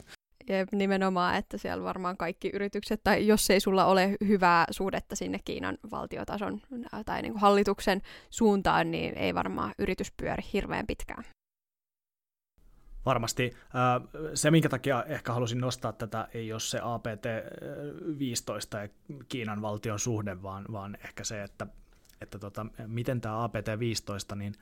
Jep, 0.50 0.70
nimenomaan, 0.72 1.36
että 1.36 1.58
siellä 1.58 1.84
varmaan 1.84 2.18
kaikki 2.18 2.50
yritykset, 2.54 3.02
tai 3.04 3.28
jos 3.28 3.50
ei 3.50 3.60
sulla 3.60 3.86
ole 3.86 4.18
hyvää 4.28 4.66
suhdetta 4.72 5.16
sinne 5.16 5.40
Kiinan 5.46 5.78
valtiotason 5.92 6.62
tai 7.06 7.22
niin 7.22 7.34
kuin 7.34 7.42
hallituksen 7.42 8.02
suuntaan, 8.30 8.92
niin 8.92 9.18
ei 9.18 9.34
varmaan 9.34 9.74
yritys 9.80 10.12
pyöri 10.12 10.44
hirveän 10.54 10.88
pitkään. 10.88 11.24
Varmasti. 13.06 13.54
Se, 14.34 14.52
minkä 14.52 14.70
takia 14.70 15.04
ehkä 15.04 15.34
halusin 15.34 15.60
nostaa 15.60 15.94
tätä, 15.94 16.28
ei 16.34 16.52
ole 16.52 16.60
se 16.60 16.80
APT-15 16.80 16.82
ja 18.78 18.90
Kiinan 19.28 19.62
valtion 19.62 20.00
suhde, 20.00 20.42
vaan, 20.42 20.66
vaan 20.72 20.98
ehkä 21.04 21.24
se, 21.24 21.44
että, 21.44 21.68
että 22.22 22.40
tota, 22.40 22.66
miten 22.88 23.22
tämä 23.22 23.48
APT-15, 23.48 24.36
niin 24.36 24.54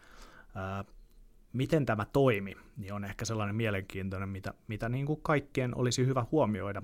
miten 1.54 1.86
tämä 1.86 2.06
toimi, 2.06 2.56
niin 2.78 2.94
on 2.94 3.06
ehkä 3.06 3.26
sellainen 3.26 3.56
mielenkiintoinen, 3.56 4.30
mitä, 4.30 4.54
mitä 4.68 4.90
niin 4.90 5.06
kuin 5.06 5.20
kaikkien 5.22 5.78
olisi 5.78 6.06
hyvä 6.06 6.26
huomioida 6.32 6.82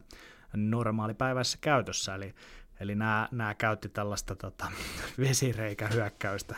normaalipäiväisessä 0.54 1.58
käytössä. 1.62 2.16
Eli, 2.16 2.36
eli 2.80 2.96
nämä, 2.96 3.30
nämä 3.32 3.54
käytti 3.54 3.90
tällaista 3.90 4.36
tota, 4.36 4.72
vesireikähyökkäystä. 5.20 6.56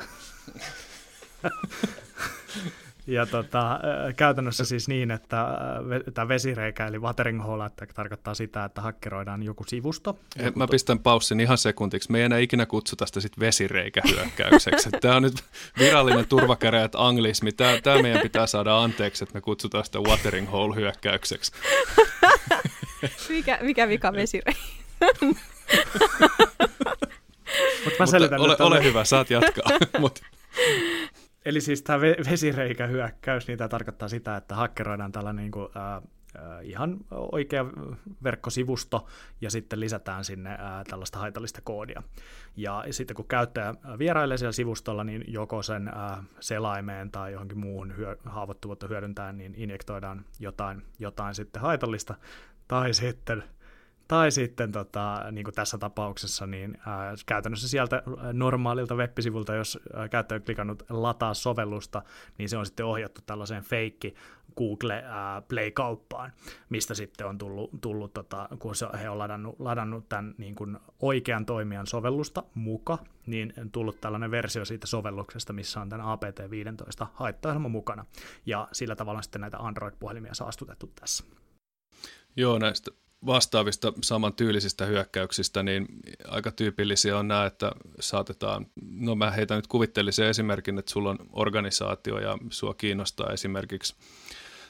Ja 3.10 3.26
tota, 3.26 3.80
käytännössä 4.16 4.66
siis 4.66 4.88
niin, 4.88 5.12
että 5.12 5.47
tämä 6.14 6.28
vesireikä 6.28 6.88
eli 6.88 6.99
watering 6.99 7.43
hole 7.43 7.66
että 7.66 7.86
tarkoittaa 7.93 8.34
sitä, 8.34 8.66
että 8.66 8.82
hakkeroidaan 8.82 9.43
joku 9.43 9.64
sivusto. 9.68 10.20
Joku 10.43 10.60
mä 10.60 10.68
pistän 10.68 10.99
paussin 10.99 11.39
ihan 11.39 11.57
sekuntiksi. 11.57 12.12
Me 12.12 12.18
ei 12.18 12.24
enää 12.24 12.39
ikinä 12.39 12.66
kutsuta 12.66 13.05
sitä 13.05 13.20
sit 13.20 13.39
vesireikähyökkäykseksi. 13.39 14.89
tämä 15.01 15.16
on 15.16 15.24
nyt 15.24 15.43
virallinen 15.80 16.28
turvakäräjät 16.28 16.95
anglismi. 16.95 17.51
Tämä, 17.51 17.82
tämä 17.82 18.01
meidän 18.01 18.22
pitää 18.22 18.47
saada 18.47 18.80
anteeksi, 18.80 19.24
että 19.24 19.34
me 19.34 19.41
kutsutaan 19.41 19.86
sitä 19.86 19.99
watering 19.99 20.51
hole 20.51 20.76
hyökkäykseksi. 20.76 21.51
mikä, 23.30 23.60
mikä 23.62 23.88
vika 23.88 24.14
vesireikä? 24.14 24.60
Mutta 27.86 28.03
ole, 28.39 28.55
ole 28.60 28.84
hyvä, 28.84 29.03
saat 29.03 29.30
jatkaa. 29.30 29.72
Mut. 29.99 30.22
Eli 31.50 31.62
siis 31.62 31.82
tämä 31.82 32.02
vesireikähyökkäys, 32.30 33.47
niin 33.47 33.58
tämä 33.58 33.68
tarkoittaa 33.68 34.10
sitä, 34.10 34.38
että 34.38 34.56
hakkeroidaan 34.56 35.12
tällainen 35.12 35.43
niin 35.43 35.52
kuin, 35.52 35.68
äh, 35.78 36.02
ihan 36.64 36.97
oikea 37.12 37.66
verkkosivusto 38.24 39.08
ja 39.41 39.52
sitten 39.52 39.80
lisätään 39.80 40.26
sinne 40.26 40.50
ää, 40.50 40.84
tällaista 40.84 41.20
haitallista 41.20 41.62
koodia. 41.64 42.04
Ja 42.56 42.84
sitten 42.91 43.16
kun 43.16 43.28
käyttäjä 43.28 43.74
vierailee 44.00 44.38
siellä 44.38 44.52
sivustolla, 44.52 45.04
niin 45.04 45.24
joko 45.28 45.62
sen 45.64 45.88
ää, 45.88 46.24
selaimeen 46.39 47.12
tai 47.12 47.32
johonkin 47.32 47.60
muuhun 47.60 47.97
hyö, 47.97 48.18
haavoittuvuutta 48.26 48.88
hyödyntäen, 48.88 49.38
niin 49.38 49.54
injektoidaan 49.58 50.26
jotain, 50.39 50.82
jotain 51.00 51.36
sitten 51.36 51.62
haitallista, 51.62 52.16
tai 52.68 52.93
sitten 52.93 53.43
tai 54.10 54.32
sitten 54.32 54.72
tota, 54.72 55.26
niin 55.32 55.43
kuin 55.43 55.55
tässä 55.55 55.78
tapauksessa, 55.78 56.47
niin 56.47 56.78
ää, 56.88 57.14
käytännössä 57.26 57.68
sieltä 57.68 58.03
normaalilta 58.34 58.95
web-sivulta, 58.95 59.55
jos 59.55 59.80
ää, 59.93 60.10
käyttäjä 60.10 60.38
on 60.38 60.45
klikannut 60.45 60.84
lataa 60.89 61.34
sovellusta, 61.34 62.01
niin 62.38 62.49
se 62.49 62.57
on 62.57 62.66
sitten 62.66 62.86
ohjattu 62.86 63.22
tällaiseen 63.26 63.64
feikki 63.64 64.16
Google 64.57 65.03
Play-kauppaan, 65.47 66.32
mistä 66.70 66.93
sitten 66.93 67.28
on 67.28 67.38
tullut, 67.38 67.72
tullut 67.82 68.14
tota, 68.14 68.49
kun 68.60 68.76
se, 68.76 68.88
he 69.01 69.10
on 69.10 69.18
ladannut, 69.18 69.60
ladannut 69.60 70.10
tämän 70.10 70.36
niin 70.38 70.55
kuin 70.55 70.78
oikean 70.99 71.45
toimijan 71.45 71.88
sovellusta 71.88 72.43
muka, 72.53 72.97
niin 73.26 73.53
tullut 73.72 74.01
tällainen 74.01 74.32
versio 74.32 74.66
siitä 74.66 74.88
sovelluksesta, 74.88 75.53
missä 75.53 75.82
on 75.82 75.89
tämän 75.89 76.05
APT-15 76.05 77.05
haittaohjelma 77.14 77.70
mukana, 77.70 78.05
ja 78.45 78.68
sillä 78.72 78.95
tavalla 78.95 79.22
sitten 79.22 79.41
näitä 79.41 79.57
Android-puhelimia 79.57 80.34
saastutettu 80.34 80.91
tässä. 80.99 81.24
Joo, 82.36 82.60
näistä 82.60 82.91
vastaavista 83.26 83.93
samantyylisistä 84.03 84.86
hyökkäyksistä, 84.86 85.63
niin 85.63 85.88
aika 86.28 86.51
tyypillisiä 86.51 87.17
on 87.17 87.28
nämä, 87.28 87.45
että 87.45 87.72
saatetaan, 87.99 88.67
no 88.91 89.15
mä 89.15 89.32
heitän 89.32 89.55
nyt 89.55 89.67
kuvitteellisen 89.67 90.28
esimerkin, 90.28 90.80
että 90.80 90.91
sulla 90.91 91.09
on 91.09 91.17
organisaatio 91.32 92.20
ja 92.20 92.38
sua 92.49 92.74
kiinnostaa 92.74 93.34
esimerkiksi 93.34 93.95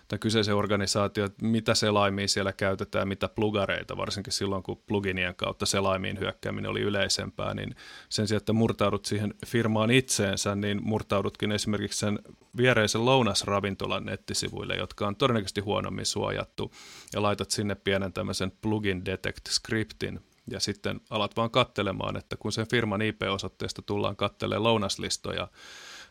tai 0.09 0.19
kyseisen 0.19 0.55
organisaatio, 0.55 1.25
että 1.25 1.45
mitä 1.45 1.75
selaimia 1.75 2.27
siellä 2.27 2.53
käytetään, 2.53 3.07
mitä 3.07 3.27
plugareita, 3.27 3.97
varsinkin 3.97 4.33
silloin 4.33 4.63
kun 4.63 4.81
pluginien 4.87 5.35
kautta 5.35 5.65
selaimiin 5.65 6.19
hyökkääminen 6.19 6.71
oli 6.71 6.81
yleisempää, 6.81 7.53
niin 7.53 7.75
sen 8.09 8.27
sijaan, 8.27 8.37
että 8.37 8.53
murtaudut 8.53 9.05
siihen 9.05 9.33
firmaan 9.45 9.91
itseensä, 9.91 10.55
niin 10.55 10.83
murtaudutkin 10.83 11.51
esimerkiksi 11.51 11.99
sen 11.99 12.19
viereisen 12.57 13.05
lounasravintolan 13.05 14.05
nettisivuille, 14.05 14.75
jotka 14.75 15.07
on 15.07 15.15
todennäköisesti 15.15 15.61
huonommin 15.61 16.05
suojattu, 16.05 16.71
ja 17.13 17.21
laitat 17.21 17.51
sinne 17.51 17.75
pienen 17.75 18.13
tämmöisen 18.13 18.51
plugin 18.61 19.05
detect 19.05 19.47
scriptin, 19.49 20.19
ja 20.51 20.59
sitten 20.59 21.01
alat 21.09 21.37
vaan 21.37 21.51
kattelemaan, 21.51 22.17
että 22.17 22.37
kun 22.37 22.51
sen 22.51 22.67
firman 22.67 23.01
IP-osoitteesta 23.01 23.81
tullaan 23.81 24.15
kattelemaan 24.15 24.63
lounaslistoja, 24.63 25.47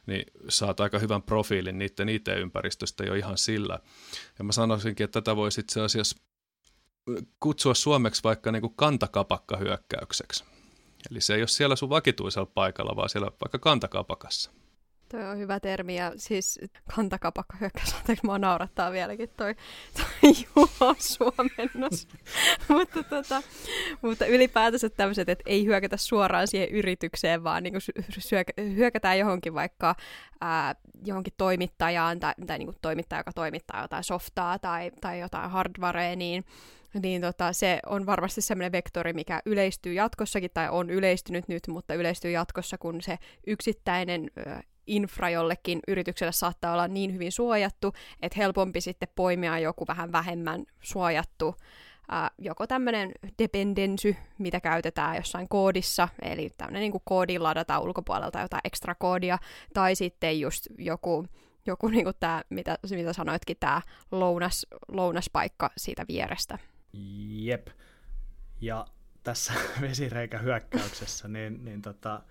niin 0.08 0.24
saat 0.48 0.80
aika 0.80 0.98
hyvän 0.98 1.22
profiilin 1.22 1.78
niiden 1.78 2.08
IT-ympäristöstä 2.08 3.04
jo 3.04 3.14
ihan 3.14 3.38
sillä. 3.38 3.78
Ja 4.38 4.44
mä 4.44 4.52
sanoisinkin, 4.52 5.04
että 5.04 5.20
tätä 5.20 5.36
voisi 5.36 5.60
itse 5.60 5.80
asiassa 5.80 6.16
kutsua 7.40 7.74
suomeksi 7.74 8.22
vaikka 8.24 8.52
niin 8.52 8.62
kuin 8.62 8.74
kantakapakkahyökkäykseksi. 8.76 10.44
Eli 11.10 11.20
se 11.20 11.34
ei 11.34 11.40
ole 11.40 11.48
siellä 11.48 11.76
sun 11.76 11.90
vakituisella 11.90 12.50
paikalla, 12.54 12.96
vaan 12.96 13.08
siellä 13.08 13.30
vaikka 13.44 13.58
kantakapakassa. 13.58 14.50
Tuo 15.10 15.20
on 15.20 15.38
hyvä 15.38 15.60
termi 15.60 15.96
ja 15.96 16.12
siis 16.16 16.60
kantakapakka 16.94 17.56
hyökkäys, 17.60 17.94
anteeksi 17.94 18.26
mua 18.26 18.38
naurattaa 18.38 18.92
vieläkin 18.92 19.28
toi, 19.36 19.54
toi 19.96 20.32
Juho 20.56 20.94
suomennos. 20.98 22.08
mutta, 22.68 23.02
tota, 23.02 23.42
mutta 24.02 24.26
ylipäätänsä 24.26 24.88
tämmöiset, 24.88 25.28
että 25.28 25.42
ei 25.46 25.64
hyökätä 25.64 25.96
suoraan 25.96 26.48
siihen 26.48 26.68
yritykseen, 26.68 27.44
vaan 27.44 27.62
niin 27.62 27.74
hyökätään 28.76 29.18
johonkin 29.18 29.54
vaikka 29.54 29.94
ää, 30.40 30.74
johonkin 31.04 31.34
toimittajaan 31.36 32.20
tai, 32.20 32.34
tai 32.46 32.58
niin 32.58 32.74
toimittaja, 32.82 33.20
joka 33.20 33.32
toimittaa 33.32 33.82
jotain 33.82 34.04
softaa 34.04 34.58
tai, 34.58 34.90
tai 35.00 35.20
jotain 35.20 35.50
hardwarea, 35.50 36.16
niin, 36.16 36.44
niin 37.02 37.20
tota, 37.20 37.52
se 37.52 37.80
on 37.86 38.06
varmasti 38.06 38.40
sellainen 38.40 38.72
vektori, 38.72 39.12
mikä 39.12 39.42
yleistyy 39.46 39.92
jatkossakin 39.92 40.50
tai 40.54 40.68
on 40.68 40.90
yleistynyt 40.90 41.48
nyt, 41.48 41.68
mutta 41.68 41.94
yleistyy 41.94 42.30
jatkossa, 42.30 42.78
kun 42.78 43.02
se 43.02 43.18
yksittäinen 43.46 44.30
infra 44.88 45.30
jollekin 45.30 45.80
yritykselle 45.88 46.32
saattaa 46.32 46.72
olla 46.72 46.88
niin 46.88 47.14
hyvin 47.14 47.32
suojattu, 47.32 47.92
että 48.22 48.38
helpompi 48.38 48.80
sitten 48.80 49.08
poimia 49.14 49.58
joku 49.58 49.84
vähän 49.86 50.12
vähemmän 50.12 50.64
suojattu 50.80 51.54
joko 52.38 52.66
tämmöinen 52.66 53.12
dependensy, 53.38 54.16
mitä 54.38 54.60
käytetään 54.60 55.16
jossain 55.16 55.48
koodissa, 55.48 56.08
eli 56.22 56.50
tämmöinen 56.56 56.80
niin 56.80 57.02
koodi 57.04 57.38
ladata 57.38 57.78
ulkopuolelta 57.78 58.40
jotain 58.40 58.60
ekstra 58.64 58.94
koodia, 58.94 59.38
tai 59.74 59.94
sitten 59.94 60.40
just 60.40 60.66
joku, 60.78 61.26
joku 61.66 61.88
niin 61.88 62.06
tämä, 62.20 62.42
mitä, 62.50 62.78
mitä 62.90 63.12
sanoitkin, 63.12 63.56
tämä 63.60 63.82
lounas, 64.10 64.66
lounaspaikka 64.88 65.70
siitä 65.76 66.04
vierestä. 66.08 66.58
Jep. 67.28 67.68
Ja 68.60 68.86
tässä 69.22 69.52
vesireikähyökkäyksessä, 69.80 71.28
niin, 71.28 71.64
niin 71.64 71.82
tota, 71.82 72.22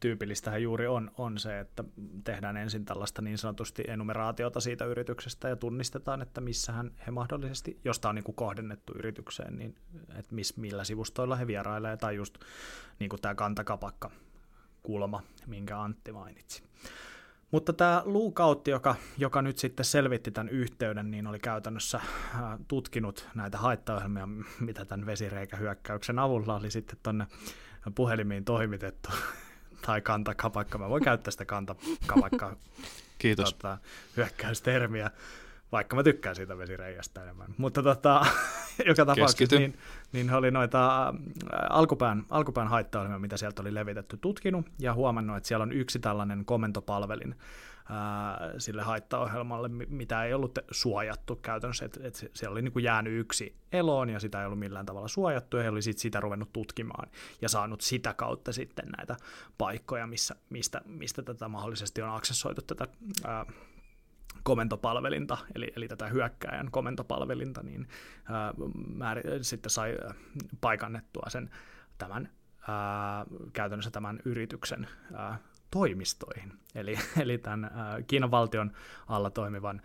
tyypillistähän 0.00 0.62
juuri 0.62 0.86
on, 0.86 1.10
on 1.18 1.38
se, 1.38 1.60
että 1.60 1.84
tehdään 2.24 2.56
ensin 2.56 2.84
tällaista 2.84 3.22
niin 3.22 3.38
sanotusti 3.38 3.84
enumeraatiota 3.88 4.60
siitä 4.60 4.84
yrityksestä 4.84 5.48
ja 5.48 5.56
tunnistetaan, 5.56 6.22
että 6.22 6.40
missähän 6.40 6.90
he 7.06 7.10
mahdollisesti, 7.10 7.80
jos 7.84 8.00
tämä 8.00 8.10
on 8.10 8.14
niin 8.14 8.24
kuin 8.24 8.34
kohdennettu 8.34 8.92
yritykseen, 8.98 9.56
niin 9.56 9.74
että 10.18 10.34
miss, 10.34 10.56
millä 10.56 10.84
sivustoilla 10.84 11.36
he 11.36 11.46
vierailee, 11.46 11.96
tai 11.96 12.16
just 12.16 12.38
niin 12.98 13.08
kuin 13.08 13.22
tämä 13.22 13.34
kantakapakka 13.34 14.10
kulma, 14.82 15.22
minkä 15.46 15.80
Antti 15.80 16.12
mainitsi. 16.12 16.62
Mutta 17.50 17.72
tämä 17.72 18.02
luukautti, 18.04 18.70
joka, 18.70 18.94
joka 19.18 19.42
nyt 19.42 19.58
sitten 19.58 19.84
selvitti 19.84 20.30
tämän 20.30 20.48
yhteyden, 20.48 21.10
niin 21.10 21.26
oli 21.26 21.38
käytännössä 21.38 22.00
tutkinut 22.68 23.28
näitä 23.34 23.58
haittaohjelmia, 23.58 24.28
mitä 24.60 24.84
tämän 24.84 25.06
vesireikähyökkäyksen 25.06 26.18
avulla 26.18 26.56
oli 26.56 26.70
sitten 26.70 26.98
tuonne 27.02 27.26
puhelimiin 27.94 28.44
toimitettu 28.44 29.10
tai 29.82 30.00
kantakapakka. 30.00 30.78
Mä 30.78 30.88
voin 30.88 31.04
käyttää 31.04 31.30
sitä 31.30 31.44
kantakapakkaa 31.44 32.56
Kiitos. 33.20 33.54
Tota, 33.54 33.78
hyökkäystermiä, 34.16 35.10
vaikka 35.72 35.96
mä 35.96 36.02
tykkään 36.02 36.36
siitä 36.36 36.58
vesireijästä 36.58 37.22
enemmän. 37.22 37.54
Mutta 37.58 37.82
tota, 37.82 38.26
joka 38.86 39.06
tapauksessa 39.06 39.56
niin, 39.56 39.78
niin 40.12 40.32
oli 40.32 40.50
noita 40.50 41.08
ä, 41.08 41.12
alkupään, 41.70 42.24
alkupään 42.30 42.68
haittaohjelmia, 42.68 43.18
mitä 43.18 43.36
sieltä 43.36 43.62
oli 43.62 43.74
levitetty, 43.74 44.16
tutkinut 44.16 44.66
ja 44.78 44.94
huomannut, 44.94 45.36
että 45.36 45.46
siellä 45.46 45.62
on 45.62 45.72
yksi 45.72 45.98
tällainen 45.98 46.44
komentopalvelin, 46.44 47.34
sille 48.58 48.82
haittaohjelmalle, 48.82 49.68
mitä 49.68 50.24
ei 50.24 50.34
ollut 50.34 50.58
suojattu 50.70 51.36
käytännössä, 51.36 51.84
että, 51.84 52.00
että 52.02 52.20
siellä 52.34 52.52
oli 52.52 52.62
niin 52.62 52.72
kuin 52.72 52.84
jäänyt 52.84 53.20
yksi 53.20 53.56
eloon 53.72 54.10
ja 54.10 54.20
sitä 54.20 54.40
ei 54.40 54.46
ollut 54.46 54.58
millään 54.58 54.86
tavalla 54.86 55.08
suojattu 55.08 55.56
ja 55.56 55.62
he 55.62 55.68
oli 55.68 55.82
sitten 55.82 56.02
sitä 56.02 56.20
ruvennut 56.20 56.52
tutkimaan 56.52 57.10
ja 57.42 57.48
saanut 57.48 57.80
sitä 57.80 58.14
kautta 58.14 58.52
sitten 58.52 58.88
näitä 58.96 59.16
paikkoja, 59.58 60.06
missä, 60.06 60.36
mistä, 60.50 60.80
mistä 60.84 61.22
tätä 61.22 61.48
mahdollisesti 61.48 62.02
on 62.02 62.14
aksessoitu 62.14 62.62
tätä 62.62 62.88
ää, 63.24 63.46
komentopalvelinta, 64.42 65.38
eli, 65.54 65.72
eli 65.76 65.88
tätä 65.88 66.08
hyökkääjän 66.08 66.70
komentopalvelinta, 66.70 67.62
niin 67.62 67.88
ää, 68.24 68.54
määr, 68.94 69.22
sitten 69.42 69.70
sai 69.70 69.96
paikannettua 70.60 71.26
sen 71.28 71.50
tämän 71.98 72.30
ää, 72.68 73.26
käytännössä 73.52 73.90
tämän 73.90 74.20
yrityksen 74.24 74.88
ää, 75.14 75.38
toimistoihin. 75.70 76.52
Eli, 76.74 76.94
eli 77.22 77.38
tämän 77.38 77.70
Kiinan 78.06 78.30
valtion 78.30 78.72
alla 79.08 79.30
toimivan 79.30 79.82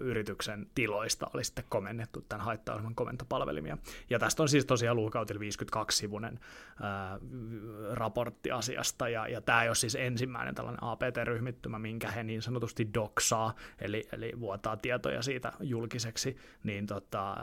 yrityksen 0.00 0.66
tiloista 0.74 1.30
oli 1.34 1.44
sitten 1.44 1.64
komennettu 1.68 2.24
tämän 2.28 2.44
haittaohjelman 2.44 2.94
komentopalvelimia. 2.94 3.78
Ja 4.10 4.18
tästä 4.18 4.42
on 4.42 4.48
siis 4.48 4.66
tosiaan 4.66 4.96
luukautilla 4.96 5.40
52-sivuinen 5.40 6.40
äh, 6.84 7.18
raportti 7.92 8.50
asiasta, 8.50 9.08
ja, 9.08 9.28
ja 9.28 9.40
tämä 9.40 9.62
ei 9.62 9.68
ole 9.68 9.74
siis 9.74 9.94
ensimmäinen 9.94 10.54
tällainen 10.54 10.82
APT-ryhmittymä, 10.82 11.78
minkä 11.78 12.10
he 12.10 12.22
niin 12.22 12.42
sanotusti 12.42 12.88
doksaa, 12.94 13.54
eli, 13.78 14.04
eli 14.12 14.32
vuotaa 14.40 14.76
tietoja 14.76 15.22
siitä 15.22 15.52
julkiseksi, 15.60 16.36
niin 16.62 16.86
tota, 16.86 17.36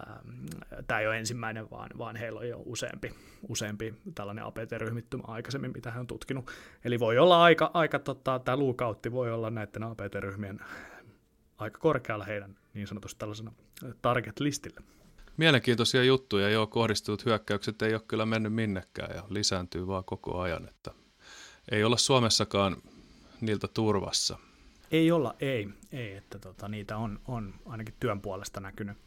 tämä 0.88 1.00
ei 1.00 1.08
ole 1.08 1.18
ensimmäinen, 1.18 1.70
vaan, 1.70 1.90
vaan 1.98 2.16
heillä 2.16 2.40
on 2.40 2.50
jo 2.50 2.62
useampi, 2.66 3.14
useampi 3.50 3.94
tällainen 4.16 4.46
APT-ryhmittymä 4.46 5.24
aikaisemmin, 5.28 5.72
mitä 5.76 5.92
he 5.92 6.00
on 6.00 6.08
tutkinut. 6.08 6.52
Eli 6.86 7.00
voi 7.00 7.18
olla 7.18 7.44
aika, 7.50 7.72
aika 7.74 8.00
tota, 8.00 8.40
tämä 8.40 8.58
luukautti 8.58 9.12
voi 9.12 9.32
olla 9.32 9.50
näiden 9.50 9.84
APT-ryhmien 9.84 10.60
aika 11.58 11.80
korkealla 11.80 12.26
heidän 12.26 12.58
niin 12.74 12.88
sanotusti 12.88 13.20
tällaisena 13.20 13.52
target-listillä. 14.02 14.82
Mielenkiintoisia 15.38 16.04
juttuja, 16.04 16.50
joo, 16.50 16.68
kohdistutut 16.68 17.26
hyökkäykset 17.26 17.82
ei 17.82 17.94
ole 17.94 18.02
kyllä 18.08 18.26
mennyt 18.26 18.54
minnekään 18.54 19.16
ja 19.16 19.24
lisääntyy 19.30 19.88
vaan 19.88 20.04
koko 20.04 20.40
ajan, 20.40 20.68
että 20.68 20.92
ei 21.72 21.84
olla 21.84 21.98
Suomessakaan 21.98 22.78
niiltä 23.42 23.68
turvassa. 23.68 24.38
Ei 24.92 25.12
olla, 25.12 25.36
ei, 25.40 25.70
ei 25.92 26.16
että 26.16 26.40
tota, 26.40 26.68
niitä 26.68 26.98
on, 26.98 27.20
on 27.28 27.54
ainakin 27.66 27.96
työn 28.00 28.22
puolesta 28.22 28.60
näkynyt 28.60 28.98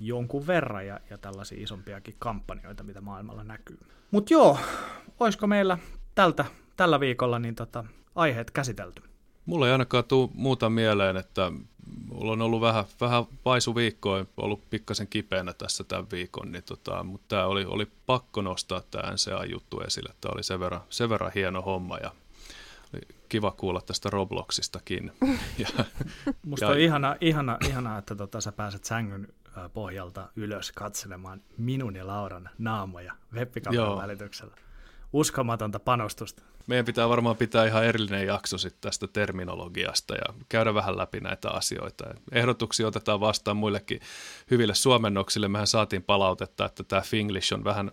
jonkun 0.00 0.46
verran 0.46 0.86
ja, 0.86 1.00
ja 1.10 1.18
tällaisia 1.18 1.62
isompiakin 1.62 2.14
kampanjoita, 2.18 2.82
mitä 2.82 3.00
maailmalla 3.00 3.44
näkyy. 3.44 3.78
Mutta 4.10 4.34
joo, 4.34 4.58
olisiko 5.20 5.46
meillä 5.46 5.78
tältä, 6.14 6.44
tällä 6.76 7.00
viikolla 7.00 7.38
niin 7.38 7.54
tota, 7.54 7.84
aiheet 8.14 8.50
käsitelty? 8.50 9.02
Mulla 9.46 9.66
ei 9.66 9.72
ainakaan 9.72 10.04
tule 10.04 10.30
muuta 10.34 10.70
mieleen, 10.70 11.16
että 11.16 11.52
mulla 12.08 12.32
on 12.32 12.42
ollut 12.42 12.60
vähän, 12.60 12.84
vähän 13.00 13.24
vaisu 13.44 13.74
viikkoa, 13.74 14.26
ollut 14.36 14.70
pikkasen 14.70 15.08
kipeänä 15.08 15.52
tässä 15.52 15.84
tämän 15.84 16.06
viikon, 16.12 16.52
niin 16.52 16.64
tota, 16.64 17.04
mutta 17.04 17.26
tämä 17.28 17.46
oli, 17.46 17.64
oli 17.64 17.86
pakko 18.06 18.42
nostaa 18.42 18.82
tämä 18.90 19.12
NCA-juttu 19.12 19.80
esille. 19.80 20.14
Tämä 20.20 20.32
oli 20.34 20.42
sen 20.42 20.60
verran, 20.60 20.80
sen 20.90 21.08
verran 21.08 21.32
hieno 21.34 21.62
homma 21.62 21.98
ja 21.98 22.10
oli 22.94 23.02
kiva 23.28 23.50
kuulla 23.50 23.80
tästä 23.80 24.10
Robloxistakin. 24.10 25.12
ja, 25.58 25.84
Musta 26.46 26.64
ja, 26.64 26.70
on 26.70 26.78
ihana, 26.78 27.16
ihana, 27.20 27.58
ihana 27.68 27.98
että 27.98 28.14
tota, 28.14 28.40
sä 28.40 28.52
pääset 28.52 28.84
sängyn 28.84 29.28
pohjalta 29.74 30.28
ylös 30.36 30.72
katselemaan 30.72 31.42
minun 31.58 31.96
ja 31.96 32.06
Lauran 32.06 32.50
naamoja 32.58 33.14
webbikameran 33.32 33.98
välityksellä 33.98 34.54
uskomatonta 35.12 35.80
panostusta. 35.80 36.42
Meidän 36.66 36.84
pitää 36.84 37.08
varmaan 37.08 37.36
pitää 37.36 37.66
ihan 37.66 37.84
erillinen 37.84 38.26
jakso 38.26 38.58
sit 38.58 38.80
tästä 38.80 39.06
terminologiasta 39.06 40.14
ja 40.14 40.34
käydä 40.48 40.74
vähän 40.74 40.96
läpi 40.96 41.20
näitä 41.20 41.50
asioita. 41.50 42.04
Ehdotuksia 42.32 42.86
otetaan 42.86 43.20
vastaan 43.20 43.56
muillekin 43.56 44.00
hyville 44.50 44.74
suomennoksille. 44.74 45.48
Mehän 45.48 45.66
saatiin 45.66 46.02
palautetta, 46.02 46.64
että 46.64 46.84
tämä 46.84 47.02
Finglish 47.02 47.54
on 47.54 47.64
vähän, 47.64 47.90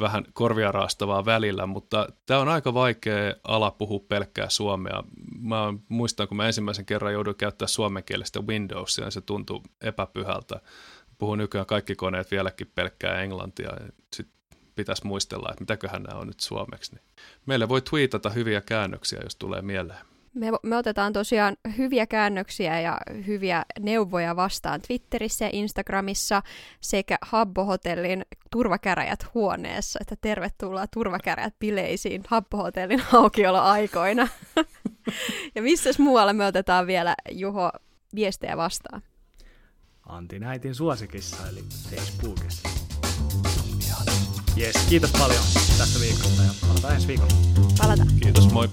vähän 0.00 0.24
korvia 0.32 0.72
raastavaa 0.72 1.24
välillä, 1.24 1.66
mutta 1.66 2.08
tämä 2.26 2.40
on 2.40 2.48
aika 2.48 2.74
vaikea 2.74 3.34
ala 3.44 3.70
puhua 3.70 4.00
pelkkää 4.08 4.48
suomea. 4.48 5.02
Mä 5.40 5.74
muistan, 5.88 6.28
kun 6.28 6.36
mä 6.36 6.46
ensimmäisen 6.46 6.86
kerran 6.86 7.12
jouduin 7.12 7.36
käyttää 7.36 7.68
suomenkielistä 7.68 8.40
Windowsia, 8.40 9.04
niin 9.04 9.12
se 9.12 9.20
tuntui 9.20 9.60
epäpyhältä. 9.80 10.60
Puhun 11.18 11.38
nykyään 11.38 11.66
kaikki 11.66 11.94
koneet 11.94 12.30
vieläkin 12.30 12.72
pelkkää 12.74 13.20
englantia. 13.20 13.70
Sitten 14.16 14.41
pitäisi 14.74 15.06
muistella, 15.06 15.48
että 15.50 15.62
mitäköhän 15.62 16.02
nämä 16.02 16.20
on 16.20 16.26
nyt 16.26 16.40
suomeksi. 16.40 16.94
Niin 16.94 17.04
meille 17.46 17.68
voi 17.68 17.82
tweetata 17.82 18.30
hyviä 18.30 18.60
käännöksiä, 18.60 19.20
jos 19.24 19.36
tulee 19.36 19.62
mieleen. 19.62 19.98
Me, 20.34 20.50
me 20.62 20.76
otetaan 20.76 21.12
tosiaan 21.12 21.56
hyviä 21.78 22.06
käännöksiä 22.06 22.80
ja 22.80 22.98
hyviä 23.26 23.64
neuvoja 23.80 24.36
vastaan 24.36 24.80
Twitterissä 24.82 25.44
ja 25.44 25.50
Instagramissa 25.52 26.42
sekä 26.80 27.18
Habbo 27.22 27.64
Hotellin 27.64 28.24
turvakäräjät 28.50 29.34
huoneessa, 29.34 29.98
että 30.02 30.16
tervetuloa 30.20 30.86
turvakäräjät 30.86 31.54
bileisiin 31.58 32.22
Habbo 32.28 32.56
Hotellin 32.56 33.02
aukioloaikoina. 33.12 34.28
ja 35.54 35.62
missä 35.62 35.90
muualla 35.98 36.32
me 36.32 36.46
otetaan 36.46 36.86
vielä 36.86 37.14
Juho 37.30 37.70
viestejä 38.14 38.56
vastaan? 38.56 39.02
Antti 40.06 40.38
Näitin 40.38 40.74
suosikissa 40.74 41.48
eli 41.48 41.62
Facebookissa. 41.90 42.71
Yes, 44.56 44.76
kiitos 44.88 45.10
paljon 45.10 45.44
tästä 45.78 46.00
viikosta 46.00 46.42
ja 46.42 46.50
palataan 46.68 46.94
ensi 46.94 47.08
viikolla. 47.08 47.32
Palataan. 47.78 48.08
Kiitos, 48.20 48.52
moi. 48.52 48.68